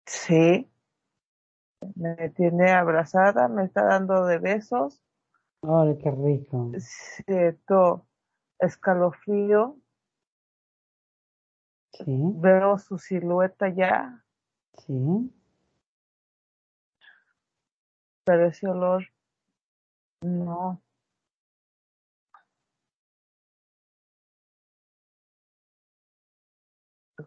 Sí, 0.05 0.69
me 1.95 2.29
tiene 2.31 2.69
abrazada, 2.71 3.47
me 3.47 3.63
está 3.63 3.85
dando 3.85 4.25
de 4.25 4.39
besos. 4.39 5.01
¡Ay, 5.61 5.97
qué 5.99 6.11
rico! 6.11 6.71
Siento 6.77 8.05
escalofrío, 8.59 9.77
Sí, 11.93 12.05
veo 12.35 12.77
su 12.77 12.97
silueta 12.97 13.69
ya, 13.69 14.21
sí. 14.85 15.31
pero 18.25 18.47
ese 18.47 18.67
olor 18.67 19.05
no. 20.21 20.81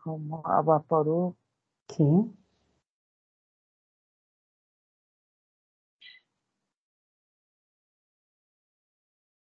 Como 0.03 0.43
a 0.47 0.63
vaporú. 0.63 1.37
Sí, 1.89 2.05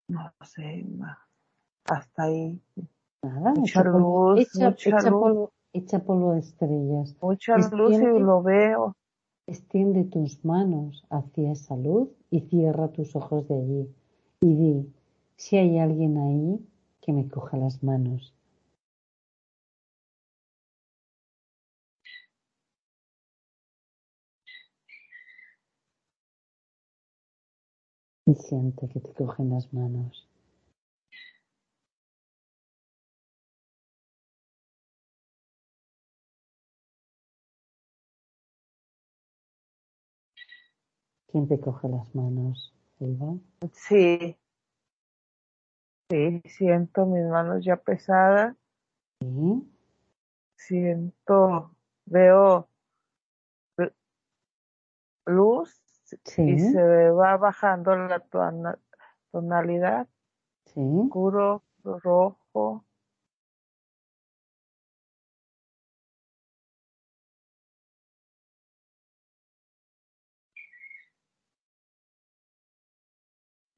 No 0.09 0.33
sé, 0.45 0.87
hasta 1.87 2.25
ahí. 2.25 2.63
nada, 3.23 3.55
Mucha 3.55 3.83
polvo, 3.83 4.09
luz, 4.35 4.55
echa, 4.57 4.71
mucha 4.71 5.03
luz. 5.03 5.21
polvo, 5.21 5.53
polvo 6.01 6.33
de 6.35 6.41
estrellas. 6.41 7.17
Mucha 7.23 7.59
luz 7.59 8.01
y 8.03 8.21
lo 8.21 8.43
veo. 8.43 8.97
Extiende 9.47 10.05
tus 10.05 10.45
manos 10.45 11.05
hacia 11.11 11.53
esa 11.53 11.77
luz 11.77 12.09
y 12.31 12.41
cierra 12.41 12.89
tus 12.93 13.15
ojos 13.17 13.49
de 13.49 13.55
allí. 13.57 13.95
Y 14.41 14.55
di, 14.55 14.93
si 15.37 15.57
hay 15.57 15.79
alguien 15.79 16.19
ahí, 16.19 16.67
que 17.01 17.13
me 17.13 17.29
coja 17.29 17.57
las 17.57 17.83
manos. 17.83 18.35
Y 28.27 28.35
siente 28.35 28.89
que 28.89 29.01
te 29.01 29.13
cogen 29.15 29.51
las 29.51 29.73
manos. 29.73 30.32
¿Quién 41.33 41.49
te 41.49 41.59
coge 41.59 41.89
las 41.89 42.15
manos, 42.15 42.75
Elba? 43.01 43.35
Sí, 43.73 44.37
sí, 46.11 46.43
siento 46.45 47.07
mis 47.07 47.25
manos 47.25 47.65
ya 47.65 47.77
pesadas. 47.77 48.55
Sí, 49.21 49.69
Siento, 50.55 51.75
veo 52.05 52.69
luz 55.25 55.81
y 56.13 56.17
sí, 56.31 56.59
se 56.59 57.11
va 57.11 57.37
bajando 57.39 57.97
la 57.97 58.21
tona- 58.21 58.79
tonalidad, 59.31 60.07
sí. 60.67 60.81
oscuro, 60.81 61.63
rojo. 61.83 62.85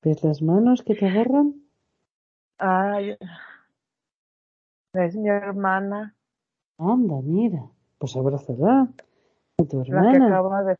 ¿Ves 0.05 0.23
las 0.23 0.43
manos 0.43 0.83
que 0.83 0.95
te 0.95 1.07
agarran? 1.07 1.55
Ay, 2.59 3.17
es 4.93 5.17
mi 5.17 5.29
hermana, 5.29 6.15
Anda, 6.79 7.21
mira. 7.23 7.63
Pues 7.99 8.17
abrázala. 8.17 8.89
A 9.59 9.65
tu 9.65 9.79
la 9.79 9.85
que 9.85 9.91
hermana. 9.91 10.27
acaba 10.27 10.63
de 10.65 10.77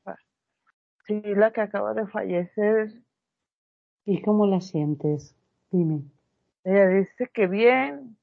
sí, 1.07 1.21
la 1.35 1.53
que 1.53 1.61
acaba 1.63 1.95
de 1.95 2.07
fallecer. 2.07 2.93
¿Y 4.05 4.21
cómo 4.23 4.47
la 4.47 4.61
sientes? 4.61 5.35
Dime. 5.71 6.03
Ella 6.65 6.89
dice 6.89 7.29
que 7.33 7.47
bien, 7.47 8.17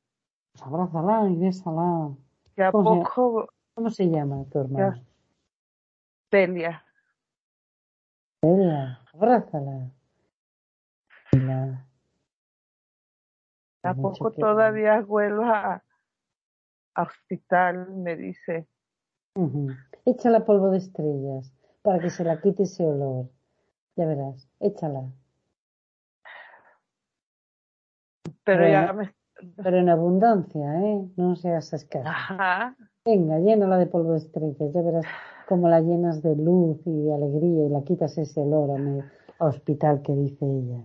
Pues 0.52 0.64
abrázala 0.64 1.30
y 1.30 1.36
bésala. 1.38 2.16
que 2.56 2.64
a 2.64 2.72
¿Cómo 2.72 2.96
se, 2.96 3.02
poco 3.04 3.50
cómo 3.74 3.90
se 3.90 4.10
llama 4.10 4.44
tu 4.52 4.60
hermana? 4.60 5.02
Celia. 6.30 6.84
Celia. 8.42 9.00
Abrázala. 9.14 9.92
¿A 13.84 13.94
Mucho 13.94 14.18
poco 14.20 14.32
que- 14.32 14.42
todavía 14.42 15.02
vuelvo 15.02 15.44
a, 15.46 15.84
a 16.96 17.02
hospital? 17.02 17.92
Me 17.92 18.16
dice. 18.16 18.68
Ujú. 19.36 19.70
Échala 20.06 20.46
polvo 20.46 20.70
de 20.72 20.78
estrellas 20.80 21.54
para 21.82 22.00
que 22.00 22.10
se 22.10 22.24
la 22.24 22.40
quite 22.42 22.64
ese 22.64 22.86
olor. 22.86 23.30
Ya 23.96 24.06
verás. 24.06 24.48
Échala. 24.60 25.04
Pero 28.44 28.64
Bueno. 28.64 28.86
ya 28.86 28.94
me... 28.94 29.16
Pero 29.64 29.78
en 29.78 29.90
abundancia, 29.90 30.80
¿eh? 30.82 31.08
No 31.16 31.36
seas 31.36 31.74
escasa. 31.74 32.10
Ajá. 32.10 32.76
Venga, 33.04 33.40
llénala 33.40 33.78
de 33.80 33.88
polvo 33.88 34.12
de 34.12 34.20
estrellas, 34.20 34.72
ya 34.74 34.82
verás 34.84 35.06
cómo 35.48 35.68
la 35.68 35.82
llenas 35.82 36.22
de 36.22 36.36
luz 36.36 36.78
y 36.86 37.02
de 37.06 37.14
alegría 37.16 37.66
y 37.66 37.70
la 37.70 37.82
quitas 37.84 38.16
ese 38.20 38.40
olor 38.42 38.70
a, 38.70 38.78
me- 38.80 39.04
a 39.40 39.46
hospital 39.46 40.04
que 40.04 40.14
dice 40.14 40.46
ella. 40.46 40.84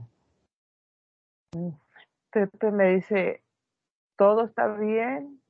Pepe 2.37 2.71
me 2.71 2.97
dice, 2.97 3.43
todo 4.19 4.45
está 4.45 4.69
bien. 4.77 5.41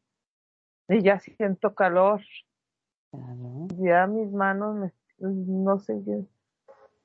Y 0.88 1.02
ya 1.02 1.18
siento 1.18 1.74
calor. 1.74 2.20
Claro, 3.10 3.66
Ya 3.78 4.06
mis 4.06 4.30
manos, 4.30 4.76
me, 4.76 4.92
no 5.18 5.80
sé 5.80 5.94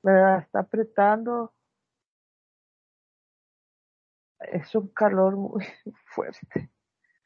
me 0.04 0.12
la 0.12 0.38
está 0.38 0.60
apretando. 0.60 1.52
Es 4.38 4.72
un 4.76 4.86
calor 4.86 5.36
muy 5.36 5.64
fuerte. 6.14 6.70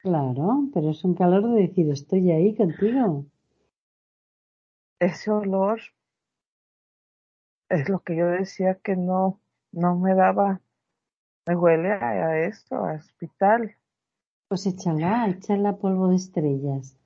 claro, 0.01 0.67
pero 0.73 0.89
es 0.89 1.03
un 1.03 1.13
calor 1.13 1.47
de 1.53 1.61
decir 1.67 1.91
estoy 1.91 2.31
ahí 2.31 2.55
contigo. 2.55 3.27
Ese 4.99 5.29
olor 5.29 5.79
es 7.69 7.87
lo 7.87 7.99
que 7.99 8.15
yo 8.15 8.25
decía 8.25 8.79
que 8.79 8.95
no, 8.95 9.39
no 9.71 9.95
me 9.99 10.15
daba, 10.15 10.61
me 11.47 11.55
huele 11.55 11.91
a, 11.93 12.09
a 12.09 12.39
esto, 12.45 12.75
a 12.75 12.93
hospital. 12.93 13.75
Pues 14.49 14.65
échala, 14.65 15.27
échala 15.29 15.77
polvo 15.77 16.09
de 16.09 16.17
estrellas. 16.17 16.97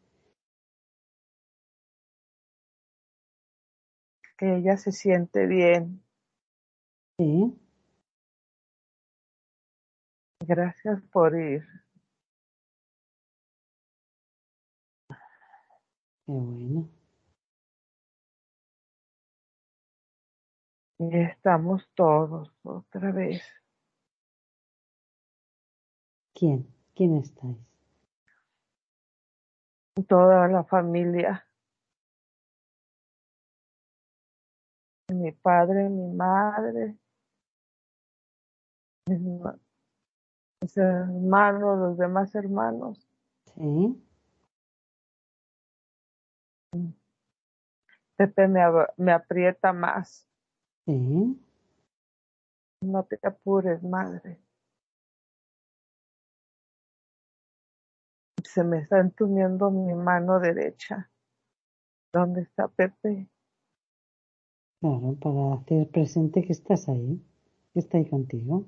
Que 4.38 4.57
ella 4.57 4.77
se 4.77 4.91
siente 4.91 5.45
bien. 5.45 6.03
Sí, 7.18 7.55
Gracias 10.43 11.01
por 11.11 11.35
ir. 11.35 11.63
qué 16.26 16.31
bueno. 16.31 16.89
Y 20.99 21.18
estamos 21.18 21.88
todos 21.95 22.51
otra 22.63 23.11
vez. 23.11 23.41
¿Quién? 26.41 26.65
¿Quién 26.95 27.18
estáis? 27.18 27.55
Toda 30.07 30.47
la 30.47 30.63
familia. 30.63 31.45
Mi 35.13 35.31
padre, 35.34 35.88
mi 35.89 36.07
madre, 36.15 36.97
mis, 39.07 39.19
ma- 39.22 39.59
mis 40.61 40.77
hermanos, 40.77 41.77
los 41.80 41.97
demás 41.99 42.34
hermanos. 42.34 43.07
Sí, 43.55 44.03
Pepe 48.18 48.47
me, 48.47 48.61
me 48.97 49.11
aprieta 49.11 49.73
más. 49.73 50.27
sí, 50.88 51.39
No 52.81 53.03
te 53.03 53.19
apures, 53.23 53.84
madre. 53.84 54.39
se 58.45 58.63
me 58.63 58.80
está 58.80 58.99
entumiendo 58.99 59.72
mi 59.72 59.93
mano 59.93 60.39
derecha. 60.39 61.09
¿Dónde 62.13 62.41
está 62.41 62.68
Pepe? 62.68 63.30
Claro, 64.80 65.15
para 65.22 65.61
hacer 65.61 65.89
presente 65.91 66.43
que 66.43 66.53
estás 66.53 66.89
ahí, 66.89 67.23
que 67.73 67.80
está 67.80 67.97
ahí 67.97 68.09
contigo. 68.09 68.65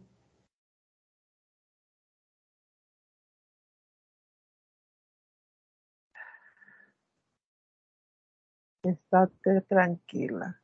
Estate 8.84 9.62
tranquila. 9.62 10.62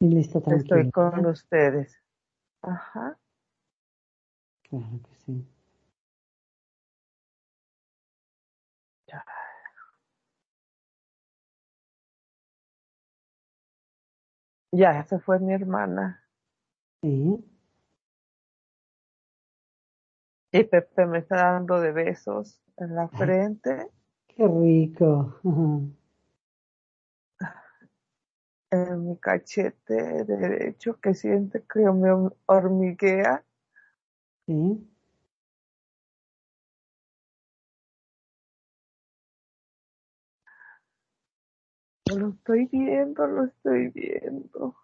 Y 0.00 0.08
listo, 0.08 0.40
tranquila. 0.40 0.80
Estoy 0.80 0.90
con 0.90 1.26
ustedes. 1.26 1.96
Ajá. 2.62 3.18
Claro 4.70 5.00
que 5.02 5.14
sí. 5.24 5.46
Ya 14.72 15.02
se 15.04 15.18
fue 15.18 15.38
mi 15.40 15.54
hermana. 15.54 16.22
Sí. 17.02 17.44
Y 20.52 20.64
Pepe 20.64 21.06
me 21.06 21.18
está 21.18 21.36
dando 21.36 21.80
de 21.80 21.92
besos 21.92 22.60
en 22.76 22.94
la 22.94 23.08
frente, 23.08 23.90
Qué 24.28 24.46
rico. 24.46 25.40
en 28.70 29.08
mi 29.08 29.16
cachete 29.16 30.24
derecho 30.24 31.00
que 31.00 31.14
siente 31.14 31.62
que 31.62 31.80
me 31.80 32.30
hormiguea. 32.46 33.44
Sí. 34.48 34.54
Lo 42.16 42.30
estoy 42.30 42.64
viendo, 42.72 43.26
lo 43.26 43.44
estoy 43.44 43.88
viendo. 43.88 44.74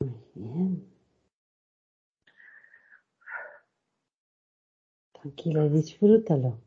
Muy 0.00 0.22
bien. 0.34 0.92
Tranquila 5.14 5.62
disfrútalo. 5.70 6.60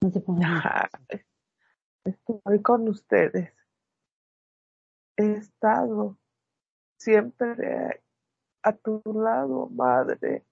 No 0.00 0.10
te 0.10 0.20
pongas. 0.20 0.88
Estoy 2.06 2.62
con 2.62 2.88
ustedes. 2.88 3.52
He 5.18 5.32
estado 5.32 6.16
siempre 6.96 8.02
a 8.62 8.72
tu 8.72 9.02
lado, 9.12 9.68
madre. 9.68 10.46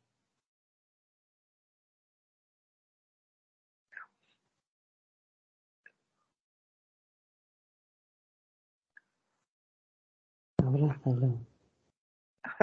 Abrázalo 10.67 11.41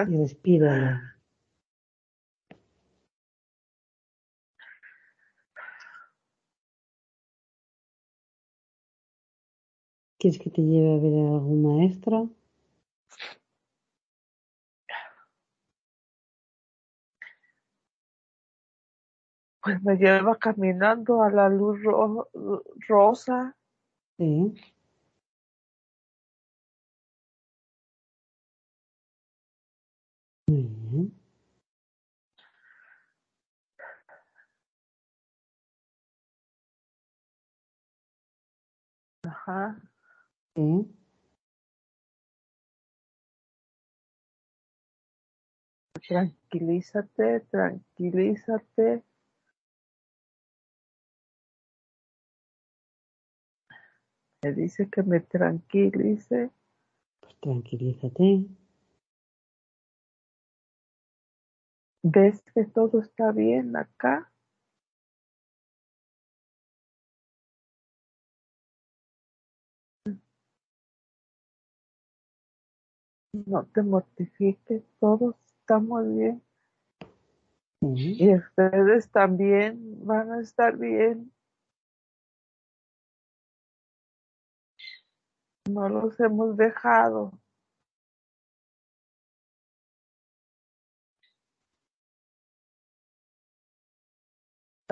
y 0.07 0.17
respíralo. 0.17 0.99
¿Quieres 10.17 10.39
que 10.39 10.49
te 10.49 10.61
lleve 10.61 10.93
a 10.93 10.97
ver 10.97 11.13
a 11.13 11.33
algún 11.35 11.61
maestro? 11.63 12.29
Pues 19.61 19.81
me 19.83 19.95
lleva 19.97 20.37
caminando 20.37 21.21
a 21.21 21.29
la 21.29 21.49
luz 21.49 21.81
ro- 21.83 22.29
rosa. 22.87 23.55
Sí. 24.17 24.53
Muy 30.49 30.63
bien. 30.63 31.13
Ajá. 39.23 39.79
Sí. 40.55 40.87
Tranquilízate, 46.07 47.41
tranquilízate. 47.51 49.03
Me 54.43 54.53
dice 54.53 54.89
que 54.89 55.03
me 55.03 55.19
tranquilice. 55.19 56.49
Pues 57.21 57.35
tranquilízate. 57.39 58.45
¿Ves 62.03 62.41
que 62.53 62.63
todo 62.63 63.01
está 63.01 63.31
bien 63.33 63.75
acá? 63.75 64.31
No 73.33 73.65
te 73.65 73.81
mortifiques, 73.83 74.83
todos 74.99 75.35
estamos 75.45 76.07
bien. 76.15 76.41
Sí. 77.81 78.15
Y 78.17 78.33
ustedes 78.35 79.09
también 79.11 80.05
van 80.05 80.31
a 80.31 80.41
estar 80.41 80.77
bien. 80.77 81.31
No 85.69 85.87
los 85.89 86.19
hemos 86.19 86.57
dejado. 86.57 87.31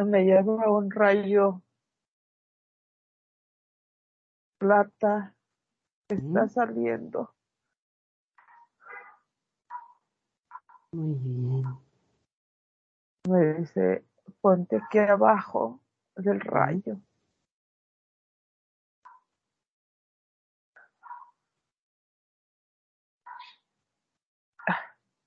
Me 0.05 0.23
lleva 0.23 0.69
un 0.69 0.91
rayo 0.91 1.63
plata 4.59 5.35
que 6.07 6.15
está 6.15 6.47
saliendo. 6.47 7.33
Muy 10.91 11.15
bien. 11.15 11.63
Me 13.27 13.53
dice, 13.55 14.05
ponte 14.39 14.77
aquí 14.77 14.99
abajo 14.99 15.81
del 16.15 16.41
rayo. 16.41 17.01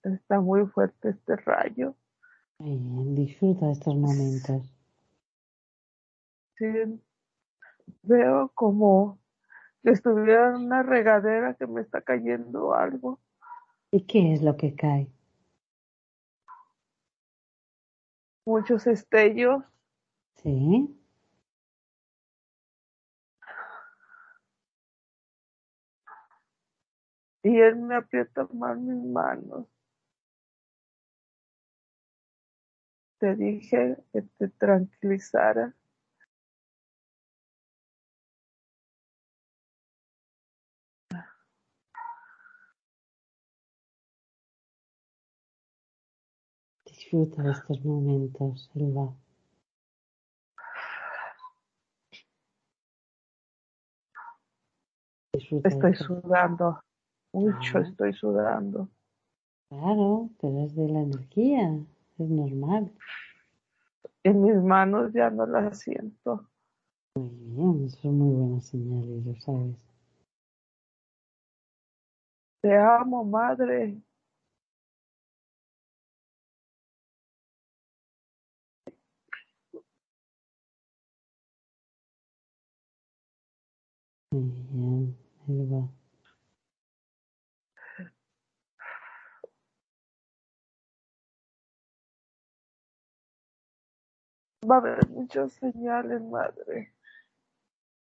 Está 0.02 0.40
muy 0.40 0.66
fuerte 0.66 1.10
este 1.10 1.36
rayo. 1.36 1.94
Muy 2.60 2.76
bien. 2.76 3.14
Disfruta 3.14 3.70
estos 3.70 3.96
momentos. 3.96 4.62
Sí, 6.58 6.66
veo 8.02 8.52
como 8.54 9.18
que 9.82 9.90
estuviera 9.92 10.50
en 10.50 10.66
una 10.66 10.82
regadera 10.82 11.54
que 11.54 11.66
me 11.66 11.80
está 11.80 12.02
cayendo 12.02 12.74
algo. 12.74 13.18
¿Y 13.90 14.02
qué 14.06 14.34
es 14.34 14.42
lo 14.42 14.58
que 14.58 14.74
cae? 14.74 15.10
Muchos 18.44 18.86
estellos. 18.86 19.64
Sí. 20.42 20.94
Y 27.42 27.58
él 27.58 27.76
me 27.76 27.96
aprieta 27.96 28.46
más 28.52 28.78
mis 28.78 29.02
manos. 29.02 29.66
Te 33.20 33.36
dije 33.36 33.98
que 34.14 34.22
te 34.22 34.48
tranquilizara. 34.48 35.74
Disfruta 46.86 47.42
de 47.42 47.50
estos 47.50 47.84
momentos, 47.84 48.70
Elba. 48.74 49.14
Disfruta 55.34 55.68
Estoy 55.68 55.94
sudando. 55.94 56.80
Mucho 57.34 57.80
estoy 57.80 58.14
sudando. 58.14 58.88
Claro, 59.68 60.30
pero 60.40 60.64
es 60.64 60.74
de 60.74 60.88
la 60.88 61.00
energía. 61.00 61.84
Es 62.20 62.28
normal. 62.28 62.92
Y 64.22 64.28
mis 64.28 64.56
manos 64.56 65.10
ya 65.14 65.30
no 65.30 65.46
las 65.46 65.78
siento. 65.78 66.46
Muy 67.14 67.30
bien, 67.30 67.84
es 67.86 68.04
muy 68.04 68.34
buena 68.34 68.60
señal 68.60 69.04
y 69.06 69.22
lo 69.22 69.34
sabes. 69.36 69.78
Te 72.60 72.76
amo, 72.76 73.24
madre. 73.24 74.02
Muy 84.30 84.52
bien, 84.70 85.16
Elba. 85.48 85.78
Va 85.78 85.99
a 94.68 94.78
haber 94.78 95.08
muchas 95.08 95.52
señales, 95.52 96.20
madre. 96.22 96.92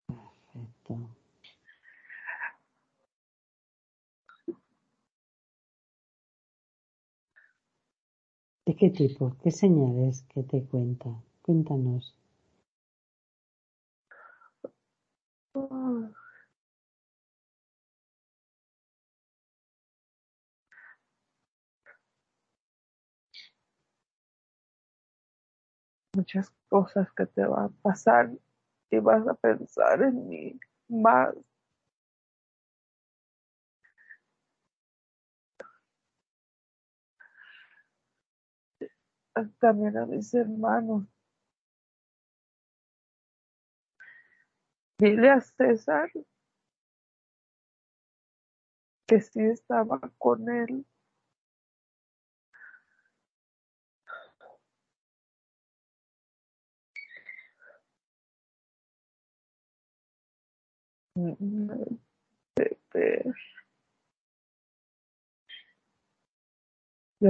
Perfecto. 0.07 1.09
¿De 8.65 8.75
qué 8.75 8.89
tipo? 8.89 9.37
¿Qué 9.41 9.51
señales 9.51 10.23
que 10.23 10.43
te 10.43 10.65
cuenta? 10.65 11.09
Cuéntanos. 11.41 12.13
Ah. 15.55 16.22
Muchas 26.15 26.51
cosas 26.69 27.11
que 27.13 27.25
te 27.25 27.45
van 27.45 27.65
a 27.65 27.69
pasar 27.81 28.31
y 28.91 28.99
vas 28.99 29.27
a 29.27 29.33
pensar 29.33 30.01
en 30.03 30.27
mí 30.27 30.59
más. 30.87 31.33
También 39.59 39.97
a 39.97 40.05
mis 40.05 40.33
hermanos. 40.33 41.05
Dile 44.99 45.31
a 45.31 45.41
César 45.41 46.11
que 49.07 49.21
sí 49.21 49.41
estaba 49.41 49.99
con 50.17 50.49
él. 50.49 50.85
Yo 61.15 61.37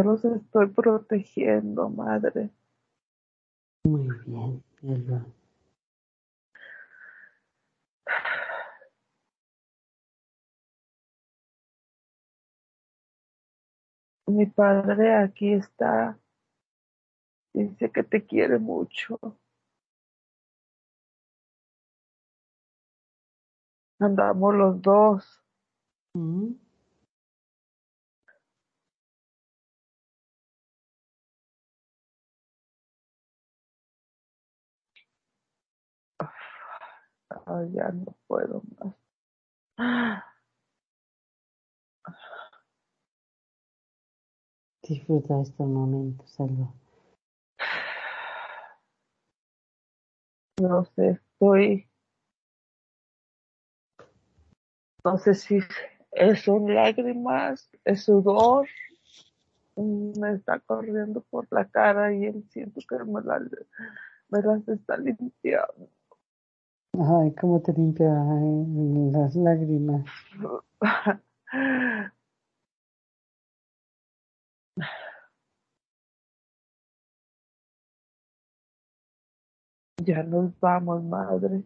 los 0.03 0.23
estoy 0.23 0.68
protegiendo, 0.68 1.89
madre. 1.89 2.49
Muy 3.84 4.07
bien, 4.26 4.64
Elba. 4.81 5.26
Mi 14.27 14.45
padre 14.45 15.14
aquí 15.14 15.51
está. 15.53 16.18
Dice 17.53 17.91
que 17.91 18.03
te 18.03 18.26
quiere 18.26 18.57
mucho. 18.57 19.19
Andamos 24.04 24.54
los 24.56 24.82
dos. 24.82 25.42
Mm, 26.16 26.54
Ay, 37.46 37.72
ya 37.74 37.90
no 37.92 38.16
puedo 38.28 38.62
más. 38.80 38.96
Disfruta 44.84 45.42
estos 45.42 45.68
momentos, 45.68 46.40
Elba. 46.40 46.72
No 50.60 50.84
sé, 50.96 51.10
estoy. 51.12 51.88
No 55.06 55.18
sé 55.18 55.34
si 55.36 55.60
es 56.12 56.42
son 56.44 56.74
lágrimas, 56.74 57.70
es 57.86 58.04
sudor. 58.04 58.68
mm, 59.76 60.20
Me 60.20 60.34
está 60.34 60.60
corriendo 60.60 61.22
por 61.30 61.48
la 61.52 61.66
cara 61.70 62.14
y 62.14 62.26
él 62.26 62.44
siento 62.50 62.82
que 62.88 62.98
me, 63.04 63.22
la- 63.22 63.40
me 64.30 64.42
las 64.42 64.68
está 64.68 64.98
limpiando. 64.98 65.90
Ay, 66.94 67.34
cómo 67.40 67.62
te 67.62 67.74
limpia 67.74 68.08
eh, 68.08 69.12
las 69.12 69.36
lágrimas. 69.36 70.06
Ya 80.06 80.22
nos 80.22 80.60
vamos, 80.60 81.04
madre. 81.04 81.64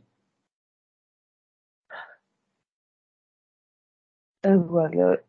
El 4.48 4.60
huele 4.60 5.26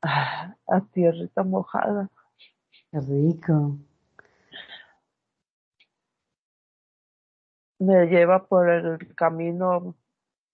a 0.00 0.56
a 0.66 0.80
tierrita 0.80 1.42
mojada. 1.42 2.08
Qué 2.90 3.00
rico. 3.00 3.76
Me 7.78 8.06
lleva 8.06 8.46
por 8.46 8.70
el 8.70 9.14
camino 9.14 9.94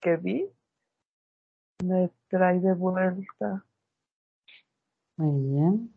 que 0.01 0.17
vi. 0.17 0.51
Me 1.85 2.11
trae 2.27 2.59
de 2.59 2.75
vuelta. 2.75 3.65
Muy 5.17 5.53
bien. 5.53 5.95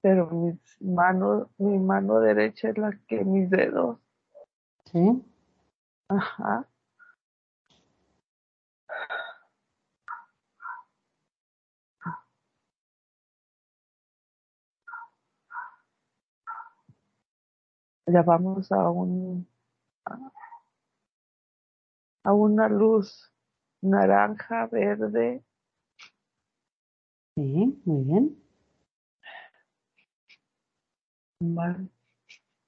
Pero 0.00 0.30
mis 0.30 0.60
manos, 0.80 1.48
mi 1.58 1.76
mano 1.78 2.20
derecha 2.20 2.68
es 2.68 2.78
la 2.78 2.92
que 3.08 3.24
mis 3.24 3.50
dedos. 3.50 3.98
¿Sí? 4.84 5.24
Ajá. 6.08 6.69
Ya 18.12 18.22
vamos 18.22 18.70
a 18.72 18.90
un 18.90 19.46
a 22.24 22.32
una 22.32 22.68
luz 22.68 23.32
naranja, 23.82 24.66
verde. 24.66 25.42
Sí, 27.36 27.80
muy 27.84 28.04
bien. 28.04 28.36
Mal. 31.42 31.90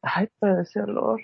Ay, 0.02 0.28
pero 0.40 0.60
ese 0.62 0.81
olor. 0.82 1.20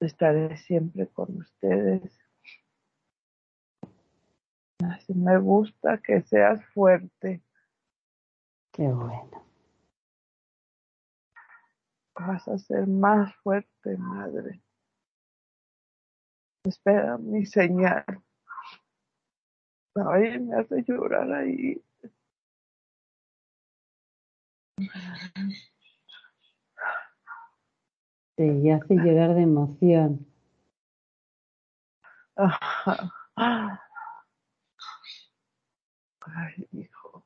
Estaré 0.00 0.56
siempre 0.56 1.06
con 1.08 1.38
ustedes. 1.38 2.27
Así 4.84 5.12
me 5.12 5.38
gusta 5.38 5.98
que 5.98 6.22
seas 6.22 6.64
fuerte. 6.66 7.42
Qué 8.72 8.86
bueno. 8.86 9.44
Vas 12.14 12.46
a 12.46 12.58
ser 12.58 12.86
más 12.86 13.34
fuerte, 13.36 13.96
madre. 13.96 14.60
Espera 16.64 17.18
mi 17.18 17.44
señal. 17.44 18.04
Ay, 19.94 20.38
me 20.38 20.56
hace 20.56 20.84
llorar 20.86 21.32
ahí. 21.32 21.82
Te 28.36 28.72
hace 28.72 28.94
llorar 28.94 29.34
de 29.34 29.42
emoción. 29.42 30.26
Ajá. 32.36 33.87
Ay, 36.36 36.68
hijo. 36.72 37.24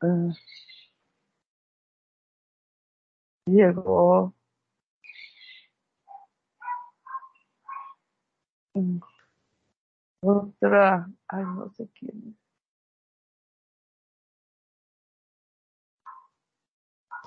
Ah. 0.00 0.32
Llegó 3.46 4.32
otra, 10.20 11.08
ay, 11.28 11.44
no 11.44 11.70
sé 11.74 11.88
quién. 11.98 12.36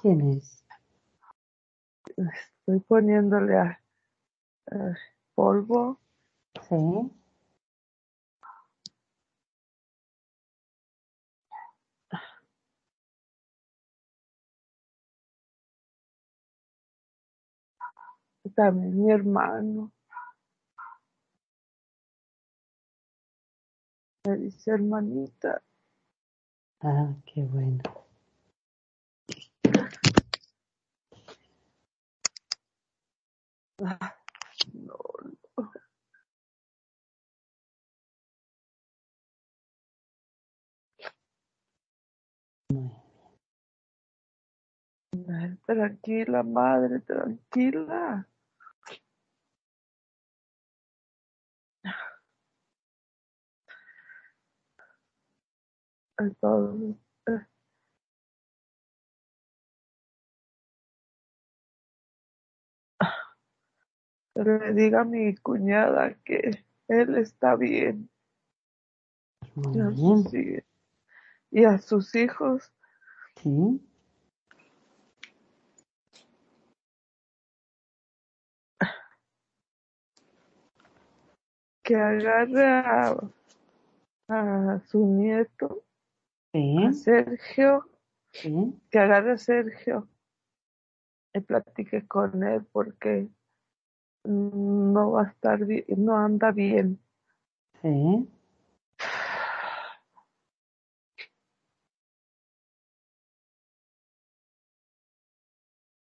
¿Quién 0.01 0.21
es? 0.31 0.60
estoy 2.29 2.79
poniéndole 2.81 3.57
a, 3.57 3.81
polvo. 5.35 5.99
Sí. 6.67 7.11
También 18.55 19.03
mi 19.03 19.11
hermano. 19.11 19.91
Me 24.25 24.37
dice 24.37 24.71
hermanita. 24.71 25.61
Ah, 26.81 27.13
qué 27.25 27.43
bueno. 27.43 27.81
No, 33.81 34.97
Tranquila, 45.65 46.43
madre, 46.43 46.99
tranquila. 47.01 48.27
Eh, 57.27 57.45
que 64.33 64.43
le 64.43 64.73
diga 64.73 65.01
a 65.01 65.05
mi 65.05 65.35
cuñada 65.35 66.13
que 66.23 66.63
él 66.87 67.15
está 67.17 67.55
bien 67.55 68.09
Muy 69.55 69.77
y 69.77 69.79
a 69.81 69.89
bien. 69.89 70.23
sus, 70.23 70.33
hi- 70.33 70.63
y 71.51 71.63
a 71.65 71.77
sus 71.79 72.15
hijos 72.15 72.71
Sí. 73.37 73.81
que 81.83 81.95
agarre 81.95 82.65
a, 82.67 83.17
a 84.29 84.79
su 84.87 85.05
nieto, 85.05 85.83
a. 86.53 86.91
Sergio, 86.93 87.89
Sí. 88.31 88.79
que 88.89 88.99
agarre 88.99 89.33
a 89.33 89.37
Sergio 89.37 90.07
y 91.33 91.39
platique 91.41 92.07
con 92.07 92.43
él 92.43 92.65
porque 92.71 93.29
no 94.23 95.11
va 95.11 95.23
a 95.23 95.27
estar 95.29 95.65
bien, 95.65 95.85
no 95.97 96.15
anda 96.17 96.51
bien. 96.51 96.99
Sí. 97.81 98.29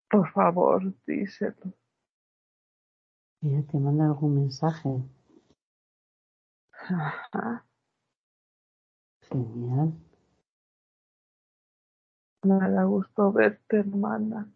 Por 0.10 0.28
favor, 0.32 0.94
díselo. 1.06 1.74
Mira, 3.42 3.62
te 3.64 3.78
manda 3.78 4.06
algún 4.06 4.36
mensaje. 4.36 4.90
Ajá. 6.72 7.66
Genial. 9.30 9.94
Me 12.44 12.58
da 12.72 12.84
gusto 12.86 13.32
verte, 13.32 13.78
hermana. 13.78 14.52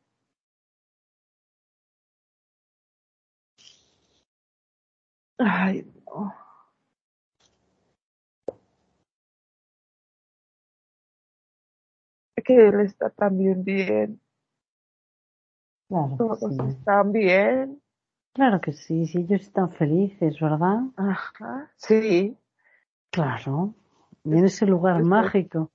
Ay, 5.38 5.84
no. 6.08 6.34
Que 12.44 12.68
él 12.68 12.82
está 12.82 13.10
también 13.10 13.64
bien. 13.64 14.20
Claro 15.88 16.10
que 16.12 16.18
Todos 16.18 16.40
sí. 16.40 16.58
están 16.70 17.12
bien. 17.12 17.82
Claro 18.34 18.60
que 18.60 18.74
sí. 18.74 19.06
Si 19.08 19.20
ellos 19.20 19.42
están 19.42 19.72
felices, 19.72 20.40
¿verdad? 20.40 20.80
Ajá. 20.98 21.72
Sí. 21.78 22.38
Claro. 23.12 23.76
Y 24.26 24.38
en 24.38 24.46
ese 24.46 24.66
lugar 24.66 24.96
Estoy- 24.98 25.10
mágico. 25.10 25.72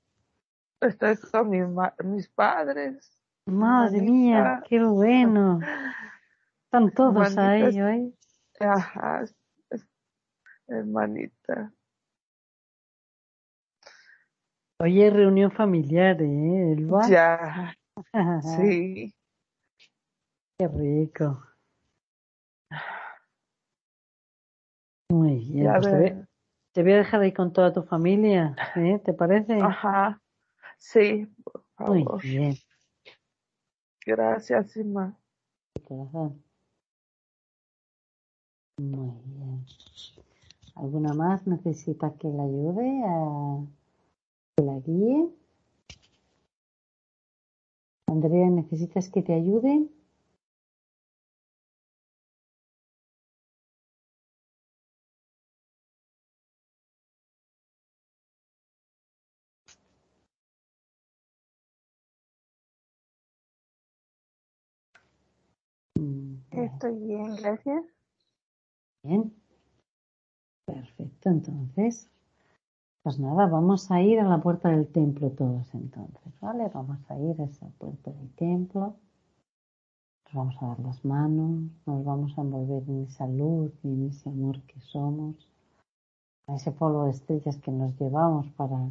Estoy 0.81 1.17
con 1.31 1.51
mis, 1.51 1.65
mis 2.05 2.29
padres. 2.29 3.15
Madre 3.47 4.03
mía, 4.03 4.63
qué 4.69 4.83
bueno. 4.85 5.59
Están 6.65 6.91
todos 6.93 7.37
ahí 7.39 7.81
hoy. 7.81 8.15
Ajá. 8.61 9.25
Hermanita. 10.69 11.73
Hoy 14.81 15.03
hay 15.03 15.11
reunión 15.11 15.51
familiar, 15.51 16.23
¿eh, 16.23 16.73
Elba? 16.73 17.09
Ya. 17.09 17.75
Sí. 18.43 19.13
Qué 20.59 20.69
rico. 20.69 21.43
Muy 25.11 25.37
bien. 25.51 25.65
Ya 25.65 25.73
Pues 25.75 25.85
te, 25.87 25.91
voy, 25.91 26.01
ver. 26.01 26.29
te 26.73 26.83
voy 26.83 26.93
a 26.93 26.97
dejar 26.99 27.21
ahí 27.23 27.33
con 27.33 27.53
toda 27.53 27.73
tu 27.73 27.83
familia, 27.83 28.55
¿eh? 28.77 29.01
¿Te 29.05 29.13
parece? 29.15 29.61
Ajá. 29.61 30.21
Sí, 30.79 31.27
por 31.45 31.65
Muy 31.79 32.07
bien, 32.23 32.55
Gracias, 34.07 34.75
corazón. 35.85 36.43
Muy 38.79 39.11
bien. 39.25 39.67
¿Alguna 40.79 41.13
más 41.13 41.45
necesita 41.49 42.15
que 42.15 42.29
la 42.29 42.45
ayude 42.45 43.03
a 43.05 43.67
que 44.57 44.63
la 44.63 44.79
guíe? 44.79 45.29
Andrea, 48.07 48.49
¿necesitas 48.49 49.09
que 49.11 49.23
te 49.23 49.35
ayude? 49.35 49.89
Mm, 65.99 66.37
Estoy 66.53 66.95
bien, 67.01 67.35
gracias. 67.35 67.85
bien. 69.03 69.35
Perfecto, 70.69 71.31
entonces. 71.31 72.11
Pues 73.03 73.19
nada, 73.19 73.47
vamos 73.47 73.91
a 73.91 74.03
ir 74.03 74.21
a 74.21 74.29
la 74.29 74.43
puerta 74.43 74.69
del 74.69 74.87
templo 74.87 75.31
todos 75.31 75.75
entonces, 75.75 76.39
¿vale? 76.43 76.69
Vamos 76.75 76.99
a 77.09 77.19
ir 77.19 77.41
a 77.41 77.45
esa 77.45 77.67
puerta 77.79 78.11
del 78.11 78.31
templo. 78.35 78.95
Nos 80.27 80.35
vamos 80.35 80.63
a 80.63 80.67
dar 80.67 80.81
las 80.81 81.03
manos, 81.07 81.71
nos 81.87 82.05
vamos 82.05 82.37
a 82.37 82.43
envolver 82.43 82.83
en 82.87 83.05
esa 83.05 83.27
luz 83.27 83.73
y 83.83 83.89
en 83.89 84.09
ese 84.09 84.29
amor 84.29 84.61
que 84.65 84.79
somos, 84.81 85.37
a 86.49 86.57
ese 86.57 86.71
polvo 86.71 87.05
de 87.05 87.13
estrellas 87.13 87.57
que 87.57 87.71
nos 87.71 87.99
llevamos 87.99 88.51
para 88.51 88.91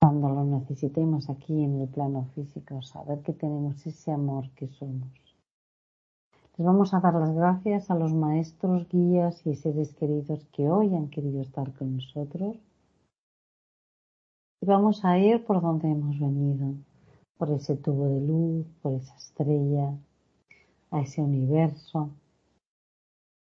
cuando 0.00 0.30
lo 0.30 0.44
necesitemos 0.44 1.28
aquí 1.28 1.62
en 1.62 1.82
el 1.82 1.88
plano 1.88 2.24
físico, 2.34 2.80
saber 2.80 3.20
que 3.20 3.34
tenemos 3.34 3.86
ese 3.86 4.12
amor 4.12 4.48
que 4.52 4.68
somos. 4.68 5.25
Les 6.58 6.66
vamos 6.66 6.94
a 6.94 7.00
dar 7.00 7.12
las 7.12 7.34
gracias 7.34 7.90
a 7.90 7.94
los 7.94 8.14
maestros, 8.14 8.88
guías 8.88 9.46
y 9.46 9.56
seres 9.56 9.92
queridos 9.92 10.46
que 10.52 10.70
hoy 10.70 10.94
han 10.94 11.10
querido 11.10 11.42
estar 11.42 11.70
con 11.74 11.96
nosotros. 11.96 12.56
Y 14.62 14.66
vamos 14.66 15.04
a 15.04 15.18
ir 15.18 15.44
por 15.44 15.60
donde 15.60 15.90
hemos 15.90 16.18
venido, 16.18 16.72
por 17.36 17.50
ese 17.50 17.76
tubo 17.76 18.08
de 18.08 18.22
luz, 18.22 18.66
por 18.80 18.94
esa 18.94 19.14
estrella, 19.16 19.98
a 20.90 21.00
ese 21.02 21.20
universo. 21.20 22.08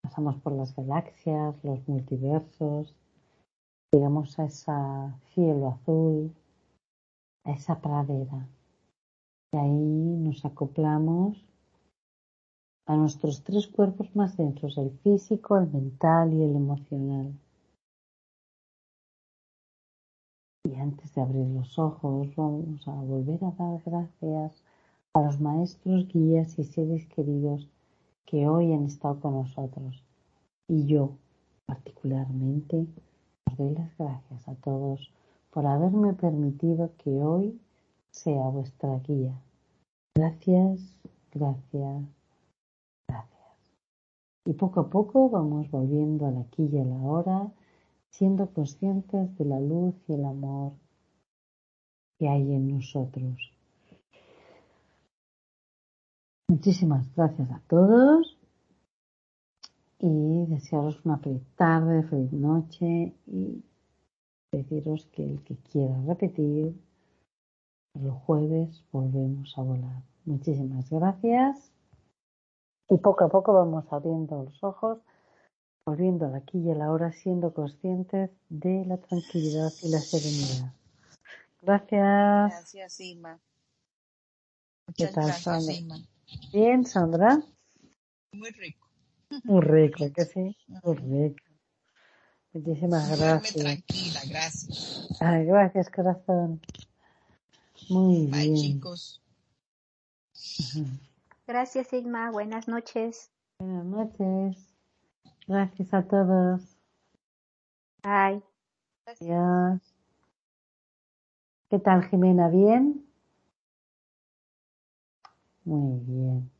Pasamos 0.03 0.35
por 0.41 0.51
las 0.51 0.75
galaxias, 0.75 1.63
los 1.63 1.87
multiversos, 1.87 2.93
llegamos 3.93 4.37
a 4.37 4.43
ese 4.43 4.73
cielo 5.33 5.69
azul, 5.69 6.35
a 7.45 7.51
esa 7.51 7.79
pradera. 7.79 8.49
Y 9.53 9.57
ahí 9.57 10.17
nos 10.17 10.43
acoplamos 10.43 11.46
a 12.87 12.95
nuestros 12.95 13.43
tres 13.43 13.67
cuerpos 13.67 14.15
más 14.15 14.37
densos, 14.37 14.77
el 14.77 14.91
físico, 15.03 15.57
el 15.57 15.69
mental 15.69 16.33
y 16.33 16.41
el 16.41 16.55
emocional. 16.55 17.33
Y 20.63 20.75
antes 20.75 21.13
de 21.13 21.21
abrir 21.21 21.47
los 21.47 21.77
ojos, 21.77 22.33
vamos 22.35 22.87
a 22.87 22.91
volver 22.93 23.43
a 23.43 23.51
dar 23.51 23.81
gracias 23.85 24.63
a 25.13 25.21
los 25.21 25.39
maestros, 25.41 26.07
guías 26.07 26.57
y 26.59 26.63
seres 26.63 27.05
queridos 27.07 27.67
que 28.25 28.47
hoy 28.47 28.73
han 28.73 28.85
estado 28.85 29.19
con 29.19 29.33
nosotros. 29.33 30.03
Y 30.69 30.85
yo, 30.85 31.17
particularmente, 31.65 32.87
os 33.49 33.57
doy 33.57 33.75
las 33.75 33.97
gracias 33.97 34.47
a 34.47 34.55
todos 34.55 35.11
por 35.49 35.65
haberme 35.65 36.13
permitido 36.13 36.91
que 36.97 37.09
hoy 37.09 37.59
sea 38.11 38.47
vuestra 38.47 38.99
guía. 38.99 39.33
Gracias, 40.15 40.95
gracias. 41.33 42.16
Y 44.47 44.53
poco 44.53 44.79
a 44.79 44.89
poco 44.89 45.29
vamos 45.29 45.69
volviendo 45.69 46.25
al 46.25 46.37
aquí 46.37 46.69
y 46.71 46.79
a 46.79 46.85
la 46.85 46.95
hora, 46.95 47.51
siendo 48.09 48.47
conscientes 48.53 49.37
de 49.37 49.43
la 49.43 49.59
luz 49.59 49.93
y 50.07 50.13
el 50.13 50.23
amor 50.23 50.71
que 52.17 52.29
hay 52.29 52.53
en 52.53 52.69
nosotros. 52.69 53.51
Muchísimas 56.47 57.13
gracias 57.13 57.51
a 57.51 57.61
todos 57.67 58.37
y 59.99 60.45
desearos 60.45 61.03
una 61.03 61.17
feliz 61.17 61.43
tarde, 61.57 62.03
feliz 62.03 62.31
noche 62.31 63.13
y 63.25 63.61
deciros 64.53 65.07
que 65.07 65.29
el 65.29 65.43
que 65.43 65.57
quiera 65.57 66.01
repetir, 66.03 66.73
el 67.95 68.11
jueves 68.11 68.81
volvemos 68.93 69.57
a 69.57 69.61
volar. 69.63 70.03
Muchísimas 70.23 70.89
gracias. 70.89 71.76
Y 72.89 72.97
poco 72.97 73.25
a 73.25 73.29
poco 73.29 73.53
vamos 73.53 73.85
abriendo 73.91 74.43
los 74.43 74.63
ojos, 74.63 74.99
volviendo 75.85 76.25
al 76.27 76.35
aquí 76.35 76.59
y 76.59 76.71
a 76.71 76.75
la 76.75 76.91
hora, 76.91 77.11
siendo 77.11 77.53
conscientes 77.53 78.31
de 78.49 78.85
la 78.85 78.97
tranquilidad 78.97 79.71
y 79.83 79.89
la 79.89 79.99
serenidad. 79.99 80.73
Gracias. 81.61 82.73
Gracias. 82.73 82.97
¿Qué 82.97 83.15
Muchas 84.87 85.13
tal, 85.13 85.25
gracias, 85.25 85.65
Sandra? 85.65 85.97
Bien, 86.53 86.85
Sandra. 86.85 87.43
Muy 88.33 88.51
rico. 88.51 88.87
Muy 89.43 89.61
rico, 89.61 90.11
que 90.13 90.25
sí, 90.25 90.57
muy 90.83 90.95
rico. 90.95 91.43
Muchísimas 92.53 93.07
Duerme 93.09 93.25
gracias. 93.25 93.55
tranquila, 93.55 94.21
gracias. 94.29 95.21
Ay, 95.21 95.45
gracias, 95.45 95.89
corazón. 95.89 96.61
Muy 97.89 98.27
Bye, 98.27 98.49
bien. 98.49 98.55
chicos. 98.55 99.21
Gracias, 101.47 101.87
Sigma. 101.87 102.29
Buenas 102.31 102.67
noches. 102.67 103.31
Buenas 103.59 103.85
noches. 103.85 104.75
Gracias 105.47 105.93
a 105.93 106.03
todos. 106.03 106.61
Bye. 108.03 108.43
Adiós. 109.05 109.81
¿Qué 111.69 111.79
tal, 111.79 112.03
Jimena? 112.09 112.49
¿Bien? 112.49 113.05
Muy 115.63 115.99
bien. 116.01 116.51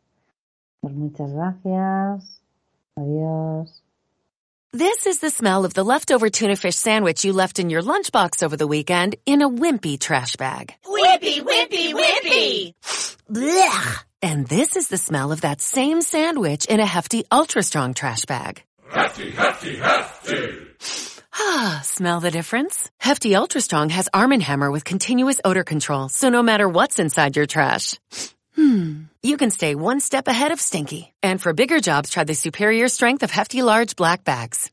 Pues 0.80 0.94
muchas 0.94 1.34
gracias. 1.34 2.42
Adiós. 2.96 3.84
This 4.72 5.06
is 5.06 5.20
the 5.20 5.30
smell 5.30 5.66
of 5.66 5.74
the 5.74 5.84
leftover 5.84 6.30
tuna 6.30 6.56
fish 6.56 6.76
sandwich 6.76 7.26
you 7.26 7.34
left 7.34 7.60
in 7.60 7.70
your 7.70 7.82
lunchbox 7.82 8.42
over 8.44 8.56
the 8.56 8.68
weekend 8.68 9.16
in 9.26 9.42
a 9.42 9.50
wimpy 9.50 10.00
trash 10.00 10.36
bag. 10.38 10.74
Wimpy, 10.86 11.42
wimpy, 11.42 11.94
wimpy! 11.94 12.74
Blech! 13.30 14.08
And 14.22 14.48
this 14.48 14.76
is 14.76 14.88
the 14.88 14.98
smell 14.98 15.31
of 15.31 15.41
that 15.41 15.61
same 15.61 16.02
sandwich 16.02 16.65
in 16.65 16.80
a 16.80 16.85
hefty, 16.85 17.23
ultra 17.31 17.61
strong 17.61 17.94
trash 17.94 18.26
bag. 18.26 18.64
Hefty, 18.89 19.31
hefty, 19.31 19.77
hefty. 19.77 20.68
Ah, 21.39 21.81
smell 21.84 22.19
the 22.19 22.31
difference? 22.31 22.89
Hefty 22.99 23.35
Ultra 23.35 23.61
Strong 23.61 23.89
has 23.89 24.10
Arm 24.11 24.31
& 24.31 24.39
Hammer 24.39 24.72
with 24.72 24.84
continuous 24.84 25.39
odor 25.45 25.64
control, 25.64 26.10
so 26.10 26.30
no 26.30 26.41
matter 26.41 26.68
what's 26.68 26.98
inside 26.99 27.35
your 27.35 27.45
trash, 27.45 27.99
hmm, 28.56 29.03
you 29.22 29.38
can 29.38 29.52
stay 29.52 29.76
one 29.76 29.99
step 29.99 30.27
ahead 30.27 30.52
of 30.52 30.60
stinky. 30.60 31.14
And 31.22 31.39
for 31.39 31.53
bigger 31.53 31.80
jobs, 31.80 32.10
try 32.10 32.23
the 32.23 32.34
superior 32.34 32.88
strength 32.88 33.22
of 33.23 33.30
Hefty 33.30 33.61
Large 33.61 33.95
Black 33.95 34.23
Bags. 34.23 34.65